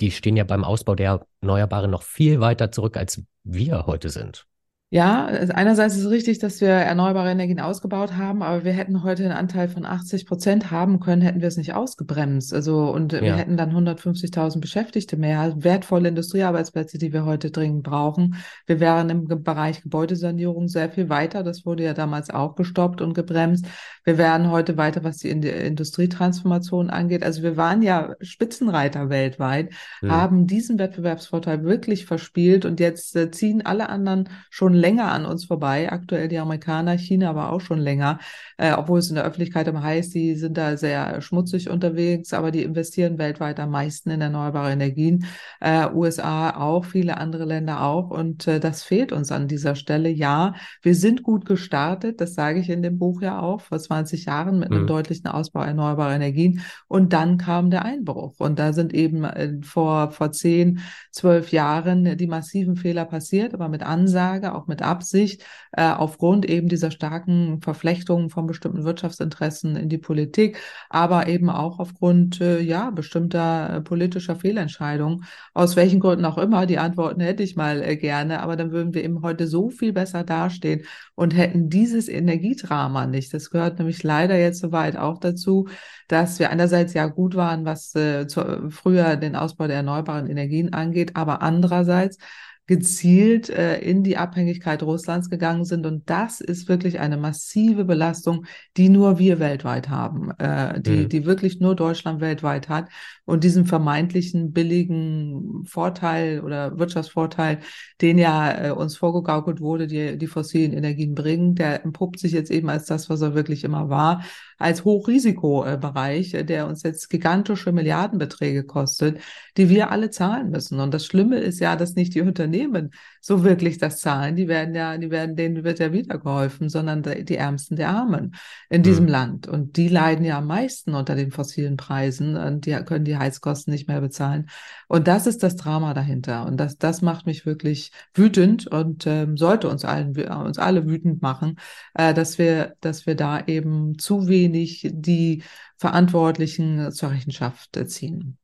die 0.00 0.10
stehen 0.10 0.36
ja 0.36 0.42
beim 0.42 0.64
Ausbau 0.64 0.96
der 0.96 1.24
Erneuerbaren 1.40 1.92
noch 1.92 2.02
viel 2.02 2.40
weiter 2.40 2.72
zurück, 2.72 2.96
als 2.96 3.22
wir 3.44 3.86
heute 3.86 4.10
sind. 4.10 4.48
Ja, 4.94 5.24
einerseits 5.24 5.96
ist 5.96 6.04
es 6.04 6.10
richtig, 6.10 6.38
dass 6.38 6.60
wir 6.60 6.68
erneuerbare 6.68 7.28
Energien 7.28 7.58
ausgebaut 7.58 8.12
haben, 8.16 8.44
aber 8.44 8.64
wir 8.64 8.70
hätten 8.70 9.02
heute 9.02 9.24
einen 9.24 9.32
Anteil 9.32 9.68
von 9.68 9.84
80 9.84 10.24
Prozent 10.24 10.70
haben 10.70 11.00
können, 11.00 11.20
hätten 11.20 11.40
wir 11.40 11.48
es 11.48 11.56
nicht 11.56 11.74
ausgebremst. 11.74 12.54
Also, 12.54 12.92
und 12.92 13.12
ja. 13.12 13.20
wir 13.20 13.34
hätten 13.34 13.56
dann 13.56 13.72
150.000 13.72 14.60
Beschäftigte 14.60 15.16
mehr, 15.16 15.52
wertvolle 15.56 16.10
Industriearbeitsplätze, 16.10 16.98
die 16.98 17.12
wir 17.12 17.24
heute 17.24 17.50
dringend 17.50 17.82
brauchen. 17.82 18.36
Wir 18.66 18.78
wären 18.78 19.10
im 19.10 19.26
Bereich 19.42 19.82
Gebäudesanierung 19.82 20.68
sehr 20.68 20.88
viel 20.90 21.08
weiter. 21.08 21.42
Das 21.42 21.66
wurde 21.66 21.82
ja 21.82 21.92
damals 21.92 22.30
auch 22.30 22.54
gestoppt 22.54 23.00
und 23.00 23.14
gebremst. 23.14 23.66
Wir 24.04 24.16
wären 24.16 24.52
heute 24.52 24.76
weiter, 24.76 25.02
was 25.02 25.16
die 25.16 25.30
Industrietransformation 25.30 26.90
angeht. 26.90 27.24
Also 27.24 27.42
wir 27.42 27.56
waren 27.56 27.82
ja 27.82 28.14
Spitzenreiter 28.20 29.08
weltweit, 29.08 29.72
mhm. 30.02 30.12
haben 30.12 30.46
diesen 30.46 30.78
Wettbewerbsvorteil 30.78 31.64
wirklich 31.64 32.06
verspielt 32.06 32.64
und 32.64 32.78
jetzt 32.78 33.16
äh, 33.16 33.32
ziehen 33.32 33.66
alle 33.66 33.88
anderen 33.88 34.28
schon 34.50 34.83
länger 34.84 35.10
an 35.10 35.24
uns 35.24 35.46
vorbei. 35.46 35.90
Aktuell 35.90 36.28
die 36.28 36.38
Amerikaner, 36.38 36.98
China 36.98 37.30
aber 37.30 37.52
auch 37.52 37.62
schon 37.62 37.78
länger, 37.78 38.18
äh, 38.58 38.72
obwohl 38.72 38.98
es 38.98 39.08
in 39.08 39.14
der 39.14 39.24
Öffentlichkeit 39.24 39.66
immer 39.66 39.82
heißt, 39.82 40.14
die 40.14 40.34
sind 40.34 40.58
da 40.58 40.76
sehr 40.76 41.22
schmutzig 41.22 41.70
unterwegs, 41.70 42.34
aber 42.34 42.50
die 42.50 42.62
investieren 42.62 43.16
weltweit 43.16 43.58
am 43.60 43.70
meisten 43.70 44.10
in 44.10 44.20
erneuerbare 44.20 44.72
Energien. 44.72 45.24
Äh, 45.60 45.88
USA 45.94 46.50
auch, 46.50 46.84
viele 46.84 47.16
andere 47.16 47.46
Länder 47.46 47.82
auch. 47.82 48.10
Und 48.10 48.46
äh, 48.46 48.60
das 48.60 48.82
fehlt 48.82 49.10
uns 49.10 49.32
an 49.32 49.48
dieser 49.48 49.74
Stelle. 49.74 50.10
Ja, 50.10 50.54
wir 50.82 50.94
sind 50.94 51.22
gut 51.22 51.46
gestartet, 51.46 52.20
das 52.20 52.34
sage 52.34 52.60
ich 52.60 52.68
in 52.68 52.82
dem 52.82 52.98
Buch 52.98 53.22
ja 53.22 53.40
auch, 53.40 53.62
vor 53.62 53.78
20 53.78 54.26
Jahren 54.26 54.58
mit 54.58 54.70
einem 54.70 54.82
mhm. 54.82 54.88
deutlichen 54.88 55.28
Ausbau 55.28 55.62
erneuerbarer 55.62 56.16
Energien. 56.16 56.60
Und 56.88 57.14
dann 57.14 57.38
kam 57.38 57.70
der 57.70 57.86
Einbruch. 57.86 58.34
Und 58.38 58.58
da 58.58 58.74
sind 58.74 58.92
eben 58.92 59.24
äh, 59.24 59.54
vor, 59.62 60.10
vor 60.10 60.30
10, 60.30 60.80
12 61.12 61.52
Jahren 61.52 62.18
die 62.18 62.26
massiven 62.26 62.76
Fehler 62.76 63.06
passiert, 63.06 63.54
aber 63.54 63.68
mit 63.68 63.82
Ansage, 63.82 64.54
auch 64.54 64.63
mit 64.68 64.74
mit 64.74 64.82
Absicht 64.82 65.44
äh, 65.72 65.88
aufgrund 65.88 66.46
eben 66.46 66.68
dieser 66.68 66.90
starken 66.90 67.60
Verflechtungen 67.60 68.28
von 68.28 68.46
bestimmten 68.48 68.84
Wirtschaftsinteressen 68.84 69.76
in 69.76 69.88
die 69.88 69.98
Politik, 69.98 70.58
aber 70.88 71.28
eben 71.28 71.48
auch 71.48 71.78
aufgrund 71.78 72.40
äh, 72.40 72.60
ja 72.60 72.90
bestimmter 72.90 73.76
äh, 73.76 73.80
politischer 73.80 74.34
Fehlentscheidungen, 74.34 75.24
aus 75.52 75.76
welchen 75.76 76.00
Gründen 76.00 76.24
auch 76.24 76.38
immer. 76.38 76.66
Die 76.66 76.78
Antworten 76.78 77.20
hätte 77.20 77.44
ich 77.44 77.54
mal 77.54 77.82
äh, 77.82 77.96
gerne, 77.96 78.40
aber 78.40 78.56
dann 78.56 78.72
würden 78.72 78.94
wir 78.94 79.04
eben 79.04 79.22
heute 79.22 79.46
so 79.46 79.70
viel 79.70 79.92
besser 79.92 80.24
dastehen 80.24 80.82
und 81.14 81.36
hätten 81.36 81.68
dieses 81.70 82.08
Energiedrama 82.08 83.06
nicht. 83.06 83.32
Das 83.32 83.50
gehört 83.50 83.78
nämlich 83.78 84.02
leider 84.02 84.36
jetzt 84.36 84.58
soweit 84.60 84.96
auch 84.96 85.18
dazu, 85.18 85.68
dass 86.08 86.40
wir 86.40 86.50
einerseits 86.50 86.94
ja 86.94 87.06
gut 87.06 87.36
waren, 87.36 87.64
was 87.64 87.94
äh, 87.94 88.26
zu, 88.26 88.70
früher 88.70 89.14
den 89.16 89.36
Ausbau 89.36 89.68
der 89.68 89.76
erneuerbaren 89.76 90.28
Energien 90.28 90.72
angeht, 90.72 91.12
aber 91.14 91.42
andererseits 91.42 92.18
gezielt 92.66 93.50
äh, 93.50 93.78
in 93.80 94.02
die 94.02 94.16
Abhängigkeit 94.16 94.82
Russlands 94.82 95.28
gegangen 95.28 95.64
sind. 95.64 95.84
Und 95.84 96.08
das 96.08 96.40
ist 96.40 96.68
wirklich 96.68 96.98
eine 96.98 97.18
massive 97.18 97.84
Belastung, 97.84 98.46
die 98.76 98.88
nur 98.88 99.18
wir 99.18 99.38
weltweit 99.38 99.90
haben, 99.90 100.30
äh, 100.38 100.80
die, 100.80 101.04
mhm. 101.04 101.08
die 101.10 101.26
wirklich 101.26 101.60
nur 101.60 101.76
Deutschland 101.76 102.20
weltweit 102.20 102.70
hat. 102.70 102.88
Und 103.26 103.44
diesen 103.44 103.66
vermeintlichen 103.66 104.52
billigen 104.52 105.64
Vorteil 105.66 106.40
oder 106.40 106.78
Wirtschaftsvorteil, 106.78 107.60
den 108.00 108.18
ja 108.18 108.68
äh, 108.68 108.70
uns 108.70 108.96
vorgegaukelt 108.96 109.60
wurde, 109.60 109.86
die 109.86 110.16
die 110.16 110.26
fossilen 110.26 110.72
Energien 110.72 111.14
bringen, 111.14 111.54
der 111.54 111.84
entpuppt 111.84 112.18
sich 112.18 112.32
jetzt 112.32 112.50
eben 112.50 112.70
als 112.70 112.86
das, 112.86 113.10
was 113.10 113.20
er 113.20 113.34
wirklich 113.34 113.64
immer 113.64 113.90
war 113.90 114.24
als 114.64 114.86
Hochrisikobereich, 114.86 116.32
äh, 116.32 116.42
der 116.42 116.66
uns 116.66 116.82
jetzt 116.82 117.10
gigantische 117.10 117.70
Milliardenbeträge 117.70 118.64
kostet, 118.64 119.20
die 119.58 119.68
wir 119.68 119.90
alle 119.90 120.08
zahlen 120.08 120.50
müssen. 120.50 120.80
Und 120.80 120.94
das 120.94 121.04
Schlimme 121.04 121.38
ist 121.38 121.60
ja, 121.60 121.76
dass 121.76 121.96
nicht 121.96 122.14
die 122.14 122.22
Unternehmen 122.22 122.94
so 123.24 123.42
wirklich 123.42 123.78
das 123.78 124.00
zahlen. 124.00 124.36
Die 124.36 124.48
werden 124.48 124.74
ja, 124.74 124.98
die 124.98 125.10
werden, 125.10 125.34
denen 125.34 125.64
wird 125.64 125.78
ja 125.78 125.94
wieder 125.94 126.18
geholfen, 126.18 126.68
sondern 126.68 127.02
die 127.02 127.36
Ärmsten 127.36 127.74
der 127.74 127.88
Armen 127.88 128.34
in 128.68 128.82
diesem 128.82 129.06
mhm. 129.06 129.10
Land. 129.10 129.48
Und 129.48 129.78
die 129.78 129.88
leiden 129.88 130.26
ja 130.26 130.36
am 130.38 130.46
meisten 130.46 130.94
unter 130.94 131.14
den 131.14 131.30
fossilen 131.30 131.78
Preisen 131.78 132.36
und 132.36 132.66
die 132.66 132.72
können 132.84 133.06
die 133.06 133.16
Heizkosten 133.16 133.72
nicht 133.72 133.88
mehr 133.88 134.02
bezahlen. 134.02 134.50
Und 134.88 135.08
das 135.08 135.26
ist 135.26 135.42
das 135.42 135.56
Drama 135.56 135.94
dahinter. 135.94 136.44
Und 136.44 136.58
das, 136.58 136.76
das 136.76 137.00
macht 137.00 137.24
mich 137.24 137.46
wirklich 137.46 137.92
wütend 138.12 138.66
und 138.66 139.06
ähm, 139.06 139.38
sollte 139.38 139.70
uns 139.70 139.86
allen, 139.86 140.14
uns 140.14 140.58
alle 140.58 140.86
wütend 140.86 141.22
machen, 141.22 141.56
äh, 141.94 142.12
dass 142.12 142.36
wir, 142.36 142.76
dass 142.82 143.06
wir 143.06 143.14
da 143.14 143.42
eben 143.46 143.98
zu 143.98 144.28
wenig 144.28 144.86
die 144.92 145.42
Verantwortlichen 145.78 146.92
zur 146.92 147.10
Rechenschaft 147.10 147.70
ziehen. 147.86 148.36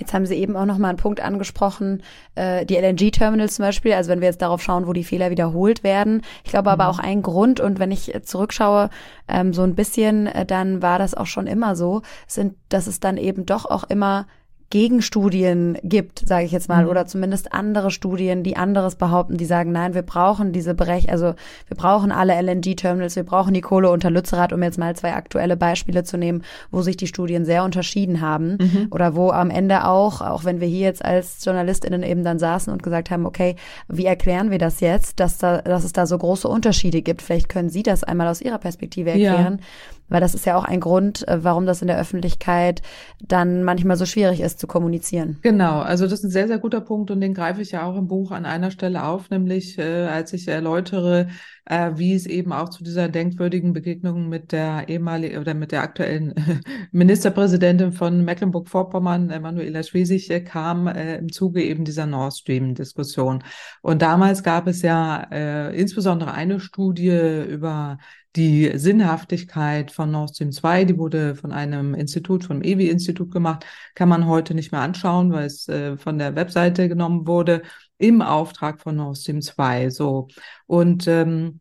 Jetzt 0.00 0.14
haben 0.14 0.24
Sie 0.24 0.34
eben 0.36 0.56
auch 0.56 0.64
nochmal 0.64 0.88
einen 0.88 0.98
Punkt 0.98 1.20
angesprochen, 1.20 2.02
äh, 2.34 2.64
die 2.64 2.76
LNG-Terminals 2.76 3.56
zum 3.56 3.66
Beispiel, 3.66 3.92
also 3.92 4.10
wenn 4.10 4.22
wir 4.22 4.28
jetzt 4.28 4.40
darauf 4.40 4.62
schauen, 4.62 4.86
wo 4.86 4.94
die 4.94 5.04
Fehler 5.04 5.30
wiederholt 5.30 5.84
werden. 5.84 6.22
Ich 6.42 6.50
glaube 6.50 6.70
aber 6.70 6.84
mhm. 6.84 6.90
auch 6.90 6.98
ein 6.98 7.20
Grund, 7.20 7.60
und 7.60 7.78
wenn 7.78 7.92
ich 7.92 8.10
zurückschaue, 8.22 8.88
ähm, 9.28 9.52
so 9.52 9.62
ein 9.62 9.74
bisschen, 9.74 10.26
äh, 10.26 10.46
dann 10.46 10.80
war 10.80 10.98
das 10.98 11.14
auch 11.14 11.26
schon 11.26 11.46
immer 11.46 11.76
so, 11.76 12.00
sind, 12.26 12.54
dass 12.70 12.86
es 12.86 12.98
dann 12.98 13.18
eben 13.18 13.44
doch 13.44 13.66
auch 13.66 13.84
immer 13.84 14.26
Gegenstudien 14.70 15.78
gibt, 15.82 16.20
sage 16.20 16.44
ich 16.44 16.52
jetzt 16.52 16.68
mal, 16.68 16.84
mhm. 16.84 16.90
oder 16.90 17.04
zumindest 17.04 17.52
andere 17.52 17.90
Studien, 17.90 18.44
die 18.44 18.56
anderes 18.56 18.94
behaupten, 18.94 19.36
die 19.36 19.44
sagen, 19.44 19.72
nein, 19.72 19.94
wir 19.94 20.02
brauchen 20.02 20.52
diese 20.52 20.74
Berech, 20.74 21.10
also 21.10 21.34
wir 21.66 21.76
brauchen 21.76 22.12
alle 22.12 22.40
LNG-Terminals, 22.40 23.16
wir 23.16 23.24
brauchen 23.24 23.52
die 23.52 23.62
Kohle 23.62 23.90
unter 23.90 24.10
Lützerath, 24.10 24.52
um 24.52 24.62
jetzt 24.62 24.78
mal 24.78 24.94
zwei 24.94 25.14
aktuelle 25.14 25.56
Beispiele 25.56 26.04
zu 26.04 26.16
nehmen, 26.16 26.44
wo 26.70 26.82
sich 26.82 26.96
die 26.96 27.08
Studien 27.08 27.44
sehr 27.44 27.64
unterschieden 27.64 28.20
haben 28.20 28.58
mhm. 28.60 28.86
oder 28.92 29.16
wo 29.16 29.30
am 29.30 29.50
Ende 29.50 29.86
auch, 29.86 30.20
auch 30.20 30.44
wenn 30.44 30.60
wir 30.60 30.68
hier 30.68 30.86
jetzt 30.86 31.04
als 31.04 31.44
JournalistInnen 31.44 32.04
eben 32.04 32.22
dann 32.22 32.38
saßen 32.38 32.72
und 32.72 32.84
gesagt 32.84 33.10
haben, 33.10 33.26
okay, 33.26 33.56
wie 33.88 34.06
erklären 34.06 34.52
wir 34.52 34.58
das 34.58 34.78
jetzt, 34.78 35.18
dass 35.18 35.38
da, 35.38 35.62
dass 35.62 35.82
es 35.82 35.92
da 35.92 36.06
so 36.06 36.16
große 36.16 36.46
Unterschiede 36.46 37.02
gibt? 37.02 37.22
Vielleicht 37.22 37.48
können 37.48 37.70
Sie 37.70 37.82
das 37.82 38.04
einmal 38.04 38.28
aus 38.28 38.40
Ihrer 38.40 38.58
Perspektive 38.58 39.10
erklären. 39.10 39.58
Ja 39.58 39.66
weil 40.10 40.20
das 40.20 40.34
ist 40.34 40.44
ja 40.44 40.56
auch 40.56 40.64
ein 40.64 40.80
Grund, 40.80 41.26
äh, 41.26 41.42
warum 41.42 41.64
das 41.64 41.80
in 41.80 41.88
der 41.88 41.98
Öffentlichkeit 41.98 42.82
dann 43.20 43.64
manchmal 43.64 43.96
so 43.96 44.04
schwierig 44.04 44.40
ist 44.40 44.60
zu 44.60 44.66
kommunizieren. 44.66 45.38
Genau, 45.42 45.80
also 45.80 46.04
das 46.04 46.20
ist 46.20 46.24
ein 46.24 46.30
sehr, 46.30 46.48
sehr 46.48 46.58
guter 46.58 46.80
Punkt 46.80 47.10
und 47.10 47.20
den 47.20 47.32
greife 47.32 47.62
ich 47.62 47.72
ja 47.72 47.84
auch 47.84 47.96
im 47.96 48.08
Buch 48.08 48.30
an 48.32 48.44
einer 48.44 48.70
Stelle 48.70 49.04
auf, 49.04 49.30
nämlich 49.30 49.78
äh, 49.78 50.06
als 50.06 50.32
ich 50.32 50.48
erläutere, 50.48 51.28
äh, 51.64 51.92
wie 51.94 52.14
es 52.14 52.26
eben 52.26 52.52
auch 52.52 52.68
zu 52.68 52.82
dieser 52.82 53.08
denkwürdigen 53.08 53.72
Begegnung 53.72 54.28
mit 54.28 54.52
der 54.52 54.88
ehemaligen 54.88 55.38
oder 55.38 55.54
mit 55.54 55.72
der 55.72 55.82
aktuellen 55.82 56.34
Ministerpräsidentin 56.92 57.92
von 57.92 58.24
Mecklenburg-Vorpommern, 58.24 59.28
Manuela 59.40 59.82
Schwesig, 59.82 60.30
äh, 60.30 60.40
kam 60.40 60.88
äh, 60.88 61.16
im 61.18 61.30
Zuge 61.30 61.62
eben 61.62 61.84
dieser 61.84 62.06
Nord 62.06 62.34
Stream-Diskussion. 62.34 63.44
Und 63.82 64.02
damals 64.02 64.42
gab 64.42 64.66
es 64.66 64.82
ja 64.82 65.28
äh, 65.30 65.78
insbesondere 65.78 66.32
eine 66.32 66.60
Studie 66.60 67.44
über 67.48 67.98
die 68.36 68.70
Sinnhaftigkeit 68.74 69.90
von 69.90 70.10
Nord 70.10 70.34
Stream 70.34 70.52
2, 70.52 70.84
die 70.84 70.98
wurde 70.98 71.34
von 71.34 71.52
einem 71.52 71.94
Institut, 71.94 72.44
vom 72.44 72.62
EWI-Institut 72.62 73.32
gemacht, 73.32 73.66
kann 73.94 74.08
man 74.08 74.26
heute 74.26 74.54
nicht 74.54 74.70
mehr 74.72 74.80
anschauen, 74.82 75.32
weil 75.32 75.46
es 75.46 75.68
äh, 75.68 75.96
von 75.96 76.18
der 76.18 76.36
Webseite 76.36 76.88
genommen 76.88 77.26
wurde, 77.26 77.62
im 77.98 78.22
Auftrag 78.22 78.80
von 78.80 78.96
Nord 78.96 79.18
Stream 79.18 79.42
2. 79.42 79.90
So. 79.90 80.28
Und 80.66 81.08
ähm, 81.08 81.60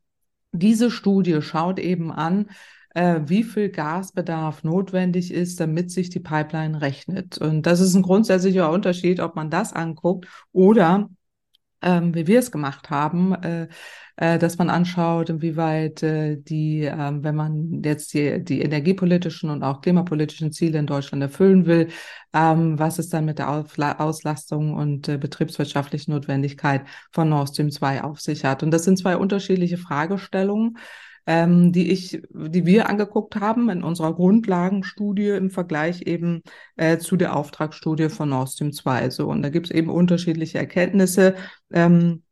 diese 0.52 0.92
Studie 0.92 1.42
schaut 1.42 1.80
eben 1.80 2.12
an, 2.12 2.48
äh, 2.94 3.22
wie 3.26 3.44
viel 3.44 3.70
Gasbedarf 3.70 4.64
notwendig 4.64 5.34
ist, 5.34 5.60
damit 5.60 5.92
sich 5.92 6.10
die 6.10 6.20
Pipeline 6.20 6.82
rechnet. 6.82 7.38
Und 7.38 7.64
das 7.64 7.80
ist 7.80 7.96
ein 7.96 8.04
grundsätzlicher 8.04 8.72
Unterschied, 8.72 9.20
ob 9.20 9.36
man 9.36 9.50
das 9.50 9.74
anguckt 9.74 10.28
oder 10.52 11.10
ähm, 11.82 12.14
wie 12.14 12.28
wir 12.28 12.40
es 12.40 12.52
gemacht 12.52 12.90
haben, 12.90 13.34
äh, 13.36 13.68
äh, 14.18 14.38
dass 14.38 14.58
man 14.58 14.70
anschaut, 14.70 15.30
inwieweit 15.30 16.04
äh, 16.04 16.38
die, 16.38 16.84
äh, 16.84 17.12
wenn 17.24 17.36
man 17.36 17.82
jetzt 17.84 18.14
die, 18.14 18.44
die 18.44 18.62
energiepolitischen 18.62 19.50
und 19.50 19.64
auch 19.64 19.82
klimapolitischen 19.82 20.52
Ziele 20.52 20.80
in 20.80 20.88
Deutschland 20.88 21.24
erfüllen 21.24 21.66
will, 21.66 21.88
ähm, 22.34 22.78
was 22.78 23.00
ist 23.00 23.14
dann 23.14 23.26
mit 23.26 23.40
der 23.40 23.50
Auslastung 23.50 24.74
und 24.74 25.08
äh, 25.08 25.18
betriebswirtschaftlichen 25.18 26.12
Notwendigkeit 26.12 26.86
von 27.12 27.30
Nord 27.30 27.50
Stream 27.50 27.72
2 27.72 28.04
auf 28.04 28.20
sich 28.20 28.44
hat. 28.44 28.62
Und 28.62 28.72
das 28.72 28.84
sind 28.84 28.98
zwei 28.98 29.16
unterschiedliche 29.16 29.78
Fragestellungen 29.78 30.78
ähm, 31.30 31.72
die 31.72 31.92
ich, 31.92 32.24
die 32.32 32.66
wir 32.66 32.90
angeguckt 32.90 33.36
haben 33.36 33.70
in 33.70 33.84
unserer 33.84 34.16
Grundlagenstudie 34.16 35.30
im 35.30 35.52
Vergleich 35.52 36.08
eben 36.08 36.42
äh, 36.76 36.98
zu 36.98 37.18
der 37.18 37.36
Auftragsstudie 37.36 38.10
von 38.10 38.30
Nord 38.30 38.50
Stream 38.50 38.74
2. 38.74 39.12
So, 39.12 39.28
und 39.30 39.44
da 39.44 39.50
gibt 39.50 39.68
es 39.68 39.72
eben 39.72 39.92
unterschiedliche 39.92 40.58
Erkenntnisse. 40.58 41.36
Ähm, 41.72 42.24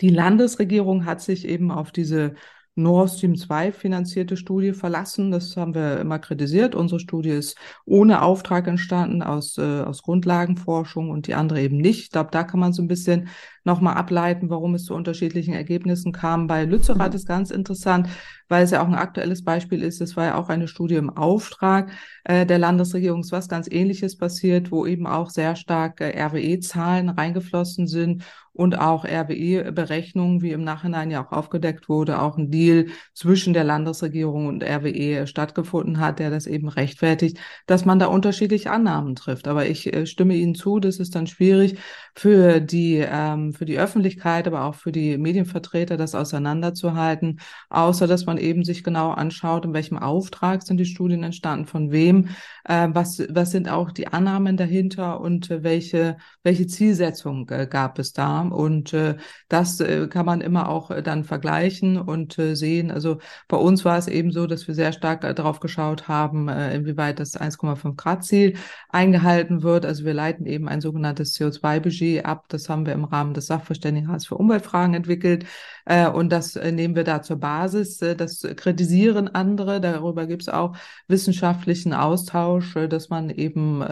die 0.00 0.10
Landesregierung 0.10 1.06
hat 1.06 1.22
sich 1.22 1.44
eben 1.48 1.72
auf 1.72 1.90
diese 1.90 2.34
Nord 2.76 3.10
Stream 3.10 3.34
2 3.34 3.72
finanzierte 3.72 4.36
Studie 4.36 4.74
verlassen. 4.74 5.32
Das 5.32 5.56
haben 5.56 5.74
wir 5.74 5.98
immer 5.98 6.20
kritisiert. 6.20 6.76
Unsere 6.76 7.00
Studie 7.00 7.30
ist 7.30 7.58
ohne 7.84 8.22
Auftrag 8.22 8.68
entstanden 8.68 9.22
aus, 9.22 9.58
äh, 9.58 9.80
aus 9.80 10.02
Grundlagenforschung 10.02 11.10
und 11.10 11.26
die 11.26 11.34
andere 11.34 11.62
eben 11.62 11.78
nicht. 11.78 12.00
Ich 12.00 12.10
glaube, 12.10 12.30
da 12.30 12.44
kann 12.44 12.60
man 12.60 12.72
so 12.72 12.82
ein 12.82 12.88
bisschen 12.88 13.28
nochmal 13.66 13.94
ableiten, 13.94 14.48
warum 14.48 14.74
es 14.74 14.84
zu 14.84 14.94
unterschiedlichen 14.94 15.52
Ergebnissen 15.52 16.12
kam. 16.12 16.46
Bei 16.46 16.64
Lützerath 16.64 17.10
mhm. 17.10 17.16
ist 17.16 17.26
ganz 17.26 17.50
interessant, 17.50 18.08
weil 18.48 18.64
es 18.64 18.70
ja 18.70 18.82
auch 18.82 18.86
ein 18.86 18.94
aktuelles 18.94 19.44
Beispiel 19.44 19.82
ist. 19.82 20.00
Es 20.00 20.16
war 20.16 20.24
ja 20.24 20.34
auch 20.36 20.48
eine 20.48 20.68
Studie 20.68 20.94
im 20.94 21.10
Auftrag 21.10 21.90
äh, 22.24 22.46
der 22.46 22.58
Landesregierung, 22.58 23.24
was 23.30 23.48
ganz 23.48 23.68
Ähnliches 23.70 24.16
passiert, 24.16 24.70
wo 24.70 24.86
eben 24.86 25.06
auch 25.06 25.30
sehr 25.30 25.56
stark 25.56 26.00
äh, 26.00 26.18
RWE-Zahlen 26.18 27.08
reingeflossen 27.08 27.86
sind 27.86 28.22
und 28.56 28.78
auch 28.78 29.04
RWE-Berechnungen, 29.04 30.40
wie 30.40 30.52
im 30.52 30.64
Nachhinein 30.64 31.10
ja 31.10 31.24
auch 31.24 31.32
aufgedeckt 31.32 31.88
wurde, 31.88 32.20
auch 32.20 32.38
ein 32.38 32.50
Deal 32.50 32.86
zwischen 33.12 33.52
der 33.52 33.64
Landesregierung 33.64 34.46
und 34.46 34.64
RWE 34.64 35.26
stattgefunden 35.26 36.00
hat, 36.00 36.18
der 36.18 36.30
das 36.30 36.46
eben 36.46 36.68
rechtfertigt, 36.68 37.38
dass 37.66 37.84
man 37.84 37.98
da 37.98 38.06
unterschiedliche 38.06 38.70
Annahmen 38.70 39.14
trifft. 39.14 39.46
Aber 39.46 39.66
ich 39.66 39.92
äh, 39.92 40.06
stimme 40.06 40.34
Ihnen 40.34 40.54
zu, 40.54 40.80
das 40.80 40.98
ist 40.98 41.14
dann 41.14 41.26
schwierig 41.26 41.78
für 42.14 42.60
die, 42.60 43.04
ähm, 43.06 43.52
für 43.56 43.64
die 43.64 43.78
Öffentlichkeit, 43.78 44.46
aber 44.46 44.64
auch 44.64 44.74
für 44.74 44.92
die 44.92 45.18
Medienvertreter, 45.18 45.96
das 45.96 46.14
auseinanderzuhalten, 46.14 47.40
außer 47.70 48.06
dass 48.06 48.26
man 48.26 48.38
eben 48.38 48.64
sich 48.64 48.84
genau 48.84 49.10
anschaut, 49.10 49.64
in 49.64 49.74
welchem 49.74 49.98
Auftrag 49.98 50.62
sind 50.62 50.76
die 50.78 50.84
Studien 50.84 51.22
entstanden, 51.22 51.66
von 51.66 51.90
wem, 51.90 52.28
äh, 52.64 52.88
was, 52.92 53.22
was 53.30 53.50
sind 53.50 53.68
auch 53.68 53.90
die 53.90 54.08
Annahmen 54.08 54.56
dahinter 54.56 55.20
und 55.20 55.50
äh, 55.50 55.62
welche, 55.62 56.16
welche 56.42 56.66
Zielsetzung 56.66 57.48
äh, 57.50 57.66
gab 57.66 57.98
es 57.98 58.12
da. 58.12 58.42
Und 58.42 58.92
äh, 58.92 59.16
das 59.48 59.80
äh, 59.80 60.08
kann 60.08 60.26
man 60.26 60.40
immer 60.40 60.68
auch 60.68 60.90
äh, 60.90 61.02
dann 61.02 61.24
vergleichen 61.24 61.96
und 61.98 62.38
äh, 62.38 62.54
sehen. 62.54 62.90
Also 62.90 63.18
bei 63.48 63.56
uns 63.56 63.84
war 63.84 63.98
es 63.98 64.08
eben 64.08 64.30
so, 64.32 64.46
dass 64.46 64.66
wir 64.68 64.74
sehr 64.74 64.92
stark 64.92 65.24
äh, 65.24 65.34
darauf 65.34 65.60
geschaut 65.60 66.08
haben, 66.08 66.48
äh, 66.48 66.74
inwieweit 66.74 67.20
das 67.20 67.38
1,5 67.38 67.96
Grad 67.96 68.24
Ziel 68.24 68.56
eingehalten 68.88 69.62
wird. 69.62 69.86
Also 69.86 70.04
wir 70.04 70.14
leiten 70.14 70.46
eben 70.46 70.68
ein 70.68 70.80
sogenanntes 70.80 71.36
CO2-Budget 71.36 72.24
ab. 72.24 72.46
Das 72.48 72.68
haben 72.68 72.86
wir 72.86 72.92
im 72.92 73.04
Rahmen 73.04 73.34
des 73.34 73.45
Sachverständigenrats 73.46 74.26
für 74.26 74.36
Umweltfragen 74.36 74.94
entwickelt. 74.94 75.46
Äh, 75.86 76.08
und 76.08 76.30
das 76.30 76.56
äh, 76.56 76.72
nehmen 76.72 76.94
wir 76.94 77.04
da 77.04 77.22
zur 77.22 77.38
Basis. 77.38 78.02
Äh, 78.02 78.16
das 78.16 78.42
kritisieren 78.56 79.28
andere. 79.28 79.80
Darüber 79.80 80.26
gibt 80.26 80.42
es 80.42 80.48
auch 80.48 80.76
wissenschaftlichen 81.08 81.94
Austausch, 81.94 82.74
dass 82.88 83.08
man 83.08 83.30
eben 83.30 83.82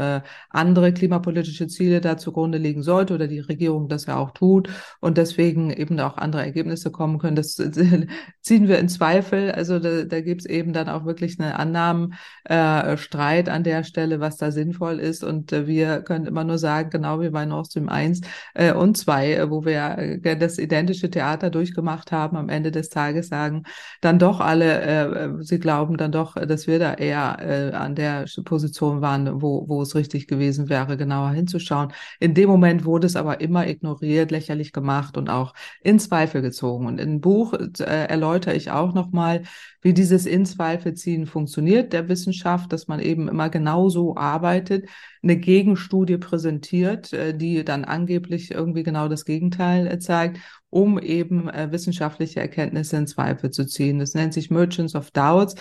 andere 0.51 0.93
klimapolitische 0.93 1.69
Ziele 1.69 2.01
da 2.01 2.17
zugrunde 2.17 2.59
legen 2.59 2.83
sollte 2.83 3.15
oder 3.15 3.29
die 3.29 3.41
Regierung 3.41 3.89
das 3.89 4.07
ja 4.07 4.17
auch 4.17 4.33
tut 4.33 4.69
und 5.01 5.17
deswegen 5.19 5.71
eben 5.71 5.99
auch 6.01 6.17
andere 6.17 6.43
Ergebnisse 6.43 6.91
kommen 6.91 7.19
können. 7.19 7.37
Das 7.37 7.55
ziehen 8.41 8.69
wir 8.69 8.79
in 8.79 8.89
Zweifel. 8.89 9.53
Also 9.53 9.79
da, 9.79 10.03
da 10.05 10.21
gibt 10.21 10.43
es 10.43 10.47
eben 10.47 10.73
dann 10.73 10.89
auch 10.89 11.05
wirklich 11.05 11.39
eine 11.39 11.59
Annahmenstreit 11.59 13.49
an 13.49 13.63
der 13.63 13.85
Stelle, 13.85 14.21
was 14.21 14.37
da 14.37 14.51
sinnvoll 14.51 14.99
ist. 14.99 15.23
Und 15.23 15.53
wir 15.53 16.03
können 16.03 16.27
immer 16.27 16.45
nur 16.45 16.59
sagen, 16.59 16.91
genau 16.91 17.21
wie 17.21 17.31
bei 17.31 17.45
Nord 17.47 17.67
Stream 17.69 17.89
1 17.89 18.23
äh, 18.55 18.73
und 18.73 18.97
2, 18.97 19.35
äh, 19.35 19.51
wo 19.51 19.65
wir 19.65 20.19
das 20.39 20.59
identische 20.59 21.11
Theater 21.11 21.51
durchgemacht 21.51 21.84
haben, 21.85 22.37
am 22.37 22.49
Ende 22.49 22.71
des 22.71 22.89
Tages 22.89 23.29
sagen 23.29 23.65
dann 24.01 24.19
doch 24.19 24.41
alle, 24.41 24.81
äh, 24.83 25.43
sie 25.43 25.59
glauben 25.59 25.97
dann 25.97 26.13
doch, 26.13 26.35
dass 26.35 26.67
wir 26.67 26.79
da 26.79 26.95
eher 26.95 27.39
äh, 27.41 27.75
an 27.75 27.95
der 27.95 28.27
Position 28.45 29.01
waren, 29.01 29.43
wo, 29.43 29.69
wo 29.69 29.83
es 29.83 29.95
richtig 29.95 30.27
gewesen 30.27 30.69
wäre, 30.69 30.97
genauer 30.97 31.31
hinzuschauen. 31.31 31.93
In 32.21 32.35
dem 32.35 32.49
Moment 32.49 32.85
wurde 32.85 33.07
es 33.07 33.17
aber 33.17 33.41
immer 33.41 33.67
ignoriert, 33.67 34.31
lächerlich 34.31 34.73
gemacht 34.73 35.17
und 35.17 35.31
auch 35.31 35.55
in 35.83 35.99
Zweifel 35.99 36.43
gezogen. 36.43 36.87
Und 36.87 36.99
im 36.99 37.21
Buch 37.21 37.55
äh, 37.55 38.07
erläutere 38.07 38.55
ich 38.55 38.71
auch 38.71 38.95
nochmal, 38.95 39.43
wie 39.85 39.93
dieses 39.93 40.25
in 40.27 40.47
Zweifel 40.47 40.95
ziehen 40.95 41.27
funktioniert 41.27 41.93
der 41.93 42.09
Wissenschaft, 42.09 42.73
dass 42.73 42.89
man 42.89 43.01
eben 43.01 43.29
immer 43.29 43.51
genauso 43.51 44.17
arbeitet, 44.17 44.89
eine 45.23 45.37
Gegenstudie 45.37 46.19
präsentiert, 46.19 47.13
äh, 47.13 47.37
die 47.37 47.65
dann 47.65 47.85
angeblich 47.85 48.51
irgendwie 48.51 48.83
genau 48.83 49.09
das 49.09 49.25
Gegenteil 49.25 49.87
äh, 49.87 49.99
zeigt, 49.99 50.39
um 50.75 50.99
eben 50.99 51.49
äh, 51.49 51.71
wissenschaftliche 51.71 52.41
Erkenntnisse 52.41 52.97
in 52.97 53.07
Zweifel 53.07 53.53
zu 53.53 53.65
ziehen. 53.65 54.01
Das 54.01 54.15
nennt 54.15 54.35
sich 54.35 54.51
Merchants 54.51 54.97
of 54.97 55.13
Doubts. 55.13 55.55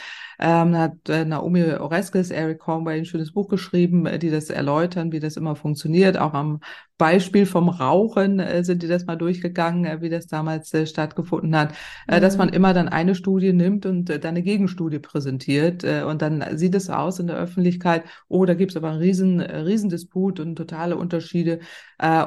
Ähm, 0.45 0.75
hat 0.77 1.07
äh, 1.07 1.23
Naomi 1.23 1.63
Oreskes, 1.63 2.29
Eric 2.29 2.59
Conway 2.59 2.97
ein 2.97 3.05
schönes 3.05 3.31
Buch 3.31 3.47
geschrieben, 3.47 4.05
äh, 4.05 4.19
die 4.19 4.29
das 4.29 4.49
erläutern, 4.49 5.13
wie 5.13 5.21
das 5.21 5.37
immer 5.37 5.55
funktioniert. 5.55 6.17
Auch 6.17 6.33
am 6.33 6.59
Beispiel 6.97 7.45
vom 7.45 7.69
Rauchen 7.69 8.39
äh, 8.39 8.63
sind 8.63 8.83
die 8.83 8.87
das 8.87 9.05
mal 9.05 9.15
durchgegangen, 9.15 9.85
äh, 9.85 10.01
wie 10.01 10.09
das 10.09 10.27
damals 10.27 10.73
äh, 10.73 10.85
stattgefunden 10.85 11.55
hat, 11.55 11.73
mhm. 12.09 12.21
dass 12.21 12.37
man 12.37 12.49
mhm. 12.49 12.53
immer 12.53 12.73
dann 12.73 12.87
eine 12.87 13.15
Studie 13.15 13.51
nimmt 13.51 13.85
und 13.85 14.09
dann 14.09 14.21
eine 14.23 14.43
Gegenstudie 14.43 14.99
präsentiert 14.99 15.83
und 15.83 16.21
dann 16.21 16.57
sieht 16.57 16.75
es 16.75 16.89
aus 16.89 17.19
in 17.19 17.27
der 17.27 17.37
Öffentlichkeit, 17.37 18.03
oh, 18.27 18.45
da 18.45 18.53
gibt 18.53 18.71
es 18.71 18.77
aber 18.77 18.89
einen 18.89 18.99
riesen, 18.99 19.41
riesen 19.41 19.89
Disput 19.89 20.39
und 20.39 20.55
totale 20.55 20.95
Unterschiede 20.95 21.59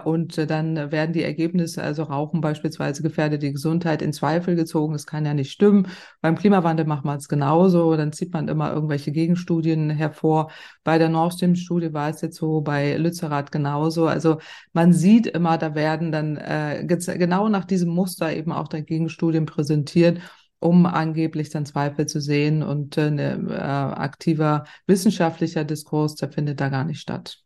und 0.05 0.51
dann 0.51 0.91
werden 0.91 1.13
die 1.13 1.23
Ergebnisse, 1.23 1.83
also 1.83 2.05
Rauchen 2.05 2.41
beispielsweise 2.41 3.03
gefährdet 3.03 3.43
die 3.43 3.53
Gesundheit 3.53 4.01
in 4.03 4.13
Zweifel 4.13 4.57
gezogen. 4.57 4.95
Das 4.95 5.07
kann 5.07 5.27
ja 5.27 5.35
nicht 5.35 5.53
stimmen. 5.53 5.89
Beim 6.23 6.37
Klimawandel 6.37 6.87
macht 6.87 7.05
man 7.05 7.19
es 7.19 7.29
genauso. 7.29 7.95
Dann 7.97 8.06
zieht 8.13 8.33
man 8.33 8.49
immer 8.49 8.73
irgendwelche 8.73 9.13
Gegenstudien 9.13 9.91
hervor. 9.91 10.51
Bei 10.85 10.99
der 10.99 11.09
Nord 11.09 11.35
Stream 11.35 11.55
Studie 11.55 11.93
war 11.93 12.11
es 12.11 12.21
jetzt 12.21 12.37
so, 12.37 12.61
bei 12.61 12.97
Lützerath 12.97 13.53
genauso. 13.53 14.07
Also 14.07 14.39
man 14.73 14.93
sieht 14.93 15.27
immer, 15.27 15.59
da 15.59 15.75
werden 15.75 16.13
dann 16.13 16.37
äh, 16.37 16.87
genau 16.87 17.49
nach 17.49 17.65
diesem 17.65 17.91
Muster 17.91 18.35
eben 18.35 18.53
auch 18.53 18.69
dann 18.69 18.85
Gegenstudien 18.85 19.47
präsentiert 19.47 20.21
um 20.59 20.87
angeblich 20.87 21.51
dann 21.51 21.67
Zweifel 21.67 22.07
zu 22.07 22.21
sehen 22.21 22.63
und 22.63 22.97
äh, 22.97 23.11
ne, 23.11 23.47
äh, 23.51 23.55
aktiver 23.55 24.65
wissenschaftlicher 24.87 25.65
Diskurs, 25.65 26.15
der 26.17 26.31
findet 26.31 26.61
da 26.61 26.69
gar 26.71 26.85
nicht 26.85 27.01
statt. 27.01 27.46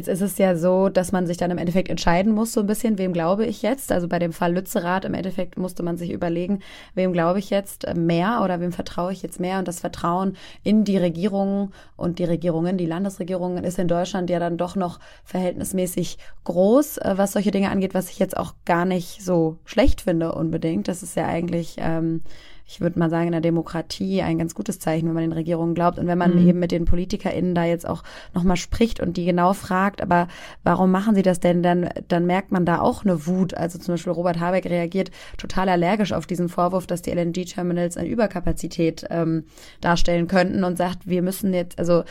Jetzt 0.00 0.08
ist 0.08 0.22
es 0.22 0.38
ja 0.38 0.56
so, 0.56 0.88
dass 0.88 1.12
man 1.12 1.26
sich 1.26 1.36
dann 1.36 1.50
im 1.50 1.58
Endeffekt 1.58 1.90
entscheiden 1.90 2.32
muss, 2.32 2.54
so 2.54 2.60
ein 2.60 2.66
bisschen, 2.66 2.96
wem 2.96 3.12
glaube 3.12 3.44
ich 3.44 3.60
jetzt? 3.60 3.92
Also 3.92 4.08
bei 4.08 4.18
dem 4.18 4.32
Fall 4.32 4.54
Lützerath 4.54 5.04
im 5.04 5.12
Endeffekt 5.12 5.58
musste 5.58 5.82
man 5.82 5.98
sich 5.98 6.10
überlegen, 6.10 6.60
wem 6.94 7.12
glaube 7.12 7.38
ich 7.38 7.50
jetzt 7.50 7.86
mehr 7.94 8.40
oder 8.42 8.60
wem 8.60 8.72
vertraue 8.72 9.12
ich 9.12 9.20
jetzt 9.20 9.40
mehr? 9.40 9.58
Und 9.58 9.68
das 9.68 9.80
Vertrauen 9.80 10.38
in 10.62 10.84
die 10.84 10.96
Regierungen 10.96 11.74
und 11.96 12.18
die 12.18 12.24
Regierungen, 12.24 12.78
die 12.78 12.86
Landesregierungen 12.86 13.62
ist 13.62 13.78
in 13.78 13.88
Deutschland 13.88 14.30
ja 14.30 14.38
dann 14.38 14.56
doch 14.56 14.74
noch 14.74 15.00
verhältnismäßig 15.22 16.16
groß, 16.44 16.96
äh, 16.96 17.12
was 17.16 17.32
solche 17.32 17.50
Dinge 17.50 17.70
angeht, 17.70 17.92
was 17.92 18.08
ich 18.08 18.18
jetzt 18.18 18.38
auch 18.38 18.54
gar 18.64 18.86
nicht 18.86 19.22
so 19.22 19.58
schlecht 19.66 20.00
finde 20.00 20.32
unbedingt. 20.32 20.88
Das 20.88 21.02
ist 21.02 21.14
ja 21.14 21.26
eigentlich 21.26 21.76
ähm, 21.76 22.22
ich 22.70 22.80
würde 22.80 23.00
mal 23.00 23.10
sagen, 23.10 23.26
in 23.26 23.32
der 23.32 23.40
Demokratie 23.40 24.22
ein 24.22 24.38
ganz 24.38 24.54
gutes 24.54 24.78
Zeichen, 24.78 25.08
wenn 25.08 25.14
man 25.14 25.24
den 25.24 25.32
Regierungen 25.32 25.74
glaubt. 25.74 25.98
Und 25.98 26.06
wenn 26.06 26.16
man 26.16 26.40
mhm. 26.40 26.48
eben 26.48 26.58
mit 26.60 26.70
den 26.70 26.84
PolitikerInnen 26.84 27.52
da 27.52 27.64
jetzt 27.64 27.84
auch 27.84 28.04
nochmal 28.32 28.56
spricht 28.56 29.00
und 29.00 29.16
die 29.16 29.24
genau 29.24 29.54
fragt, 29.54 30.00
aber 30.00 30.28
warum 30.62 30.92
machen 30.92 31.16
sie 31.16 31.22
das 31.22 31.40
denn? 31.40 31.64
Dann, 31.64 31.90
dann 32.06 32.26
merkt 32.26 32.52
man 32.52 32.64
da 32.64 32.80
auch 32.80 33.04
eine 33.04 33.26
Wut. 33.26 33.54
Also 33.54 33.80
zum 33.80 33.94
Beispiel 33.94 34.12
Robert 34.12 34.38
Habeck 34.38 34.66
reagiert 34.66 35.10
total 35.36 35.68
allergisch 35.68 36.12
auf 36.12 36.28
diesen 36.28 36.48
Vorwurf, 36.48 36.86
dass 36.86 37.02
die 37.02 37.10
LNG-Terminals 37.10 37.96
eine 37.96 38.08
Überkapazität 38.08 39.04
ähm, 39.10 39.46
darstellen 39.80 40.28
könnten 40.28 40.62
und 40.62 40.78
sagt, 40.78 41.08
wir 41.08 41.22
müssen 41.22 41.52
jetzt, 41.52 41.76
also 41.76 42.04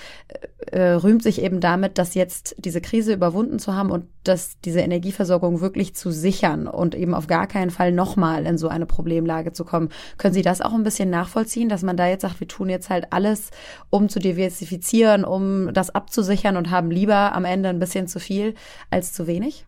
äh, 0.72 0.82
rühmt 0.82 1.24
sich 1.24 1.41
eben 1.41 1.62
damit, 1.62 1.98
dass 1.98 2.15
jetzt 2.15 2.58
diese 2.58 2.82
Krise 2.82 3.13
überwunden 3.13 3.60
zu 3.60 3.76
haben 3.76 3.91
und 3.91 4.08
dass 4.23 4.60
diese 4.65 4.82
Energieversorgung 4.82 5.62
wirklich 5.62 5.95
zu 5.95 6.12
sichern 6.12 6.67
und 6.67 6.95
eben 6.95 7.13
auf 7.13 7.27
gar 7.27 7.47
keinen 7.47 7.71
Fall 7.71 7.91
nochmal 7.91 8.45
in 8.45 8.58
so 8.58 8.67
eine 8.67 8.86
Problemlage 8.86 9.53
zu 9.53 9.65
kommen. 9.65 9.89
Können 10.17 10.34
Sie 10.34 10.41
das 10.41 10.62
auch 10.62 10.73
ein 10.73 10.84
bisschen 10.84 11.10
nachvollziehen, 11.10 11.69
dass 11.69 11.84
man 11.84 11.97
da 11.97 12.08
jetzt 12.08 12.21
sagt, 12.21 12.39
wir 12.39 12.47
tun 12.47 12.69
jetzt 12.69 12.89
halt 12.89 13.12
alles, 13.12 13.51
um 13.89 14.10
zu 14.10 14.19
diversifizieren, 14.19 15.23
um 15.23 15.73
das 15.73 15.89
abzusichern 15.89 16.58
und 16.58 16.69
haben 16.71 16.91
lieber 16.91 17.34
am 17.34 17.45
Ende 17.45 17.69
ein 17.69 17.79
bisschen 17.79 18.08
zu 18.08 18.19
viel 18.19 18.55
als 18.89 19.13
zu 19.13 19.27
wenig? 19.27 19.65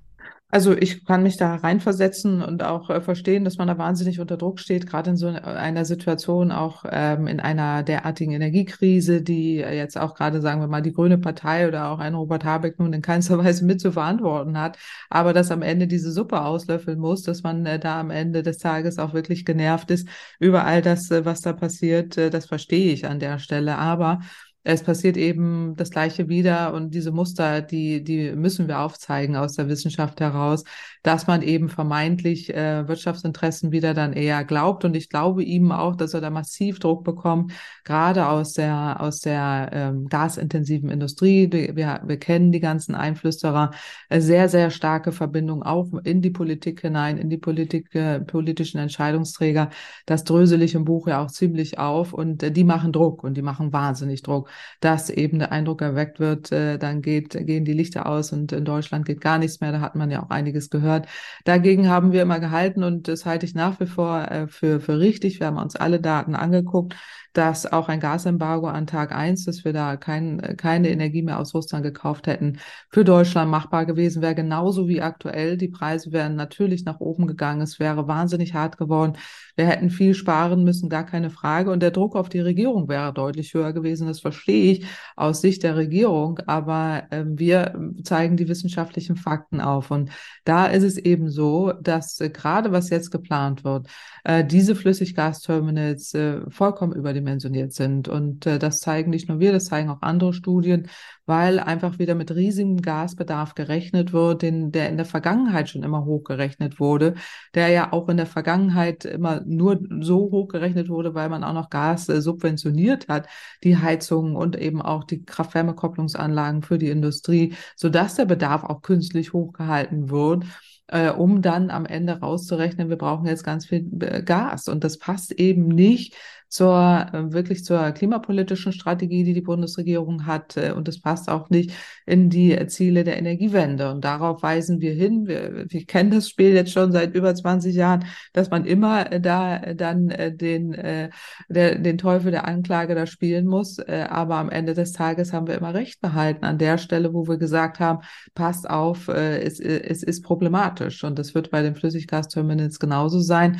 Also 0.53 0.75
ich 0.75 1.05
kann 1.05 1.23
mich 1.23 1.37
da 1.37 1.55
reinversetzen 1.55 2.41
und 2.41 2.61
auch 2.61 2.89
äh, 2.89 2.99
verstehen, 2.99 3.45
dass 3.45 3.57
man 3.57 3.69
da 3.69 3.77
wahnsinnig 3.77 4.19
unter 4.19 4.35
Druck 4.35 4.59
steht, 4.59 4.85
gerade 4.85 5.11
in 5.11 5.15
so 5.15 5.27
einer 5.27 5.85
Situation, 5.85 6.51
auch 6.51 6.83
ähm, 6.89 7.27
in 7.27 7.39
einer 7.39 7.83
derartigen 7.83 8.33
Energiekrise, 8.33 9.21
die 9.21 9.55
jetzt 9.55 9.97
auch 9.97 10.13
gerade, 10.13 10.41
sagen 10.41 10.59
wir 10.59 10.67
mal, 10.67 10.81
die 10.81 10.91
Grüne 10.91 11.17
Partei 11.17 11.69
oder 11.69 11.89
auch 11.89 11.99
ein 11.99 12.15
Robert 12.15 12.43
Habeck 12.43 12.79
nun 12.79 12.91
in 12.91 13.01
keinster 13.01 13.37
Weise 13.43 13.63
mit 13.63 13.79
zu 13.79 13.93
verantworten 13.93 14.59
hat, 14.59 14.77
aber 15.09 15.31
dass 15.31 15.51
am 15.51 15.61
Ende 15.61 15.87
diese 15.87 16.11
Suppe 16.11 16.41
auslöffeln 16.41 16.99
muss, 16.99 17.23
dass 17.23 17.43
man 17.43 17.65
äh, 17.65 17.79
da 17.79 18.01
am 18.01 18.11
Ende 18.11 18.43
des 18.43 18.57
Tages 18.57 18.99
auch 18.99 19.13
wirklich 19.13 19.45
genervt 19.45 19.89
ist 19.89 20.09
über 20.37 20.65
all 20.65 20.81
das, 20.81 21.09
äh, 21.11 21.23
was 21.23 21.39
da 21.39 21.53
passiert, 21.53 22.17
äh, 22.17 22.29
das 22.29 22.45
verstehe 22.47 22.91
ich 22.91 23.07
an 23.07 23.19
der 23.19 23.39
Stelle. 23.39 23.77
Aber 23.77 24.19
es 24.63 24.83
passiert 24.83 25.17
eben 25.17 25.75
das 25.75 25.89
Gleiche 25.89 26.29
wieder 26.29 26.73
und 26.73 26.93
diese 26.93 27.11
Muster, 27.11 27.61
die, 27.61 28.03
die 28.03 28.31
müssen 28.33 28.67
wir 28.67 28.79
aufzeigen 28.79 29.35
aus 29.35 29.55
der 29.55 29.67
Wissenschaft 29.67 30.19
heraus, 30.19 30.63
dass 31.01 31.25
man 31.25 31.41
eben 31.41 31.69
vermeintlich 31.69 32.53
äh, 32.53 32.87
Wirtschaftsinteressen 32.87 33.71
wieder 33.71 33.95
dann 33.95 34.13
eher 34.13 34.43
glaubt. 34.43 34.85
Und 34.85 34.95
ich 34.95 35.09
glaube 35.09 35.43
ihm 35.43 35.71
auch, 35.71 35.95
dass 35.95 36.13
er 36.13 36.21
da 36.21 36.29
massiv 36.29 36.79
Druck 36.79 37.03
bekommt, 37.03 37.53
gerade 37.83 38.27
aus 38.27 38.53
der, 38.53 39.01
aus 39.01 39.19
der 39.19 39.69
ähm, 39.73 40.07
gasintensiven 40.07 40.89
Industrie. 40.89 41.49
Wir, 41.51 42.01
wir 42.05 42.17
kennen 42.19 42.51
die 42.51 42.59
ganzen 42.59 42.93
Einflüsterer, 42.93 43.71
äh, 44.09 44.21
sehr, 44.21 44.47
sehr 44.47 44.69
starke 44.69 45.11
Verbindung 45.11 45.63
auch 45.63 45.87
in 46.03 46.21
die 46.21 46.29
Politik 46.29 46.81
hinein, 46.81 47.17
in 47.17 47.29
die 47.29 47.37
Politik, 47.37 47.95
äh, 47.95 48.19
politischen 48.19 48.77
Entscheidungsträger. 48.77 49.71
Das 50.05 50.23
drösel 50.23 50.61
ich 50.61 50.75
im 50.75 50.85
Buch 50.85 51.07
ja 51.07 51.23
auch 51.23 51.31
ziemlich 51.31 51.79
auf 51.79 52.13
und 52.13 52.43
äh, 52.43 52.51
die 52.51 52.63
machen 52.63 52.91
Druck 52.91 53.23
und 53.23 53.35
die 53.35 53.41
machen 53.41 53.73
wahnsinnig 53.73 54.21
Druck. 54.21 54.50
Dass 54.79 55.09
eben 55.09 55.39
der 55.39 55.51
Eindruck 55.51 55.81
erweckt 55.81 56.19
wird, 56.19 56.51
äh, 56.51 56.77
dann 56.77 57.01
geht, 57.01 57.31
gehen 57.31 57.65
die 57.65 57.73
Lichter 57.73 58.05
aus 58.05 58.31
und 58.31 58.51
in 58.51 58.65
Deutschland 58.65 59.05
geht 59.05 59.21
gar 59.21 59.37
nichts 59.37 59.61
mehr. 59.61 59.71
Da 59.71 59.81
hat 59.81 59.95
man 59.95 60.11
ja 60.11 60.23
auch 60.23 60.29
einiges 60.29 60.69
gehört. 60.69 61.07
Dagegen 61.45 61.89
haben 61.89 62.11
wir 62.11 62.21
immer 62.21 62.39
gehalten 62.39 62.83
und 62.83 63.07
das 63.07 63.25
halte 63.25 63.45
ich 63.45 63.55
nach 63.55 63.79
wie 63.79 63.85
vor 63.87 64.29
äh, 64.29 64.47
für, 64.47 64.79
für 64.79 64.99
richtig. 64.99 65.39
Wir 65.39 65.47
haben 65.47 65.57
uns 65.57 65.75
alle 65.75 65.99
Daten 65.99 66.35
angeguckt 66.35 66.95
dass 67.33 67.71
auch 67.71 67.87
ein 67.89 67.99
Gasembargo 67.99 68.67
an 68.67 68.87
Tag 68.87 69.11
eins, 69.13 69.45
dass 69.45 69.63
wir 69.63 69.73
da 69.73 69.97
kein, 69.97 70.55
keine 70.57 70.89
Energie 70.89 71.21
mehr 71.21 71.39
aus 71.39 71.53
Russland 71.53 71.83
gekauft 71.83 72.27
hätten, 72.27 72.59
für 72.89 73.03
Deutschland 73.03 73.49
machbar 73.49 73.85
gewesen 73.85 74.21
wäre, 74.21 74.35
genauso 74.35 74.87
wie 74.87 75.01
aktuell. 75.01 75.57
Die 75.57 75.67
Preise 75.69 76.11
wären 76.11 76.35
natürlich 76.35 76.85
nach 76.85 76.99
oben 76.99 77.27
gegangen. 77.27 77.61
Es 77.61 77.79
wäre 77.79 78.07
wahnsinnig 78.07 78.53
hart 78.53 78.77
geworden. 78.77 79.17
Wir 79.55 79.65
hätten 79.65 79.89
viel 79.89 80.13
sparen 80.13 80.63
müssen, 80.63 80.89
gar 80.89 81.05
keine 81.05 81.29
Frage. 81.29 81.71
Und 81.71 81.81
der 81.81 81.91
Druck 81.91 82.15
auf 82.15 82.29
die 82.29 82.39
Regierung 82.39 82.87
wäre 82.89 83.13
deutlich 83.13 83.53
höher 83.53 83.73
gewesen. 83.73 84.07
Das 84.07 84.19
verstehe 84.19 84.71
ich 84.71 84.85
aus 85.15 85.41
Sicht 85.41 85.63
der 85.63 85.75
Regierung. 85.75 86.39
Aber 86.47 87.03
äh, 87.11 87.23
wir 87.25 87.75
zeigen 88.03 88.37
die 88.37 88.47
wissenschaftlichen 88.47 89.15
Fakten 89.15 89.61
auf. 89.61 89.91
Und 89.91 90.09
da 90.43 90.65
ist 90.67 90.83
es 90.83 90.97
eben 90.97 91.29
so, 91.29 91.73
dass 91.81 92.19
äh, 92.19 92.29
gerade 92.29 92.71
was 92.71 92.89
jetzt 92.89 93.11
geplant 93.11 93.63
wird, 93.63 93.87
äh, 94.23 94.43
diese 94.45 94.75
Flüssiggasterminals 94.75 96.13
äh, 96.13 96.41
vollkommen 96.49 96.93
überdimensioniert 97.21 97.73
sind. 97.73 98.07
Und 98.07 98.45
äh, 98.45 98.59
das 98.59 98.79
zeigen 98.79 99.11
nicht 99.11 99.29
nur 99.29 99.39
wir, 99.39 99.51
das 99.51 99.65
zeigen 99.65 99.89
auch 99.89 100.01
andere 100.01 100.33
Studien, 100.33 100.87
weil 101.25 101.59
einfach 101.59 101.99
wieder 101.99 102.15
mit 102.15 102.31
riesigem 102.31 102.81
Gasbedarf 102.81 103.55
gerechnet 103.55 104.11
wird, 104.11 104.41
den, 104.41 104.71
der 104.71 104.89
in 104.89 104.97
der 104.97 105.05
Vergangenheit 105.05 105.69
schon 105.69 105.83
immer 105.83 106.05
hochgerechnet 106.05 106.79
wurde, 106.79 107.13
der 107.53 107.69
ja 107.69 107.93
auch 107.93 108.09
in 108.09 108.17
der 108.17 108.25
Vergangenheit 108.25 109.05
immer 109.05 109.41
nur 109.45 109.79
so 110.01 110.29
hochgerechnet 110.31 110.89
wurde, 110.89 111.13
weil 111.13 111.29
man 111.29 111.43
auch 111.43 111.53
noch 111.53 111.69
Gas 111.69 112.09
äh, 112.09 112.21
subventioniert 112.21 113.07
hat, 113.07 113.27
die 113.63 113.77
Heizungen 113.77 114.35
und 114.35 114.57
eben 114.57 114.81
auch 114.81 115.03
die 115.03 115.23
Kraft-Wärme-Kopplungsanlagen 115.23 116.63
für 116.63 116.77
die 116.77 116.89
Industrie, 116.89 117.53
sodass 117.75 118.15
der 118.15 118.25
Bedarf 118.25 118.63
auch 118.63 118.81
künstlich 118.81 119.33
hochgehalten 119.33 120.09
wird 120.09 120.45
äh, 120.91 121.09
um 121.09 121.41
dann 121.41 121.71
am 121.71 121.85
Ende 121.85 122.19
rauszurechnen, 122.19 122.89
wir 122.89 122.97
brauchen 122.97 123.25
jetzt 123.25 123.43
ganz 123.43 123.65
viel 123.65 123.89
äh, 124.01 124.21
Gas. 124.21 124.67
Und 124.67 124.83
das 124.83 124.97
passt 124.97 125.31
eben 125.31 125.67
nicht 125.67 126.15
zur 126.51 127.07
äh, 127.13 127.31
wirklich 127.31 127.63
zur 127.63 127.91
klimapolitischen 127.91 128.73
Strategie, 128.73 129.23
die 129.23 129.33
die 129.33 129.41
Bundesregierung 129.41 130.25
hat. 130.25 130.57
Äh, 130.57 130.73
und 130.73 130.89
das 130.89 130.99
passt 130.99 131.29
auch 131.29 131.49
nicht 131.49 131.71
in 132.05 132.29
die 132.29 132.67
Ziele 132.67 133.05
der 133.05 133.17
Energiewende. 133.17 133.89
Und 133.89 134.03
darauf 134.03 134.43
weisen 134.43 134.81
wir 134.81 134.93
hin. 134.93 135.27
Wir, 135.27 135.65
wir 135.69 135.85
kennen 135.85 136.11
das 136.11 136.27
Spiel 136.27 136.53
jetzt 136.53 136.73
schon 136.73 136.91
seit 136.91 137.15
über 137.15 137.33
20 137.33 137.73
Jahren, 137.73 138.03
dass 138.33 138.49
man 138.49 138.65
immer 138.65 139.09
äh, 139.13 139.21
da 139.21 139.59
dann 139.73 140.09
den, 140.09 140.71
der, 140.71 141.77
den 141.77 141.97
Teufel 141.97 142.31
der 142.31 142.45
Anklage 142.45 142.95
da 142.95 143.05
spielen 143.05 143.45
muss. 143.45 143.79
Aber 143.79 144.35
am 144.35 144.49
Ende 144.49 144.73
des 144.73 144.91
Tages 144.91 145.31
haben 145.31 145.47
wir 145.47 145.55
immer 145.55 145.73
recht 145.73 146.01
behalten 146.01 146.43
an 146.43 146.57
der 146.57 146.77
Stelle, 146.77 147.13
wo 147.13 147.27
wir 147.27 147.37
gesagt 147.37 147.79
haben, 147.79 147.99
passt 148.33 148.69
auf, 148.69 149.07
es, 149.07 149.59
es 149.59 150.03
ist 150.03 150.23
problematisch. 150.23 151.03
Und 151.03 151.19
das 151.19 151.33
wird 151.35 151.51
bei 151.51 151.61
den 151.61 151.75
Flüssiggasterminals 151.75 152.79
genauso 152.79 153.19
sein, 153.19 153.59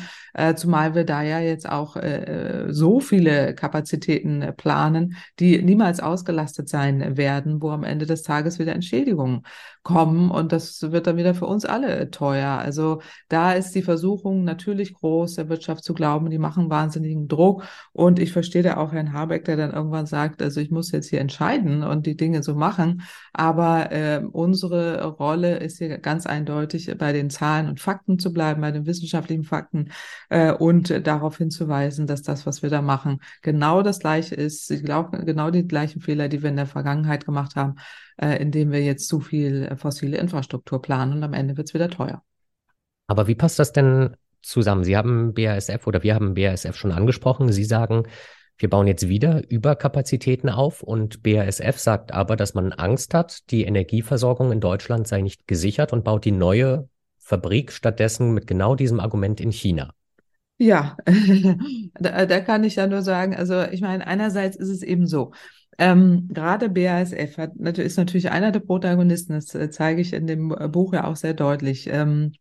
zumal 0.56 0.94
wir 0.94 1.04
da 1.04 1.22
ja 1.22 1.40
jetzt 1.40 1.68
auch 1.68 1.96
so 2.68 2.81
so 2.82 2.98
viele 2.98 3.54
Kapazitäten 3.54 4.42
äh, 4.42 4.52
planen, 4.52 5.16
die 5.38 5.62
niemals 5.62 6.00
ausgelastet 6.00 6.68
sein 6.68 7.16
werden, 7.16 7.62
wo 7.62 7.70
am 7.70 7.84
Ende 7.84 8.06
des 8.06 8.24
Tages 8.24 8.58
wieder 8.58 8.72
Entschädigungen 8.72 9.42
kommen. 9.84 10.32
Und 10.32 10.50
das 10.50 10.82
wird 10.82 11.06
dann 11.06 11.16
wieder 11.16 11.34
für 11.36 11.46
uns 11.46 11.64
alle 11.64 12.10
teuer. 12.10 12.58
Also 12.58 13.00
da 13.28 13.52
ist 13.52 13.72
die 13.76 13.82
Versuchung 13.82 14.42
natürlich 14.42 14.94
groß, 14.94 15.36
der 15.36 15.48
Wirtschaft 15.48 15.84
zu 15.84 15.94
glauben, 15.94 16.28
die 16.28 16.38
machen 16.38 16.70
wahnsinnigen 16.70 17.28
Druck. 17.28 17.62
Und 17.92 18.18
ich 18.18 18.32
verstehe 18.32 18.64
da 18.64 18.78
auch 18.78 18.92
Herrn 18.92 19.12
Habeck, 19.12 19.44
der 19.44 19.56
dann 19.56 19.72
irgendwann 19.72 20.06
sagt, 20.06 20.42
also 20.42 20.60
ich 20.60 20.72
muss 20.72 20.90
jetzt 20.90 21.08
hier 21.08 21.20
entscheiden 21.20 21.84
und 21.84 22.06
die 22.06 22.16
Dinge 22.16 22.42
so 22.42 22.56
machen, 22.56 23.02
aber 23.32 23.92
äh, 23.92 24.22
unsere 24.32 25.04
Rolle 25.04 25.58
ist 25.58 25.78
hier 25.78 25.98
ganz 25.98 26.26
eindeutig 26.26 26.92
bei 26.98 27.12
den 27.12 27.30
Zahlen 27.30 27.68
und 27.68 27.78
Fakten 27.78 28.18
zu 28.18 28.32
bleiben, 28.32 28.60
bei 28.60 28.72
den 28.72 28.86
wissenschaftlichen 28.86 29.44
Fakten 29.44 29.92
äh, 30.30 30.52
und 30.52 31.06
darauf 31.06 31.38
hinzuweisen, 31.38 32.06
dass 32.06 32.22
das, 32.22 32.44
was 32.46 32.62
wir 32.62 32.71
da 32.72 32.82
machen, 32.82 33.20
genau 33.42 33.82
das 33.82 34.00
gleiche 34.00 34.34
ist. 34.34 34.70
Ich 34.70 34.84
glaube, 34.84 35.24
genau 35.24 35.50
die 35.50 35.66
gleichen 35.66 36.00
Fehler, 36.00 36.28
die 36.28 36.42
wir 36.42 36.50
in 36.50 36.56
der 36.56 36.66
Vergangenheit 36.66 37.24
gemacht 37.24 37.54
haben, 37.54 37.76
äh, 38.16 38.42
indem 38.42 38.72
wir 38.72 38.82
jetzt 38.82 39.06
zu 39.06 39.20
viel 39.20 39.64
äh, 39.64 39.76
fossile 39.76 40.18
Infrastruktur 40.18 40.82
planen 40.82 41.12
und 41.12 41.22
am 41.22 41.34
Ende 41.34 41.56
wird 41.56 41.68
es 41.68 41.74
wieder 41.74 41.90
teuer. 41.90 42.22
Aber 43.06 43.26
wie 43.28 43.34
passt 43.34 43.58
das 43.58 43.72
denn 43.72 44.16
zusammen? 44.40 44.84
Sie 44.84 44.96
haben 44.96 45.34
BASF 45.34 45.86
oder 45.86 46.02
wir 46.02 46.14
haben 46.14 46.34
BASF 46.34 46.74
schon 46.74 46.92
angesprochen. 46.92 47.52
Sie 47.52 47.64
sagen, 47.64 48.04
wir 48.58 48.70
bauen 48.70 48.86
jetzt 48.86 49.08
wieder 49.08 49.42
Überkapazitäten 49.50 50.48
auf 50.48 50.82
und 50.82 51.22
BASF 51.22 51.78
sagt 51.78 52.12
aber, 52.12 52.36
dass 52.36 52.54
man 52.54 52.72
Angst 52.72 53.12
hat, 53.12 53.50
die 53.50 53.64
Energieversorgung 53.64 54.52
in 54.52 54.60
Deutschland 54.60 55.08
sei 55.08 55.20
nicht 55.20 55.48
gesichert 55.48 55.92
und 55.92 56.04
baut 56.04 56.24
die 56.24 56.32
neue 56.32 56.88
Fabrik 57.18 57.72
stattdessen 57.72 58.34
mit 58.34 58.46
genau 58.46 58.74
diesem 58.74 59.00
Argument 59.00 59.40
in 59.40 59.52
China. 59.52 59.94
Ja, 60.62 60.96
da, 61.98 62.24
da, 62.24 62.40
kann 62.40 62.62
ich 62.62 62.76
ja 62.76 62.86
nur 62.86 63.02
sagen, 63.02 63.34
also 63.34 63.62
ich 63.64 63.80
meine, 63.80 64.06
einerseits 64.06 64.56
ist 64.56 64.68
es 64.68 64.84
eben 64.84 65.08
so, 65.08 65.32
ähm, 65.76 66.28
gerade 66.32 66.68
BASF 66.68 67.36
hat, 67.36 67.56
ist 67.56 67.96
natürlich 67.96 68.30
einer 68.30 68.52
der 68.52 68.60
Protagonisten, 68.60 69.32
das 69.32 69.52
äh, 69.56 69.70
zeige 69.70 70.00
ich 70.00 70.12
in 70.12 70.28
dem 70.28 70.54
äh, 70.56 70.68
Buch 70.68 70.92
ja 70.94 71.02
auch 71.02 71.16
sehr 71.16 71.34
deutlich, 71.34 71.88
ähm, 71.90 72.34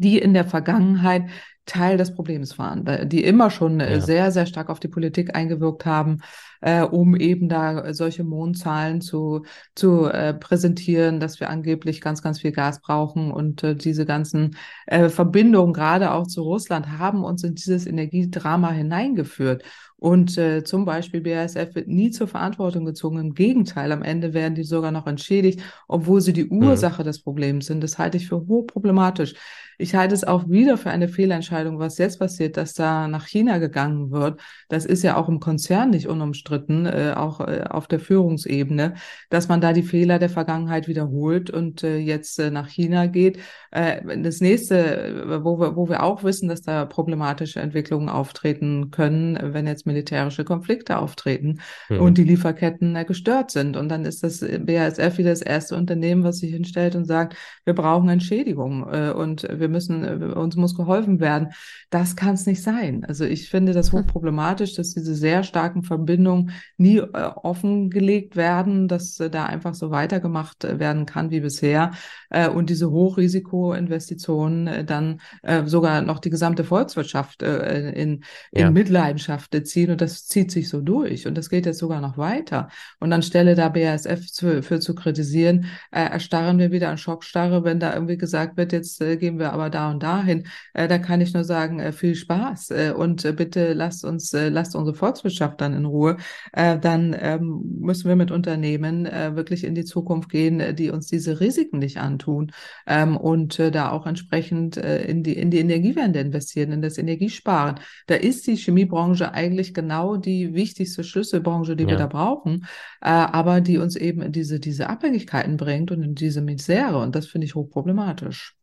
die 0.00 0.18
in 0.18 0.34
der 0.34 0.44
Vergangenheit 0.44 1.24
Teil 1.66 1.96
des 1.96 2.14
Problems 2.14 2.58
waren, 2.58 3.08
die 3.08 3.22
immer 3.22 3.48
schon 3.50 3.78
äh, 3.78 3.92
ja. 3.92 4.00
sehr, 4.00 4.32
sehr 4.32 4.46
stark 4.46 4.70
auf 4.70 4.80
die 4.80 4.88
Politik 4.88 5.36
eingewirkt 5.36 5.86
haben, 5.86 6.18
äh, 6.62 6.82
um 6.82 7.14
eben 7.14 7.48
da 7.48 7.94
solche 7.94 8.24
Mondzahlen 8.24 9.00
zu, 9.00 9.44
zu 9.76 10.06
äh, 10.06 10.34
präsentieren, 10.34 11.20
dass 11.20 11.38
wir 11.38 11.48
angeblich 11.48 12.00
ganz, 12.00 12.22
ganz 12.22 12.40
viel 12.40 12.50
Gas 12.50 12.80
brauchen. 12.80 13.30
Und 13.30 13.62
äh, 13.62 13.76
diese 13.76 14.04
ganzen 14.04 14.56
äh, 14.86 15.08
Verbindungen, 15.08 15.72
gerade 15.72 16.12
auch 16.12 16.26
zu 16.26 16.42
Russland, 16.42 16.98
haben 16.98 17.22
uns 17.22 17.44
in 17.44 17.54
dieses 17.54 17.86
Energiedrama 17.86 18.72
hineingeführt. 18.72 19.62
Und 19.96 20.38
äh, 20.38 20.64
zum 20.64 20.84
Beispiel 20.86 21.20
BASF 21.20 21.74
wird 21.74 21.86
nie 21.86 22.10
zur 22.10 22.26
Verantwortung 22.26 22.84
gezogen. 22.84 23.18
Im 23.18 23.34
Gegenteil, 23.34 23.92
am 23.92 24.02
Ende 24.02 24.34
werden 24.34 24.54
die 24.54 24.64
sogar 24.64 24.90
noch 24.90 25.06
entschädigt, 25.06 25.62
obwohl 25.86 26.20
sie 26.20 26.32
die 26.32 26.46
mhm. 26.46 26.64
Ursache 26.64 27.02
mhm. 27.02 27.06
des 27.06 27.22
Problems 27.22 27.66
sind. 27.66 27.82
Das 27.82 27.98
halte 27.98 28.16
ich 28.16 28.26
für 28.26 28.46
hochproblematisch. 28.48 29.34
Ich 29.80 29.94
halte 29.94 30.14
es 30.14 30.24
auch 30.24 30.48
wieder 30.48 30.76
für 30.76 30.90
eine 30.90 31.08
Fehlentscheidung, 31.08 31.78
was 31.78 31.96
jetzt 31.96 32.18
passiert, 32.18 32.58
dass 32.58 32.74
da 32.74 33.08
nach 33.08 33.26
China 33.26 33.56
gegangen 33.56 34.10
wird. 34.10 34.38
Das 34.68 34.84
ist 34.84 35.02
ja 35.02 35.16
auch 35.16 35.28
im 35.28 35.40
Konzern 35.40 35.88
nicht 35.88 36.06
unumstritten, 36.06 36.84
äh, 36.84 37.14
auch 37.16 37.40
äh, 37.40 37.64
auf 37.68 37.88
der 37.88 37.98
Führungsebene, 37.98 38.94
dass 39.30 39.48
man 39.48 39.62
da 39.62 39.72
die 39.72 39.82
Fehler 39.82 40.18
der 40.18 40.28
Vergangenheit 40.28 40.86
wiederholt 40.86 41.48
und 41.48 41.82
äh, 41.82 41.96
jetzt 41.96 42.38
äh, 42.38 42.50
nach 42.50 42.68
China 42.68 43.06
geht. 43.06 43.38
Äh, 43.70 44.22
das 44.22 44.40
nächste, 44.40 44.76
äh, 44.76 45.44
wo 45.44 45.58
wir, 45.58 45.76
wo 45.76 45.88
wir 45.88 46.02
auch 46.02 46.24
wissen, 46.24 46.48
dass 46.50 46.60
da 46.60 46.84
problematische 46.84 47.60
Entwicklungen 47.60 48.10
auftreten 48.10 48.90
können, 48.90 49.38
wenn 49.54 49.66
jetzt 49.66 49.86
militärische 49.86 50.44
Konflikte 50.44 50.98
auftreten 50.98 51.60
mhm. 51.88 52.00
und 52.00 52.18
die 52.18 52.24
Lieferketten 52.24 53.02
gestört 53.06 53.50
sind. 53.50 53.78
Und 53.78 53.88
dann 53.88 54.04
ist 54.04 54.22
das 54.22 54.40
BASF 54.40 55.16
wieder 55.16 55.30
das 55.30 55.42
erste 55.42 55.74
Unternehmen, 55.74 56.22
was 56.22 56.38
sich 56.38 56.52
hinstellt 56.52 56.96
und 56.96 57.06
sagt, 57.06 57.34
wir 57.64 57.74
brauchen 57.74 58.10
Entschädigung 58.10 58.82
und 58.82 59.46
wir 59.50 59.69
müssen, 59.70 60.04
äh, 60.04 60.34
uns 60.34 60.56
muss 60.56 60.74
geholfen 60.76 61.20
werden. 61.20 61.48
Das 61.90 62.16
kann 62.16 62.34
es 62.34 62.46
nicht 62.46 62.62
sein. 62.62 63.04
Also 63.04 63.24
ich 63.24 63.48
finde 63.48 63.72
das 63.72 63.92
hochproblematisch, 63.92 64.74
dass 64.74 64.94
diese 64.94 65.14
sehr 65.14 65.42
starken 65.42 65.82
Verbindungen 65.82 66.52
nie 66.76 66.98
äh, 66.98 67.30
offengelegt 67.42 68.36
werden, 68.36 68.88
dass 68.88 69.18
äh, 69.20 69.30
da 69.30 69.46
einfach 69.46 69.74
so 69.74 69.90
weitergemacht 69.90 70.64
äh, 70.64 70.78
werden 70.78 71.06
kann 71.06 71.30
wie 71.30 71.40
bisher 71.40 71.92
äh, 72.30 72.48
und 72.48 72.70
diese 72.70 72.90
Hochrisikoinvestitionen 72.90 74.86
dann 74.86 75.20
sogar 75.64 76.02
noch 76.02 76.18
die 76.18 76.30
gesamte 76.30 76.64
Volkswirtschaft 76.64 77.42
in, 77.42 78.22
in 78.52 78.60
ja. 78.60 78.70
Mitleidenschaft 78.70 79.56
ziehen 79.66 79.90
und 79.90 80.00
das 80.00 80.26
zieht 80.26 80.50
sich 80.50 80.68
so 80.68 80.80
durch 80.80 81.26
und 81.26 81.36
das 81.36 81.50
geht 81.50 81.66
jetzt 81.66 81.78
sogar 81.78 82.00
noch 82.00 82.18
weiter. 82.18 82.68
Und 82.98 83.12
anstelle 83.12 83.54
da 83.54 83.68
BASF 83.68 84.30
zu, 84.30 84.62
für 84.62 84.80
zu 84.80 84.94
kritisieren, 84.94 85.66
erstarren 85.90 86.58
wir 86.58 86.72
wieder 86.72 86.90
an 86.90 86.98
Schockstarre, 86.98 87.64
wenn 87.64 87.80
da 87.80 87.94
irgendwie 87.94 88.16
gesagt 88.16 88.56
wird, 88.56 88.72
jetzt 88.72 88.98
gehen 88.98 89.38
wir 89.38 89.49
aber 89.52 89.60
aber 89.60 89.70
da 89.70 89.90
und 89.90 90.02
dahin. 90.02 90.46
Äh, 90.72 90.88
da 90.88 90.98
kann 90.98 91.20
ich 91.20 91.34
nur 91.34 91.44
sagen, 91.44 91.80
äh, 91.80 91.92
viel 91.92 92.14
Spaß 92.14 92.70
äh, 92.70 92.92
und 92.96 93.24
äh, 93.24 93.32
bitte 93.32 93.74
lasst 93.74 94.04
uns, 94.04 94.32
äh, 94.32 94.48
lasst 94.48 94.74
unsere 94.74 94.96
Volkswirtschaft 94.96 95.60
dann 95.60 95.74
in 95.74 95.84
Ruhe. 95.84 96.16
Äh, 96.52 96.78
dann 96.78 97.14
ähm, 97.18 97.62
müssen 97.80 98.08
wir 98.08 98.16
mit 98.16 98.30
Unternehmen 98.30 99.04
wirklich 99.04 99.64
in 99.64 99.74
die 99.74 99.84
Zukunft 99.84 100.30
gehen, 100.30 100.74
die 100.76 100.90
uns 100.90 101.06
diese 101.06 101.40
Risiken 101.40 101.78
nicht 101.78 101.98
antun 101.98 102.52
ähm, 102.86 103.16
und 103.16 103.58
da 103.58 103.90
auch 103.90 104.06
entsprechend 104.06 104.76
in 104.76 105.22
die 105.22 105.36
in 105.36 105.50
die 105.50 105.58
Energiewende 105.58 106.20
investieren, 106.20 106.72
in 106.72 106.82
das 106.82 106.98
Energiesparen. 106.98 107.80
Da 108.06 108.14
ist 108.14 108.46
die 108.46 108.56
Chemiebranche 108.56 109.32
eigentlich 109.32 109.74
genau 109.74 110.16
die 110.16 110.54
wichtigste 110.54 111.04
Schlüsselbranche, 111.04 111.76
die 111.76 111.84
ja. 111.84 111.90
wir 111.90 111.96
da 111.96 112.06
brauchen, 112.06 112.66
aber 113.00 113.60
die 113.60 113.78
uns 113.78 113.96
eben 113.96 114.22
in 114.22 114.32
diese 114.32 114.60
diese 114.60 114.88
Abhängigkeiten 114.88 115.56
bringt 115.56 115.90
und 115.90 116.02
in 116.02 116.14
diese 116.14 116.40
Misere 116.40 116.98
und 116.98 117.14
das 117.14 117.26
finde 117.26 117.46
ich 117.46 117.54
hochproblematisch. 117.54 118.59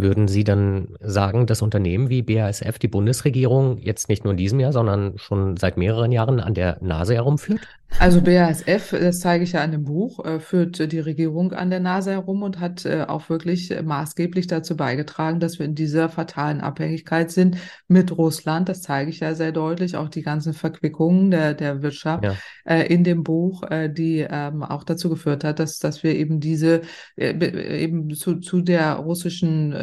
Würden 0.00 0.28
Sie 0.28 0.44
dann 0.44 0.96
sagen, 1.00 1.46
dass 1.46 1.60
Unternehmen 1.60 2.08
wie 2.08 2.22
BASF 2.22 2.78
die 2.78 2.88
Bundesregierung 2.88 3.76
jetzt 3.76 4.08
nicht 4.08 4.24
nur 4.24 4.32
in 4.32 4.38
diesem 4.38 4.58
Jahr, 4.58 4.72
sondern 4.72 5.18
schon 5.18 5.58
seit 5.58 5.76
mehreren 5.76 6.10
Jahren 6.10 6.40
an 6.40 6.54
der 6.54 6.78
Nase 6.80 7.14
herumführt? 7.14 7.68
Also 7.98 8.22
BASF, 8.22 8.92
das 8.92 9.20
zeige 9.20 9.44
ich 9.44 9.52
ja 9.52 9.62
in 9.62 9.72
dem 9.72 9.84
Buch, 9.84 10.24
äh, 10.24 10.40
führt 10.40 10.90
die 10.90 11.00
Regierung 11.00 11.52
an 11.52 11.68
der 11.68 11.80
Nase 11.80 12.12
herum 12.12 12.42
und 12.42 12.58
hat 12.58 12.86
äh, 12.86 13.04
auch 13.06 13.28
wirklich 13.28 13.74
maßgeblich 13.82 14.46
dazu 14.46 14.76
beigetragen, 14.76 15.38
dass 15.38 15.58
wir 15.58 15.66
in 15.66 15.74
dieser 15.74 16.08
fatalen 16.08 16.60
Abhängigkeit 16.62 17.30
sind 17.30 17.58
mit 17.88 18.16
Russland. 18.16 18.70
Das 18.70 18.80
zeige 18.80 19.10
ich 19.10 19.20
ja 19.20 19.34
sehr 19.34 19.52
deutlich, 19.52 19.96
auch 19.96 20.08
die 20.08 20.22
ganzen 20.22 20.54
Verquickungen 20.54 21.30
der, 21.30 21.52
der 21.52 21.82
Wirtschaft 21.82 22.24
ja. 22.24 22.34
Äh, 22.64 22.86
in 22.86 23.04
dem 23.04 23.22
Buch, 23.22 23.64
die 23.90 24.26
ähm, 24.28 24.62
auch 24.62 24.84
dazu 24.84 25.10
geführt 25.10 25.44
hat, 25.44 25.58
dass, 25.58 25.78
dass 25.78 26.02
wir 26.02 26.14
eben 26.14 26.40
diese, 26.40 26.82
eben 27.16 28.14
zu, 28.14 28.36
zu 28.36 28.62
der 28.62 28.94
russischen, 28.94 29.74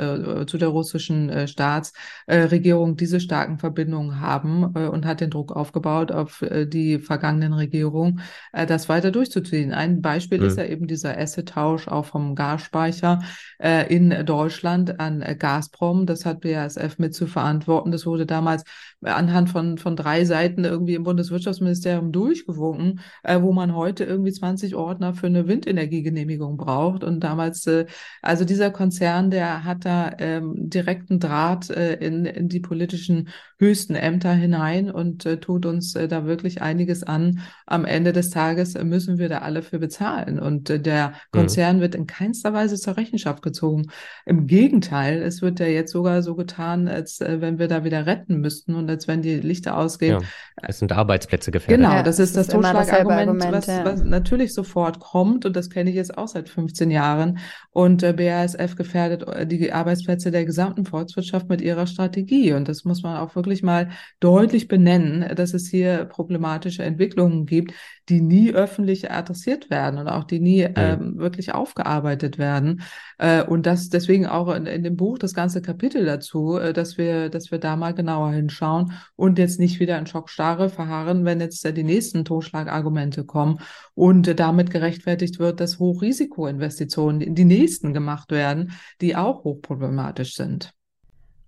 zu 0.48 0.58
der 0.58 0.70
russischen 0.70 1.48
Staatsregierung 1.48 2.96
diese 2.96 3.20
starken 3.20 3.60
Verbindungen 3.60 4.20
haben 4.20 4.64
und 4.64 5.06
hat 5.06 5.22
den 5.22 5.30
Druck 5.30 5.52
aufgebaut 5.52 6.12
auf 6.12 6.44
die 6.68 7.00
vergangenen 7.00 7.54
Regierungen 7.54 7.97
Regierung, 7.98 8.20
äh, 8.54 8.66
das 8.66 8.90
weiter 8.90 9.12
durchzuziehen. 9.12 9.74
Ein 9.74 10.02
Beispiel 10.02 10.40
mhm. 10.40 10.46
ist 10.46 10.58
ja 10.58 10.66
eben 10.66 10.88
dieser 10.88 11.18
Asset-Tausch 11.18 11.88
auch 11.88 12.06
vom 12.06 12.36
Gasspeicher 12.36 13.20
äh, 13.60 13.94
in 13.94 14.26
Deutschland 14.26 15.00
an 15.00 15.22
äh, 15.22 15.36
Gazprom. 15.36 16.06
Das 16.06 16.26
hat 16.26 16.42
BASF 16.42 16.98
mit 16.98 17.16
zu 17.16 17.28
verantworten. 17.28 17.92
Das 17.92 18.06
wurde 18.06 18.26
damals 18.26 18.64
anhand 19.02 19.50
von, 19.50 19.78
von 19.78 19.96
drei 19.96 20.26
Seiten 20.26 20.64
irgendwie 20.64 20.96
im 20.96 21.04
Bundeswirtschaftsministerium 21.04 22.12
durchgewunken, 22.12 23.02
äh, 23.24 23.42
wo 23.42 23.54
man 23.54 23.76
heute 23.76 24.04
irgendwie 24.04 24.32
20 24.32 24.76
Ordner 24.76 25.14
für 25.14 25.28
eine 25.28 25.48
Windenergiegenehmigung 25.48 26.58
braucht. 26.58 27.04
Und 27.04 27.22
damals, 27.22 27.66
äh, 27.68 27.86
also 28.22 28.46
dieser 28.46 28.72
Konzern, 28.72 29.32
der 29.32 29.64
hat 29.64 29.86
da 29.86 30.12
ähm, 30.20 30.54
direkten 30.70 31.20
Draht 31.20 31.70
äh, 31.70 31.96
in, 31.96 32.26
in 32.26 32.50
die 32.50 32.60
politischen 32.60 33.30
höchsten 33.60 33.96
Ämter 33.96 34.34
hinein 34.34 34.92
und 34.92 35.26
äh, 35.26 35.40
tut 35.40 35.66
uns 35.66 35.96
äh, 35.96 36.08
da 36.08 36.26
wirklich 36.26 36.62
einiges 36.62 37.04
an. 37.04 37.40
Am 37.66 37.86
Ende 37.86 38.14
des 38.14 38.30
Tages 38.30 38.76
müssen 38.76 39.18
wir 39.18 39.30
da 39.30 39.40
alle 39.40 39.64
für 39.64 39.80
bezahlen. 39.80 40.40
Und 40.40 40.70
äh, 40.70 40.80
der 40.80 41.10
mhm. 41.10 41.14
Konzern 41.32 41.78
mhm. 41.78 41.82
wird 41.82 41.96
in 41.96 42.06
keinster 42.06 42.54
Weise 42.54 42.76
zur 42.76 42.98
Rechenschaft 42.98 43.42
gezogen. 43.42 43.88
Im 44.26 44.46
Gegenteil, 44.46 45.24
es 45.24 45.42
wird 45.42 45.60
ja 45.60 45.66
jetzt 45.66 45.92
sogar 45.92 46.22
so 46.22 46.36
getan, 46.36 46.88
als 46.88 47.20
äh, 47.20 47.42
wenn 47.42 47.58
wir 47.58 47.68
da 47.68 47.84
wieder 47.84 48.06
retten 48.06 48.40
müssten 48.42 48.76
und 48.76 48.90
als 48.90 49.08
wenn 49.08 49.24
die 49.24 49.38
Lichter 49.38 49.76
ausgehen. 49.76 50.22
Ja, 50.22 50.28
es 50.62 50.78
sind 50.78 50.92
Arbeitsplätze 50.92 51.50
gefährdet. 51.50 51.86
Genau, 51.86 52.04
das 52.04 52.20
ist 52.20 52.38
das, 52.38 52.48
das 52.48 52.56
Totschlagargument, 52.56 53.52
was, 53.52 53.66
ja. 53.66 53.84
was 53.84 54.04
natürlich 54.04 54.54
sofort 54.54 55.00
kommt. 55.00 55.46
Und 55.46 55.56
das 55.56 55.72
kenne 55.72 55.90
ich 55.90 55.96
jetzt 55.96 56.16
auch 56.16 56.28
seit 56.28 56.48
15 56.48 56.92
Jahren. 56.92 57.40
Und 57.72 58.04
äh, 58.04 58.14
BASF 58.14 58.76
gefährdet 58.76 59.28
äh, 59.28 59.48
die 59.48 59.74
Arbeitsplätze 59.74 60.30
der 60.30 60.46
gesamten 60.46 60.86
Volkswirtschaft 60.86 61.50
mit 61.50 61.62
ihrer 61.62 61.88
Strategie. 61.88 62.54
Und 62.54 62.68
das 62.68 62.86
muss 62.86 63.02
man 63.02 63.18
auch 63.18 63.36
wirklich 63.36 63.47
mal 63.64 63.90
deutlich 64.20 64.68
benennen, 64.68 65.36
dass 65.36 65.54
es 65.54 65.68
hier 65.68 66.06
problematische 66.06 66.84
Entwicklungen 66.84 67.46
gibt, 67.46 67.74
die 68.10 68.22
nie 68.22 68.54
öffentlich 68.54 69.12
adressiert 69.12 69.70
werden 69.70 70.00
und 70.00 70.08
auch 70.08 70.24
die 70.24 70.40
nie 70.40 70.68
ähm, 70.76 71.18
wirklich 71.18 71.54
aufgearbeitet 71.54 72.38
werden. 72.38 72.82
Äh, 73.18 73.44
und 73.44 73.66
das 73.66 73.90
deswegen 73.90 74.26
auch 74.26 74.54
in, 74.54 74.66
in, 74.66 74.84
dem 74.84 74.96
Buch 74.96 75.18
das 75.18 75.34
ganze 75.34 75.62
Kapitel 75.62 76.06
dazu, 76.06 76.58
äh, 76.58 76.74
dass 76.74 76.98
wir, 76.98 77.30
dass 77.30 77.52
wir 77.52 77.60
da 77.60 77.76
mal 77.76 77.94
genauer 77.94 78.32
hinschauen 78.32 78.94
und 79.16 79.40
jetzt 79.40 79.60
nicht 79.60 79.80
wieder 79.80 79.98
in 80.00 80.08
Schockstarre 80.08 80.70
verharren, 80.70 81.26
wenn 81.26 81.42
jetzt 81.42 81.66
äh, 81.66 81.74
die 81.74 81.84
nächsten 81.84 82.24
Totschlagargumente 82.24 83.26
kommen 83.26 83.60
und 83.94 84.40
damit 84.40 84.72
gerechtfertigt 84.72 85.40
wird, 85.40 85.60
dass 85.60 85.80
Hochrisikoinvestitionen 85.80 87.22
in 87.22 87.36
die 87.36 87.46
nächsten 87.46 87.94
gemacht 87.94 88.32
werden, 88.32 88.72
die 89.02 89.16
auch 89.16 89.44
hochproblematisch 89.44 90.36
sind. 90.36 90.77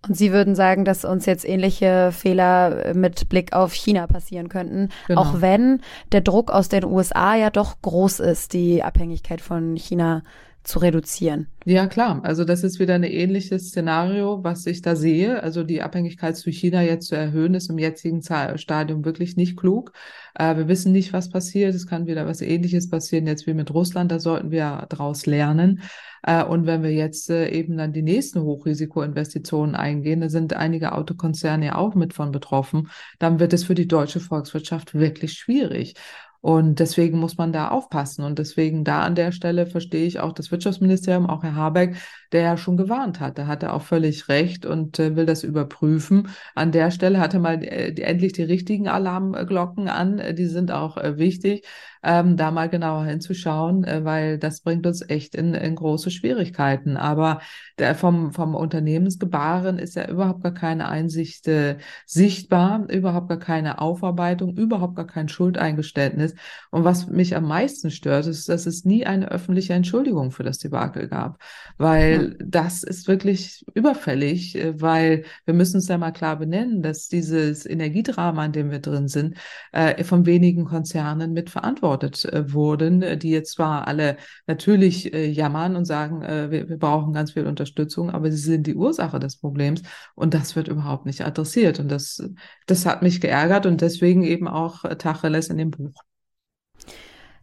Und 0.07 0.15
Sie 0.15 0.31
würden 0.31 0.55
sagen, 0.55 0.85
dass 0.85 1.03
uns 1.03 1.25
jetzt 1.25 1.47
ähnliche 1.47 2.11
Fehler 2.11 2.93
mit 2.93 3.27
Blick 3.29 3.53
auf 3.53 3.73
China 3.73 4.07
passieren 4.07 4.47
könnten, 4.47 4.89
genau. 5.07 5.21
auch 5.21 5.41
wenn 5.41 5.81
der 6.11 6.21
Druck 6.21 6.51
aus 6.51 6.69
den 6.69 6.85
USA 6.85 7.35
ja 7.35 7.49
doch 7.49 7.81
groß 7.81 8.21
ist, 8.21 8.53
die 8.53 8.81
Abhängigkeit 8.81 9.41
von 9.41 9.75
China 9.75 10.23
zu 10.63 10.79
reduzieren. 10.79 11.47
Ja, 11.65 11.87
klar. 11.87 12.21
Also 12.23 12.43
das 12.43 12.63
ist 12.63 12.79
wieder 12.79 12.93
ein 12.95 13.03
ähnliches 13.03 13.69
Szenario, 13.69 14.43
was 14.43 14.65
ich 14.65 14.81
da 14.81 14.95
sehe. 14.95 15.41
Also 15.41 15.63
die 15.63 15.81
Abhängigkeit 15.81 16.37
zu 16.37 16.51
China 16.51 16.81
jetzt 16.81 17.07
zu 17.07 17.15
erhöhen, 17.15 17.53
ist 17.53 17.69
im 17.69 17.79
jetzigen 17.79 18.21
Stadium 18.21 19.03
wirklich 19.05 19.35
nicht 19.35 19.57
klug. 19.57 19.93
Äh, 20.35 20.57
wir 20.57 20.67
wissen 20.67 20.91
nicht, 20.91 21.13
was 21.13 21.29
passiert. 21.29 21.73
Es 21.75 21.87
kann 21.87 22.07
wieder 22.07 22.25
was 22.25 22.41
Ähnliches 22.41 22.89
passieren 22.89 23.25
jetzt 23.25 23.47
wie 23.47 23.53
mit 23.53 23.73
Russland. 23.73 24.11
Da 24.11 24.19
sollten 24.19 24.51
wir 24.51 24.85
daraus 24.89 25.25
lernen. 25.25 25.81
Äh, 26.23 26.43
und 26.43 26.65
wenn 26.65 26.83
wir 26.83 26.93
jetzt 26.93 27.29
äh, 27.29 27.49
eben 27.49 27.77
dann 27.77 27.93
die 27.93 28.01
nächsten 28.01 28.41
Hochrisikoinvestitionen 28.41 29.75
eingehen, 29.75 30.21
da 30.21 30.29
sind 30.29 30.53
einige 30.53 30.93
Autokonzerne 30.93 31.67
ja 31.67 31.75
auch 31.75 31.95
mit 31.95 32.13
von 32.13 32.31
betroffen, 32.31 32.89
dann 33.19 33.39
wird 33.39 33.53
es 33.53 33.63
für 33.63 33.75
die 33.75 33.87
deutsche 33.87 34.19
Volkswirtschaft 34.19 34.93
wirklich 34.93 35.33
schwierig. 35.33 35.95
Und 36.41 36.79
deswegen 36.79 37.19
muss 37.19 37.37
man 37.37 37.51
da 37.51 37.67
aufpassen. 37.67 38.23
Und 38.23 38.39
deswegen 38.39 38.83
da 38.83 39.01
an 39.01 39.15
der 39.15 39.31
Stelle 39.31 39.65
verstehe 39.65 40.05
ich 40.05 40.19
auch 40.19 40.31
das 40.31 40.51
Wirtschaftsministerium, 40.51 41.29
auch 41.29 41.43
Herr 41.43 41.55
Habeck, 41.55 41.97
der 42.31 42.41
ja 42.41 42.57
schon 42.57 42.77
gewarnt 42.77 43.19
hat. 43.19 43.37
Da 43.37 43.47
hat 43.47 43.63
er 43.63 43.73
auch 43.73 43.81
völlig 43.81 44.27
recht 44.27 44.65
und 44.65 44.99
äh, 44.99 45.15
will 45.15 45.25
das 45.25 45.43
überprüfen. 45.43 46.29
An 46.55 46.71
der 46.71 46.91
Stelle 46.91 47.19
hatte 47.19 47.39
mal 47.39 47.63
äh, 47.63 47.91
die, 47.93 48.03
endlich 48.03 48.33
die 48.33 48.43
richtigen 48.43 48.87
Alarmglocken 48.87 49.89
an. 49.89 50.21
Die 50.35 50.45
sind 50.45 50.71
auch 50.71 50.97
äh, 50.97 51.17
wichtig 51.17 51.65
ähm, 52.03 52.37
da 52.37 52.51
mal 52.51 52.69
genauer 52.69 53.05
hinzuschauen, 53.05 53.83
äh, 53.83 54.03
weil 54.05 54.37
das 54.37 54.61
bringt 54.61 54.87
uns 54.87 55.07
echt 55.07 55.35
in, 55.35 55.53
in 55.53 55.75
große 55.75 56.11
Schwierigkeiten. 56.11 56.97
Aber 56.97 57.41
der, 57.77 57.95
vom, 57.95 58.31
vom 58.33 58.55
Unternehmensgebaren 58.55 59.79
ist 59.79 59.95
ja 59.95 60.07
überhaupt 60.07 60.43
gar 60.43 60.53
keine 60.53 60.87
Einsicht 60.89 61.47
äh, 61.47 61.77
sichtbar, 62.05 62.89
überhaupt 62.89 63.29
gar 63.29 63.39
keine 63.39 63.79
Aufarbeitung, 63.79 64.55
überhaupt 64.55 64.95
gar 64.95 65.07
kein 65.07 65.29
Schuldeingeständnis. 65.29 66.35
Und 66.71 66.83
was 66.83 67.07
mich 67.07 67.35
am 67.35 67.47
meisten 67.47 67.91
stört, 67.91 68.27
ist, 68.27 68.47
dass 68.49 68.65
es 68.65 68.85
nie 68.85 69.05
eine 69.05 69.29
öffentliche 69.31 69.73
Entschuldigung 69.73 70.31
für 70.31 70.43
das 70.43 70.57
Debakel 70.59 71.07
gab, 71.07 71.39
weil 71.77 72.18
ja. 72.21 72.35
das 72.39 72.83
ist 72.83 73.07
wirklich 73.07 73.65
überfällig, 73.73 74.55
äh, 74.55 74.79
weil 74.79 75.25
wir 75.45 75.53
müssen 75.53 75.77
es 75.77 75.87
ja 75.87 75.97
mal 75.97 76.11
klar 76.11 76.37
benennen, 76.37 76.81
dass 76.81 77.07
dieses 77.07 77.65
Energiedrama, 77.65 78.45
in 78.45 78.51
dem 78.51 78.71
wir 78.71 78.79
drin 78.79 79.07
sind, 79.07 79.37
äh, 79.71 80.03
von 80.03 80.25
wenigen 80.25 80.65
Konzernen 80.65 81.33
mit 81.33 81.49
verantwortlich 81.49 81.79
beantwortet 81.79 82.25
äh, 82.25 82.53
wurden, 82.53 83.19
die 83.19 83.29
jetzt 83.29 83.53
zwar 83.53 83.87
alle 83.87 84.17
natürlich 84.47 85.05
jammern 85.05 85.75
und 85.75 85.85
sagen, 85.85 86.21
wir, 86.21 86.69
wir 86.69 86.77
brauchen 86.77 87.13
ganz 87.13 87.31
viel 87.31 87.45
Unterstützung, 87.45 88.09
aber 88.09 88.31
sie 88.31 88.37
sind 88.37 88.67
die 88.67 88.75
Ursache 88.75 89.19
des 89.19 89.37
Problems 89.37 89.81
und 90.15 90.33
das 90.33 90.55
wird 90.55 90.67
überhaupt 90.67 91.05
nicht 91.05 91.21
adressiert. 91.21 91.79
Und 91.79 91.89
das, 91.89 92.23
das 92.67 92.85
hat 92.85 93.01
mich 93.01 93.21
geärgert 93.21 93.65
und 93.65 93.81
deswegen 93.81 94.23
eben 94.23 94.47
auch 94.47 94.83
Tacheles 94.97 95.49
in 95.49 95.57
dem 95.57 95.71
Buch. 95.71 96.08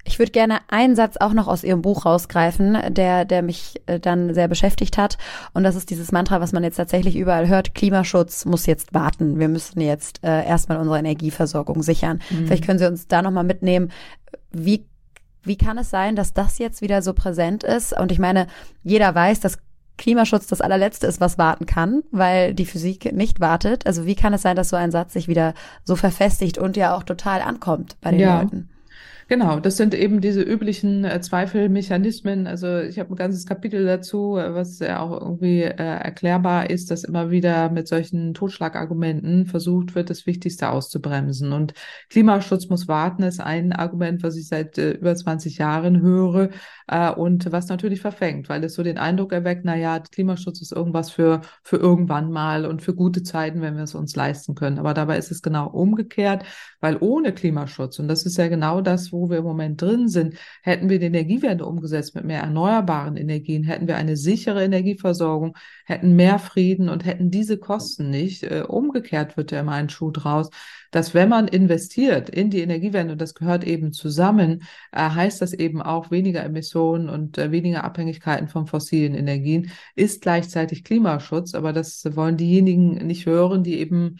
Ich 0.06 0.18
würde 0.20 0.30
gerne 0.30 0.60
einen 0.68 0.94
Satz 0.94 1.16
auch 1.18 1.32
noch 1.32 1.48
aus 1.48 1.64
Ihrem 1.64 1.82
Buch 1.82 2.06
rausgreifen, 2.06 2.78
der, 2.90 3.24
der 3.24 3.42
mich 3.42 3.82
äh, 3.86 3.98
dann 3.98 4.34
sehr 4.34 4.46
beschäftigt 4.46 4.98
hat. 4.98 5.18
Und 5.52 5.64
das 5.64 5.74
ist 5.74 5.90
dieses 5.90 6.12
Mantra, 6.12 6.40
was 6.40 6.52
man 6.52 6.62
jetzt 6.62 6.76
tatsächlich 6.76 7.16
überall 7.16 7.48
hört. 7.48 7.74
Klimaschutz 7.74 8.44
muss 8.44 8.66
jetzt 8.66 8.94
warten. 8.94 9.40
Wir 9.40 9.48
müssen 9.48 9.80
jetzt 9.80 10.22
äh, 10.22 10.46
erstmal 10.46 10.78
unsere 10.78 10.98
Energieversorgung 10.98 11.82
sichern. 11.82 12.20
Mhm. 12.30 12.46
Vielleicht 12.46 12.64
können 12.64 12.78
Sie 12.78 12.86
uns 12.86 13.08
da 13.08 13.20
nochmal 13.20 13.44
mitnehmen. 13.44 13.90
Wie, 14.52 14.86
wie 15.42 15.56
kann 15.58 15.76
es 15.76 15.90
sein, 15.90 16.14
dass 16.14 16.32
das 16.32 16.58
jetzt 16.58 16.82
wieder 16.82 17.02
so 17.02 17.12
präsent 17.12 17.64
ist? 17.64 17.92
Und 17.92 18.12
ich 18.12 18.20
meine, 18.20 18.46
jeder 18.84 19.12
weiß, 19.12 19.40
dass 19.40 19.58
Klimaschutz 19.98 20.46
das 20.46 20.60
allerletzte 20.60 21.08
ist, 21.08 21.20
was 21.20 21.36
warten 21.36 21.66
kann, 21.66 22.02
weil 22.12 22.54
die 22.54 22.66
Physik 22.66 23.12
nicht 23.12 23.40
wartet. 23.40 23.86
Also 23.86 24.06
wie 24.06 24.14
kann 24.14 24.34
es 24.34 24.42
sein, 24.42 24.54
dass 24.54 24.68
so 24.68 24.76
ein 24.76 24.92
Satz 24.92 25.14
sich 25.14 25.26
wieder 25.26 25.54
so 25.84 25.96
verfestigt 25.96 26.58
und 26.58 26.76
ja 26.76 26.94
auch 26.94 27.02
total 27.02 27.42
ankommt 27.42 27.96
bei 28.00 28.12
den 28.12 28.20
ja. 28.20 28.40
Leuten? 28.40 28.68
Genau, 29.28 29.58
das 29.58 29.76
sind 29.76 29.92
eben 29.92 30.20
diese 30.20 30.40
üblichen 30.40 31.04
äh, 31.04 31.20
Zweifelmechanismen. 31.20 32.46
Also 32.46 32.78
ich 32.78 33.00
habe 33.00 33.12
ein 33.12 33.16
ganzes 33.16 33.44
Kapitel 33.44 33.84
dazu, 33.84 34.36
äh, 34.36 34.54
was 34.54 34.78
ja 34.78 35.00
auch 35.00 35.20
irgendwie 35.20 35.62
äh, 35.62 35.72
erklärbar 35.74 36.70
ist, 36.70 36.92
dass 36.92 37.02
immer 37.02 37.28
wieder 37.32 37.68
mit 37.70 37.88
solchen 37.88 38.34
Totschlagargumenten 38.34 39.46
versucht 39.46 39.96
wird, 39.96 40.10
das 40.10 40.26
Wichtigste 40.26 40.70
auszubremsen. 40.70 41.52
Und 41.52 41.74
Klimaschutz 42.08 42.68
muss 42.68 42.86
warten 42.86 43.24
ist 43.24 43.40
ein 43.40 43.72
Argument, 43.72 44.22
was 44.22 44.36
ich 44.36 44.46
seit 44.46 44.78
äh, 44.78 44.92
über 44.92 45.16
20 45.16 45.58
Jahren 45.58 46.00
höre 46.02 46.50
äh, 46.86 47.10
und 47.10 47.50
was 47.50 47.66
natürlich 47.66 48.00
verfängt, 48.00 48.48
weil 48.48 48.62
es 48.62 48.74
so 48.74 48.84
den 48.84 48.98
Eindruck 48.98 49.32
erweckt, 49.32 49.62
na 49.64 49.74
ja, 49.76 49.98
Klimaschutz 49.98 50.60
ist 50.60 50.70
irgendwas 50.70 51.10
für, 51.10 51.40
für 51.64 51.78
irgendwann 51.78 52.30
mal 52.30 52.64
und 52.64 52.80
für 52.80 52.94
gute 52.94 53.24
Zeiten, 53.24 53.60
wenn 53.60 53.76
wir 53.76 53.82
es 53.82 53.96
uns 53.96 54.14
leisten 54.14 54.54
können. 54.54 54.78
Aber 54.78 54.94
dabei 54.94 55.18
ist 55.18 55.32
es 55.32 55.42
genau 55.42 55.68
umgekehrt, 55.68 56.44
weil 56.80 56.96
ohne 57.00 57.32
Klimaschutz, 57.32 57.98
und 57.98 58.06
das 58.06 58.24
ist 58.24 58.36
ja 58.38 58.46
genau 58.46 58.80
das, 58.80 59.12
wo 59.16 59.30
wir 59.30 59.38
im 59.38 59.44
Moment 59.44 59.80
drin 59.82 60.08
sind, 60.08 60.34
hätten 60.62 60.88
wir 60.88 60.98
die 60.98 61.06
Energiewende 61.06 61.66
umgesetzt 61.66 62.14
mit 62.14 62.24
mehr 62.24 62.40
erneuerbaren 62.40 63.16
Energien, 63.16 63.64
hätten 63.64 63.88
wir 63.88 63.96
eine 63.96 64.16
sichere 64.16 64.64
Energieversorgung, 64.64 65.56
hätten 65.84 66.16
mehr 66.16 66.38
Frieden 66.38 66.88
und 66.88 67.04
hätten 67.04 67.30
diese 67.30 67.58
Kosten 67.58 68.10
nicht. 68.10 68.42
Äh, 68.44 68.64
umgekehrt 68.66 69.36
wird 69.36 69.50
ja 69.52 69.60
immer 69.60 69.72
ein 69.72 69.88
Schuh 69.88 70.10
draus, 70.10 70.50
dass 70.90 71.14
wenn 71.14 71.28
man 71.28 71.48
investiert 71.48 72.28
in 72.28 72.50
die 72.50 72.60
Energiewende, 72.60 73.12
und 73.12 73.20
das 73.20 73.34
gehört 73.34 73.64
eben 73.64 73.92
zusammen, 73.92 74.62
äh, 74.92 75.10
heißt 75.10 75.42
das 75.42 75.52
eben 75.52 75.82
auch 75.82 76.10
weniger 76.10 76.42
Emissionen 76.44 77.08
und 77.08 77.38
äh, 77.38 77.50
weniger 77.50 77.84
Abhängigkeiten 77.84 78.48
von 78.48 78.66
fossilen 78.66 79.14
Energien, 79.14 79.70
ist 79.94 80.22
gleichzeitig 80.22 80.84
Klimaschutz. 80.84 81.54
Aber 81.54 81.72
das 81.72 82.04
wollen 82.16 82.36
diejenigen 82.36 83.06
nicht 83.06 83.26
hören, 83.26 83.62
die 83.62 83.78
eben 83.78 84.16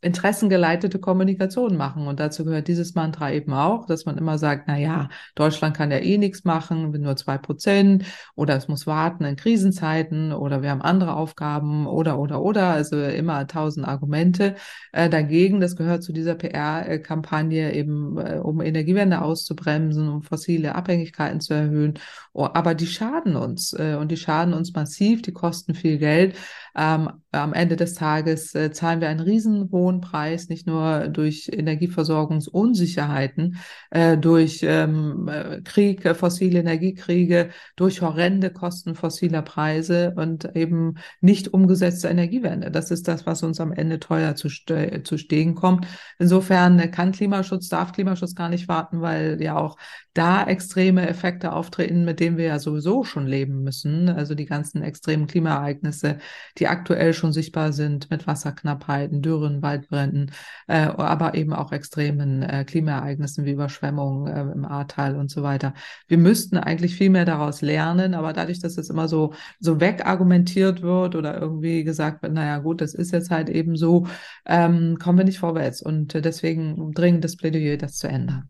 interessengeleitete 0.00 1.00
Kommunikation 1.00 1.76
machen. 1.76 2.06
Und 2.06 2.20
dazu 2.20 2.44
gehört 2.44 2.68
dieses 2.68 2.94
Mantra 2.94 3.32
eben 3.32 3.52
auch, 3.52 3.84
dass 3.86 4.04
man 4.04 4.16
immer 4.16 4.38
sagt, 4.38 4.68
na 4.68 4.78
ja, 4.78 5.08
Deutschland 5.34 5.76
kann 5.76 5.90
ja 5.90 5.98
eh 5.98 6.18
nichts 6.18 6.44
machen, 6.44 6.92
nur 6.92 7.16
zwei 7.16 7.36
Prozent 7.36 8.04
oder 8.36 8.56
es 8.56 8.68
muss 8.68 8.86
warten 8.86 9.24
in 9.24 9.34
Krisenzeiten 9.34 10.32
oder 10.32 10.62
wir 10.62 10.70
haben 10.70 10.82
andere 10.82 11.16
Aufgaben 11.16 11.86
oder, 11.86 12.18
oder, 12.18 12.40
oder. 12.42 12.68
Also 12.68 13.00
immer 13.02 13.46
tausend 13.48 13.88
Argumente 13.88 14.54
äh, 14.92 15.10
dagegen. 15.10 15.60
Das 15.60 15.74
gehört 15.74 16.04
zu 16.04 16.12
dieser 16.12 16.36
PR-Kampagne 16.36 17.74
eben, 17.74 18.18
äh, 18.18 18.38
um 18.40 18.60
Energiewende 18.60 19.20
auszubremsen, 19.20 20.08
um 20.08 20.22
fossile 20.22 20.76
Abhängigkeiten 20.76 21.40
zu 21.40 21.54
erhöhen. 21.54 21.94
Oh, 22.32 22.48
aber 22.52 22.76
die 22.76 22.86
schaden 22.86 23.34
uns 23.34 23.72
äh, 23.72 23.96
und 23.98 24.12
die 24.12 24.16
schaden 24.16 24.54
uns 24.54 24.72
massiv, 24.72 25.22
die 25.22 25.32
kosten 25.32 25.74
viel 25.74 25.98
Geld. 25.98 26.36
Ähm, 26.76 27.10
am 27.32 27.52
Ende 27.52 27.76
des 27.76 27.94
Tages 27.94 28.54
äh, 28.54 28.72
zahlen 28.72 29.00
wir 29.00 29.08
einen 29.08 29.20
riesen 29.20 29.70
hohen 29.70 30.00
Preis, 30.00 30.48
nicht 30.48 30.66
nur 30.66 31.08
durch 31.08 31.50
Energieversorgungsunsicherheiten, 31.52 33.58
äh, 33.90 34.16
durch 34.16 34.60
ähm, 34.62 35.28
äh, 35.28 35.60
Krieg, 35.62 36.04
äh, 36.04 36.14
fossile 36.14 36.60
Energiekriege, 36.60 37.50
durch 37.76 38.00
horrende 38.00 38.50
Kosten 38.50 38.94
fossiler 38.94 39.42
Preise 39.42 40.14
und 40.16 40.56
eben 40.56 40.94
nicht 41.20 41.52
umgesetzte 41.52 42.08
Energiewende. 42.08 42.70
Das 42.70 42.90
ist 42.90 43.08
das, 43.08 43.26
was 43.26 43.42
uns 43.42 43.60
am 43.60 43.72
Ende 43.72 44.00
teuer 44.00 44.34
zu, 44.34 44.48
ste 44.48 45.02
zu 45.04 45.18
stehen 45.18 45.54
kommt. 45.54 45.86
Insofern 46.18 46.90
kann 46.90 47.12
Klimaschutz, 47.12 47.68
darf 47.68 47.92
Klimaschutz 47.92 48.34
gar 48.34 48.48
nicht 48.48 48.68
warten, 48.68 49.00
weil 49.00 49.40
ja 49.42 49.56
auch 49.56 49.76
da 50.18 50.44
extreme 50.44 51.08
Effekte 51.08 51.52
auftreten, 51.52 52.04
mit 52.04 52.18
denen 52.18 52.36
wir 52.36 52.46
ja 52.46 52.58
sowieso 52.58 53.04
schon 53.04 53.26
leben 53.26 53.62
müssen. 53.62 54.08
Also 54.08 54.34
die 54.34 54.46
ganzen 54.46 54.82
extremen 54.82 55.28
Klimaereignisse, 55.28 56.18
die 56.58 56.66
aktuell 56.66 57.14
schon 57.14 57.32
sichtbar 57.32 57.72
sind 57.72 58.10
mit 58.10 58.26
Wasserknappheiten, 58.26 59.22
Dürren, 59.22 59.62
Waldbränden, 59.62 60.32
äh, 60.66 60.80
aber 60.80 61.34
eben 61.34 61.52
auch 61.52 61.70
extremen 61.70 62.42
äh, 62.42 62.64
Klimaereignissen 62.64 63.44
wie 63.44 63.52
Überschwemmungen 63.52 64.26
äh, 64.26 64.52
im 64.52 64.64
Ahrtal 64.64 65.16
und 65.16 65.30
so 65.30 65.44
weiter. 65.44 65.72
Wir 66.08 66.18
müssten 66.18 66.56
eigentlich 66.56 66.96
viel 66.96 67.10
mehr 67.10 67.24
daraus 67.24 67.62
lernen, 67.62 68.14
aber 68.14 68.32
dadurch, 68.32 68.58
dass 68.58 68.76
es 68.76 68.90
immer 68.90 69.06
so, 69.06 69.34
so 69.60 69.80
wegargumentiert 69.80 70.82
wird 70.82 71.14
oder 71.14 71.40
irgendwie 71.40 71.84
gesagt 71.84 72.22
wird, 72.22 72.32
naja 72.32 72.58
gut, 72.58 72.80
das 72.80 72.92
ist 72.92 73.12
jetzt 73.12 73.30
halt 73.30 73.48
eben 73.48 73.76
so, 73.76 74.08
ähm, 74.46 74.98
kommen 74.98 75.18
wir 75.18 75.24
nicht 75.24 75.38
vorwärts. 75.38 75.80
Und 75.80 76.16
äh, 76.16 76.22
deswegen 76.22 76.92
dringend 76.92 77.22
das 77.22 77.36
Plädoyer, 77.36 77.76
das 77.76 77.98
zu 77.98 78.08
ändern. 78.08 78.48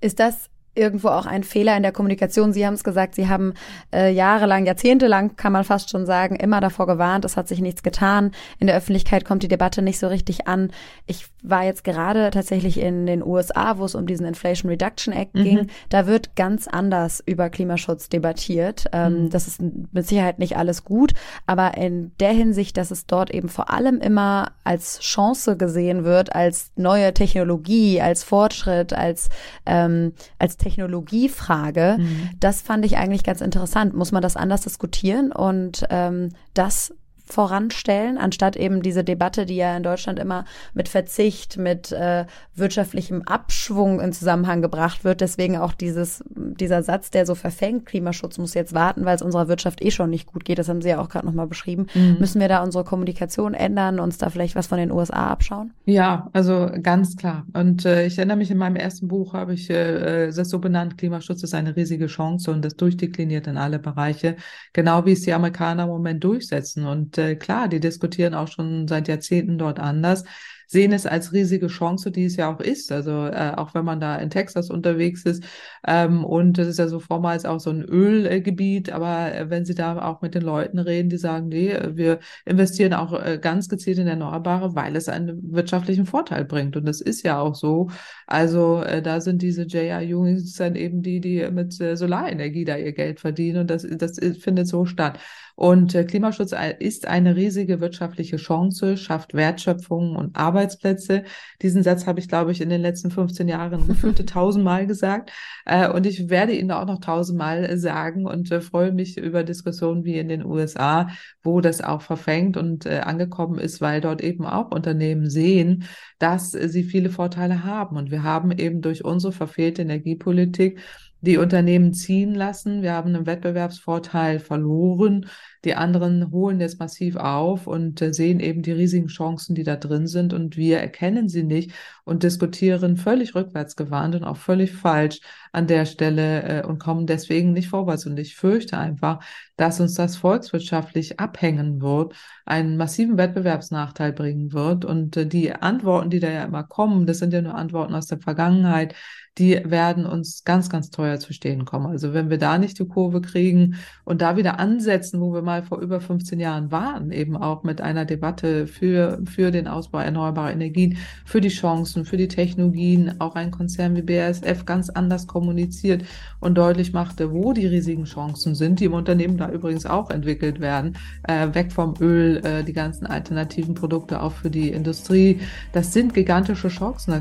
Ist 0.00 0.18
das 0.18 0.50
irgendwo 0.80 1.08
auch 1.08 1.26
ein 1.26 1.44
Fehler 1.44 1.76
in 1.76 1.82
der 1.82 1.92
Kommunikation. 1.92 2.52
Sie 2.52 2.66
haben 2.66 2.74
es 2.74 2.84
gesagt, 2.84 3.14
Sie 3.14 3.28
haben 3.28 3.54
äh, 3.94 4.10
jahrelang, 4.12 4.66
jahrzehntelang, 4.66 5.36
kann 5.36 5.52
man 5.52 5.64
fast 5.64 5.90
schon 5.90 6.06
sagen, 6.06 6.36
immer 6.36 6.60
davor 6.60 6.86
gewarnt, 6.86 7.24
es 7.24 7.36
hat 7.36 7.46
sich 7.46 7.60
nichts 7.60 7.82
getan. 7.82 8.32
In 8.58 8.66
der 8.66 8.76
Öffentlichkeit 8.76 9.24
kommt 9.24 9.42
die 9.42 9.48
Debatte 9.48 9.82
nicht 9.82 9.98
so 9.98 10.08
richtig 10.08 10.48
an. 10.48 10.70
Ich 11.06 11.26
war 11.42 11.64
jetzt 11.64 11.84
gerade 11.84 12.30
tatsächlich 12.30 12.80
in 12.80 13.06
den 13.06 13.22
USA, 13.24 13.78
wo 13.78 13.84
es 13.84 13.94
um 13.94 14.06
diesen 14.06 14.26
Inflation 14.26 14.70
Reduction 14.70 15.12
Act 15.12 15.34
mhm. 15.34 15.44
ging. 15.44 15.66
Da 15.88 16.06
wird 16.06 16.34
ganz 16.36 16.66
anders 16.66 17.22
über 17.24 17.50
Klimaschutz 17.50 18.08
debattiert. 18.08 18.86
Ähm, 18.92 19.24
mhm. 19.24 19.30
Das 19.30 19.46
ist 19.46 19.60
mit 19.60 20.06
Sicherheit 20.06 20.38
nicht 20.38 20.56
alles 20.56 20.84
gut, 20.84 21.12
aber 21.46 21.76
in 21.76 22.12
der 22.20 22.32
Hinsicht, 22.32 22.76
dass 22.76 22.90
es 22.90 23.06
dort 23.06 23.30
eben 23.30 23.48
vor 23.48 23.70
allem 23.70 24.00
immer 24.00 24.52
als 24.64 25.00
Chance 25.00 25.56
gesehen 25.56 26.04
wird, 26.04 26.34
als 26.34 26.72
neue 26.76 27.12
Technologie, 27.12 28.00
als 28.00 28.24
Fortschritt, 28.24 28.92
als, 28.92 29.28
ähm, 29.66 30.12
als 30.38 30.56
Technologiefrage. 30.70 31.96
Mhm. 31.98 32.30
Das 32.38 32.62
fand 32.62 32.84
ich 32.84 32.96
eigentlich 32.96 33.24
ganz 33.24 33.40
interessant. 33.40 33.94
Muss 33.94 34.12
man 34.12 34.22
das 34.22 34.36
anders 34.36 34.62
diskutieren 34.62 35.32
und 35.32 35.84
ähm, 35.90 36.30
das 36.54 36.94
voranstellen, 37.32 38.18
anstatt 38.18 38.56
eben 38.56 38.82
diese 38.82 39.04
Debatte, 39.04 39.46
die 39.46 39.56
ja 39.56 39.76
in 39.76 39.82
Deutschland 39.82 40.18
immer 40.18 40.44
mit 40.74 40.88
Verzicht, 40.88 41.56
mit 41.56 41.92
äh, 41.92 42.26
wirtschaftlichem 42.54 43.22
Abschwung 43.22 44.00
in 44.00 44.12
Zusammenhang 44.12 44.62
gebracht 44.62 45.04
wird. 45.04 45.20
Deswegen 45.20 45.56
auch 45.56 45.72
dieses, 45.72 46.22
dieser 46.28 46.82
Satz, 46.82 47.10
der 47.10 47.26
so 47.26 47.34
verfängt, 47.34 47.86
Klimaschutz 47.86 48.38
muss 48.38 48.54
jetzt 48.54 48.74
warten, 48.74 49.04
weil 49.04 49.16
es 49.16 49.22
unserer 49.22 49.48
Wirtschaft 49.48 49.82
eh 49.82 49.90
schon 49.90 50.10
nicht 50.10 50.26
gut 50.26 50.44
geht. 50.44 50.58
Das 50.58 50.68
haben 50.68 50.82
Sie 50.82 50.88
ja 50.88 51.00
auch 51.00 51.08
gerade 51.08 51.26
nochmal 51.26 51.46
beschrieben. 51.46 51.86
Mhm. 51.94 52.16
Müssen 52.18 52.40
wir 52.40 52.48
da 52.48 52.62
unsere 52.62 52.84
Kommunikation 52.84 53.54
ändern, 53.54 54.00
uns 54.00 54.18
da 54.18 54.30
vielleicht 54.30 54.54
was 54.56 54.66
von 54.66 54.78
den 54.78 54.90
USA 54.90 55.28
abschauen? 55.28 55.72
Ja, 55.86 56.28
also 56.32 56.70
ganz 56.82 57.16
klar. 57.16 57.46
Und 57.52 57.84
äh, 57.84 58.06
ich 58.06 58.18
erinnere 58.18 58.36
mich, 58.36 58.50
in 58.50 58.58
meinem 58.58 58.76
ersten 58.76 59.08
Buch 59.08 59.34
habe 59.34 59.54
ich 59.54 59.70
äh, 59.70 60.30
das 60.30 60.50
so 60.50 60.58
benannt, 60.58 60.98
Klimaschutz 60.98 61.42
ist 61.42 61.54
eine 61.54 61.74
riesige 61.76 62.06
Chance 62.06 62.50
und 62.50 62.64
das 62.64 62.76
durchdekliniert 62.76 63.46
in 63.46 63.56
alle 63.56 63.78
Bereiche, 63.78 64.36
genau 64.72 65.04
wie 65.06 65.12
es 65.12 65.22
die 65.22 65.32
Amerikaner 65.32 65.84
im 65.84 65.88
Moment 65.88 66.22
durchsetzen. 66.22 66.86
Und 66.86 67.18
äh, 67.20 67.36
klar, 67.36 67.68
die 67.68 67.80
diskutieren 67.80 68.34
auch 68.34 68.48
schon 68.48 68.88
seit 68.88 69.08
Jahrzehnten 69.08 69.58
dort 69.58 69.78
anders 69.78 70.24
sehen 70.70 70.92
es 70.92 71.04
als 71.04 71.32
riesige 71.32 71.66
Chance, 71.66 72.12
die 72.12 72.26
es 72.26 72.36
ja 72.36 72.54
auch 72.54 72.60
ist. 72.60 72.92
Also 72.92 73.26
äh, 73.26 73.54
auch 73.56 73.74
wenn 73.74 73.84
man 73.84 73.98
da 73.98 74.16
in 74.16 74.30
Texas 74.30 74.70
unterwegs 74.70 75.24
ist 75.24 75.42
ähm, 75.84 76.24
und 76.24 76.58
das 76.58 76.68
ist 76.68 76.78
ja 76.78 76.86
so 76.86 77.00
vormals 77.00 77.44
auch 77.44 77.58
so 77.58 77.70
ein 77.70 77.82
Ölgebiet, 77.82 78.92
aber 78.92 79.34
äh, 79.34 79.50
wenn 79.50 79.64
Sie 79.64 79.74
da 79.74 80.00
auch 80.00 80.22
mit 80.22 80.36
den 80.36 80.42
Leuten 80.42 80.78
reden, 80.78 81.08
die 81.08 81.16
sagen, 81.18 81.48
nee, 81.48 81.76
wir 81.94 82.20
investieren 82.44 82.94
auch 82.94 83.12
äh, 83.20 83.38
ganz 83.42 83.68
gezielt 83.68 83.98
in 83.98 84.06
Erneuerbare, 84.06 84.76
weil 84.76 84.94
es 84.94 85.08
einen 85.08 85.52
wirtschaftlichen 85.52 86.06
Vorteil 86.06 86.44
bringt. 86.44 86.76
Und 86.76 86.84
das 86.84 87.00
ist 87.00 87.24
ja 87.24 87.40
auch 87.40 87.56
so. 87.56 87.90
Also 88.28 88.82
äh, 88.82 89.02
da 89.02 89.20
sind 89.20 89.42
diese 89.42 89.64
JR-Jungs 89.64 90.54
dann 90.54 90.76
eben 90.76 91.02
die, 91.02 91.20
die 91.20 91.50
mit 91.50 91.80
äh, 91.80 91.96
Solarenergie 91.96 92.64
da 92.64 92.76
ihr 92.76 92.92
Geld 92.92 93.18
verdienen 93.18 93.62
und 93.62 93.70
das, 93.70 93.84
das 93.90 94.20
findet 94.38 94.68
so 94.68 94.86
statt. 94.86 95.18
Und 95.60 95.94
äh, 95.94 96.04
Klimaschutz 96.04 96.54
ist 96.78 97.06
eine 97.06 97.36
riesige 97.36 97.82
wirtschaftliche 97.82 98.38
Chance, 98.38 98.96
schafft 98.96 99.34
Wertschöpfung 99.34 100.16
und 100.16 100.34
Arbeitsplätze. 100.34 101.24
Diesen 101.60 101.82
Satz 101.82 102.06
habe 102.06 102.18
ich, 102.18 102.28
glaube 102.28 102.50
ich, 102.50 102.62
in 102.62 102.70
den 102.70 102.80
letzten 102.80 103.10
15 103.10 103.46
Jahren 103.46 103.86
gefühlte 103.86 104.24
tausendmal 104.24 104.86
gesagt. 104.86 105.30
Äh, 105.66 105.90
und 105.90 106.06
ich 106.06 106.30
werde 106.30 106.54
ihn 106.54 106.72
auch 106.72 106.86
noch 106.86 106.98
tausendmal 106.98 107.76
sagen 107.76 108.24
und 108.24 108.50
äh, 108.50 108.62
freue 108.62 108.90
mich 108.92 109.18
über 109.18 109.44
Diskussionen 109.44 110.06
wie 110.06 110.18
in 110.18 110.30
den 110.30 110.46
USA, 110.46 111.10
wo 111.42 111.60
das 111.60 111.82
auch 111.82 112.00
verfängt 112.00 112.56
und 112.56 112.86
angekommen 112.86 113.58
ist, 113.58 113.82
weil 113.82 114.00
dort 114.00 114.22
eben 114.22 114.46
auch 114.46 114.70
Unternehmen 114.70 115.28
sehen, 115.28 115.84
dass 116.18 116.52
sie 116.52 116.84
viele 116.84 117.10
Vorteile 117.10 117.64
haben. 117.64 117.98
Und 117.98 118.10
wir 118.10 118.22
haben 118.22 118.50
eben 118.50 118.80
durch 118.80 119.04
unsere 119.04 119.32
verfehlte 119.32 119.82
Energiepolitik 119.82 120.80
die 121.20 121.36
Unternehmen 121.36 121.92
ziehen 121.92 122.34
lassen. 122.34 122.82
Wir 122.82 122.92
haben 122.92 123.14
einen 123.14 123.26
Wettbewerbsvorteil 123.26 124.38
verloren. 124.40 125.26
Die 125.64 125.74
anderen 125.74 126.30
holen 126.30 126.60
jetzt 126.60 126.80
massiv 126.80 127.16
auf 127.16 127.66
und 127.66 128.00
äh, 128.00 128.14
sehen 128.14 128.40
eben 128.40 128.62
die 128.62 128.72
riesigen 128.72 129.08
Chancen, 129.08 129.54
die 129.54 129.62
da 129.62 129.76
drin 129.76 130.06
sind. 130.06 130.32
Und 130.32 130.56
wir 130.56 130.78
erkennen 130.78 131.28
sie 131.28 131.42
nicht 131.42 131.72
und 132.04 132.22
diskutieren 132.22 132.96
völlig 132.96 133.34
rückwärtsgewandt 133.34 134.14
und 134.14 134.24
auch 134.24 134.36
völlig 134.36 134.72
falsch 134.72 135.20
an 135.52 135.66
der 135.66 135.84
Stelle 135.84 136.62
äh, 136.62 136.66
und 136.66 136.78
kommen 136.78 137.06
deswegen 137.06 137.52
nicht 137.52 137.68
vorwärts. 137.68 138.06
Und 138.06 138.18
ich 138.18 138.36
fürchte 138.36 138.78
einfach, 138.78 139.22
dass 139.56 139.80
uns 139.80 139.94
das 139.94 140.16
volkswirtschaftlich 140.16 141.20
abhängen 141.20 141.82
wird, 141.82 142.14
einen 142.46 142.76
massiven 142.76 143.18
Wettbewerbsnachteil 143.18 144.12
bringen 144.12 144.52
wird. 144.52 144.84
Und 144.84 145.16
äh, 145.16 145.26
die 145.26 145.52
Antworten, 145.52 146.10
die 146.10 146.20
da 146.20 146.30
ja 146.30 146.44
immer 146.44 146.64
kommen, 146.64 147.06
das 147.06 147.18
sind 147.18 147.32
ja 147.32 147.42
nur 147.42 147.54
Antworten 147.54 147.94
aus 147.94 148.06
der 148.06 148.18
Vergangenheit, 148.18 148.94
die 149.38 149.60
werden 149.64 150.06
uns 150.06 150.44
ganz, 150.44 150.68
ganz 150.68 150.90
teuer 150.90 151.18
zu 151.18 151.32
stehen 151.32 151.64
kommen. 151.64 151.86
Also 151.86 152.12
wenn 152.12 152.30
wir 152.30 152.38
da 152.38 152.58
nicht 152.58 152.78
die 152.78 152.86
Kurve 152.86 153.20
kriegen 153.20 153.76
und 154.04 154.22
da 154.22 154.36
wieder 154.36 154.58
ansetzen, 154.58 155.20
wo 155.20 155.32
wir 155.32 155.42
mal 155.50 155.64
vor 155.64 155.80
über 155.80 156.00
15 156.00 156.38
Jahren 156.38 156.70
waren, 156.70 157.10
eben 157.10 157.36
auch 157.36 157.64
mit 157.64 157.80
einer 157.80 158.04
Debatte 158.04 158.68
für, 158.68 159.18
für 159.24 159.50
den 159.50 159.66
Ausbau 159.66 159.98
erneuerbarer 159.98 160.52
Energien, 160.52 160.98
für 161.24 161.40
die 161.40 161.48
Chancen, 161.48 162.04
für 162.04 162.16
die 162.16 162.28
Technologien, 162.28 163.16
auch 163.18 163.34
ein 163.34 163.50
Konzern 163.50 163.96
wie 163.96 164.02
BASF 164.02 164.64
ganz 164.64 164.90
anders 164.90 165.26
kommuniziert 165.26 166.04
und 166.38 166.56
deutlich 166.56 166.92
machte, 166.92 167.32
wo 167.32 167.52
die 167.52 167.66
riesigen 167.66 168.04
Chancen 168.04 168.54
sind, 168.54 168.78
die 168.78 168.84
im 168.84 168.94
Unternehmen 168.94 169.38
da 169.38 169.50
übrigens 169.50 169.86
auch 169.86 170.10
entwickelt 170.10 170.60
werden, 170.60 170.96
äh, 171.26 171.48
weg 171.52 171.72
vom 171.72 171.94
Öl, 172.00 172.36
äh, 172.44 172.62
die 172.62 172.72
ganzen 172.72 173.06
alternativen 173.06 173.74
Produkte 173.74 174.22
auch 174.22 174.32
für 174.32 174.50
die 174.50 174.68
Industrie. 174.68 175.40
Das 175.72 175.92
sind 175.92 176.14
gigantische 176.14 176.68
Chancen. 176.68 177.12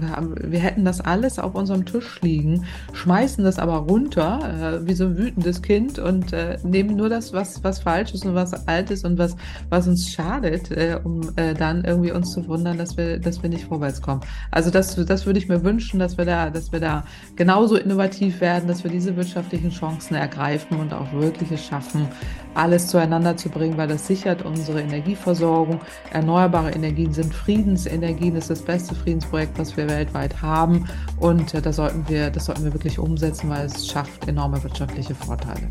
Wir 0.44 0.60
hätten 0.60 0.86
das 0.86 1.02
alles 1.02 1.40
auf 1.40 1.56
unserem 1.56 1.84
Tisch 1.86 2.22
liegen, 2.22 2.66
schmeißen 2.94 3.44
das 3.44 3.58
aber 3.58 3.78
runter, 3.78 4.82
äh, 4.84 4.88
wie 4.88 4.94
so 4.94 5.06
ein 5.06 5.18
wütendes 5.18 5.64
Kind 5.64 5.98
und 5.98 6.32
äh, 6.32 6.60
nehmen 6.62 6.96
nur 6.96 7.10
das, 7.10 7.34
was, 7.34 7.64
was 7.64 7.80
falsch 7.80 8.14
ist 8.14 8.19
und 8.26 8.36
was 8.36 8.68
alt 8.68 8.92
ist 8.92 9.06
und 9.06 9.18
was, 9.18 9.36
was 9.70 9.88
uns 9.88 10.12
schadet, 10.12 10.72
äh, 10.72 11.00
um 11.04 11.22
äh, 11.36 11.54
dann 11.54 11.84
irgendwie 11.84 12.12
uns 12.12 12.32
zu 12.32 12.48
wundern, 12.48 12.78
dass 12.78 12.98
wir, 12.98 13.20
dass 13.20 13.42
wir 13.42 13.50
nicht 13.50 13.66
vorwärts 13.66 14.02
kommen. 14.02 14.22
Also 14.52 14.70
das, 14.70 14.96
das 14.96 15.26
würde 15.26 15.40
ich 15.40 15.48
mir 15.48 15.64
wünschen, 15.64 16.00
dass 16.00 16.18
wir 16.18 16.26
da, 16.26 16.50
dass 16.50 16.72
wir 16.72 16.80
da 16.80 17.04
genauso 17.36 17.76
innovativ 17.76 18.42
werden, 18.42 18.68
dass 18.68 18.84
wir 18.84 18.92
diese 18.92 19.16
wirtschaftlichen 19.16 19.72
Chancen 19.72 20.16
ergreifen 20.16 20.80
und 20.80 20.94
auch 20.94 21.12
wirklich 21.14 21.52
es 21.52 21.66
schaffen, 21.66 22.08
alles 22.56 22.88
zueinander 22.88 23.38
zu 23.38 23.50
bringen, 23.50 23.78
weil 23.78 23.88
das 23.88 24.08
sichert 24.08 24.44
unsere 24.44 24.82
Energieversorgung. 24.82 25.80
Erneuerbare 26.12 26.72
Energien 26.72 27.14
sind 27.14 27.34
Friedensenergien, 27.34 28.36
das 28.36 28.50
ist 28.50 28.60
das 28.60 28.62
beste 28.62 28.96
Friedensprojekt, 28.96 29.58
was 29.58 29.78
wir 29.78 29.88
weltweit 29.88 30.42
haben. 30.42 30.86
Und 31.18 31.54
äh, 31.54 31.62
da 31.62 31.72
sollten 31.72 32.08
wir, 32.08 32.30
das 32.30 32.46
sollten 32.46 32.64
wir 32.64 32.74
wirklich 32.74 33.00
umsetzen, 33.00 33.50
weil 33.50 33.66
es 33.66 33.88
schafft 33.88 34.28
enorme 34.28 34.62
wirtschaftliche 34.64 35.16
Vorteile. 35.16 35.70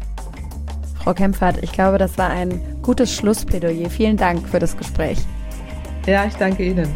Frau 1.03 1.15
Kempfert, 1.15 1.63
ich 1.63 1.73
glaube, 1.73 1.99
das 1.99 2.19
war 2.19 2.31
ein 2.31 2.61
gutes 2.83 3.15
Schlussplädoyer. 3.15 3.89
Vielen 3.91 4.17
Dank 4.17 4.49
für 4.49 4.59
das 4.59 4.77
Gespräch. 4.77 5.19
Ja, 6.07 6.25
ich 6.25 6.35
danke 6.35 6.65
Ihnen. 6.65 6.89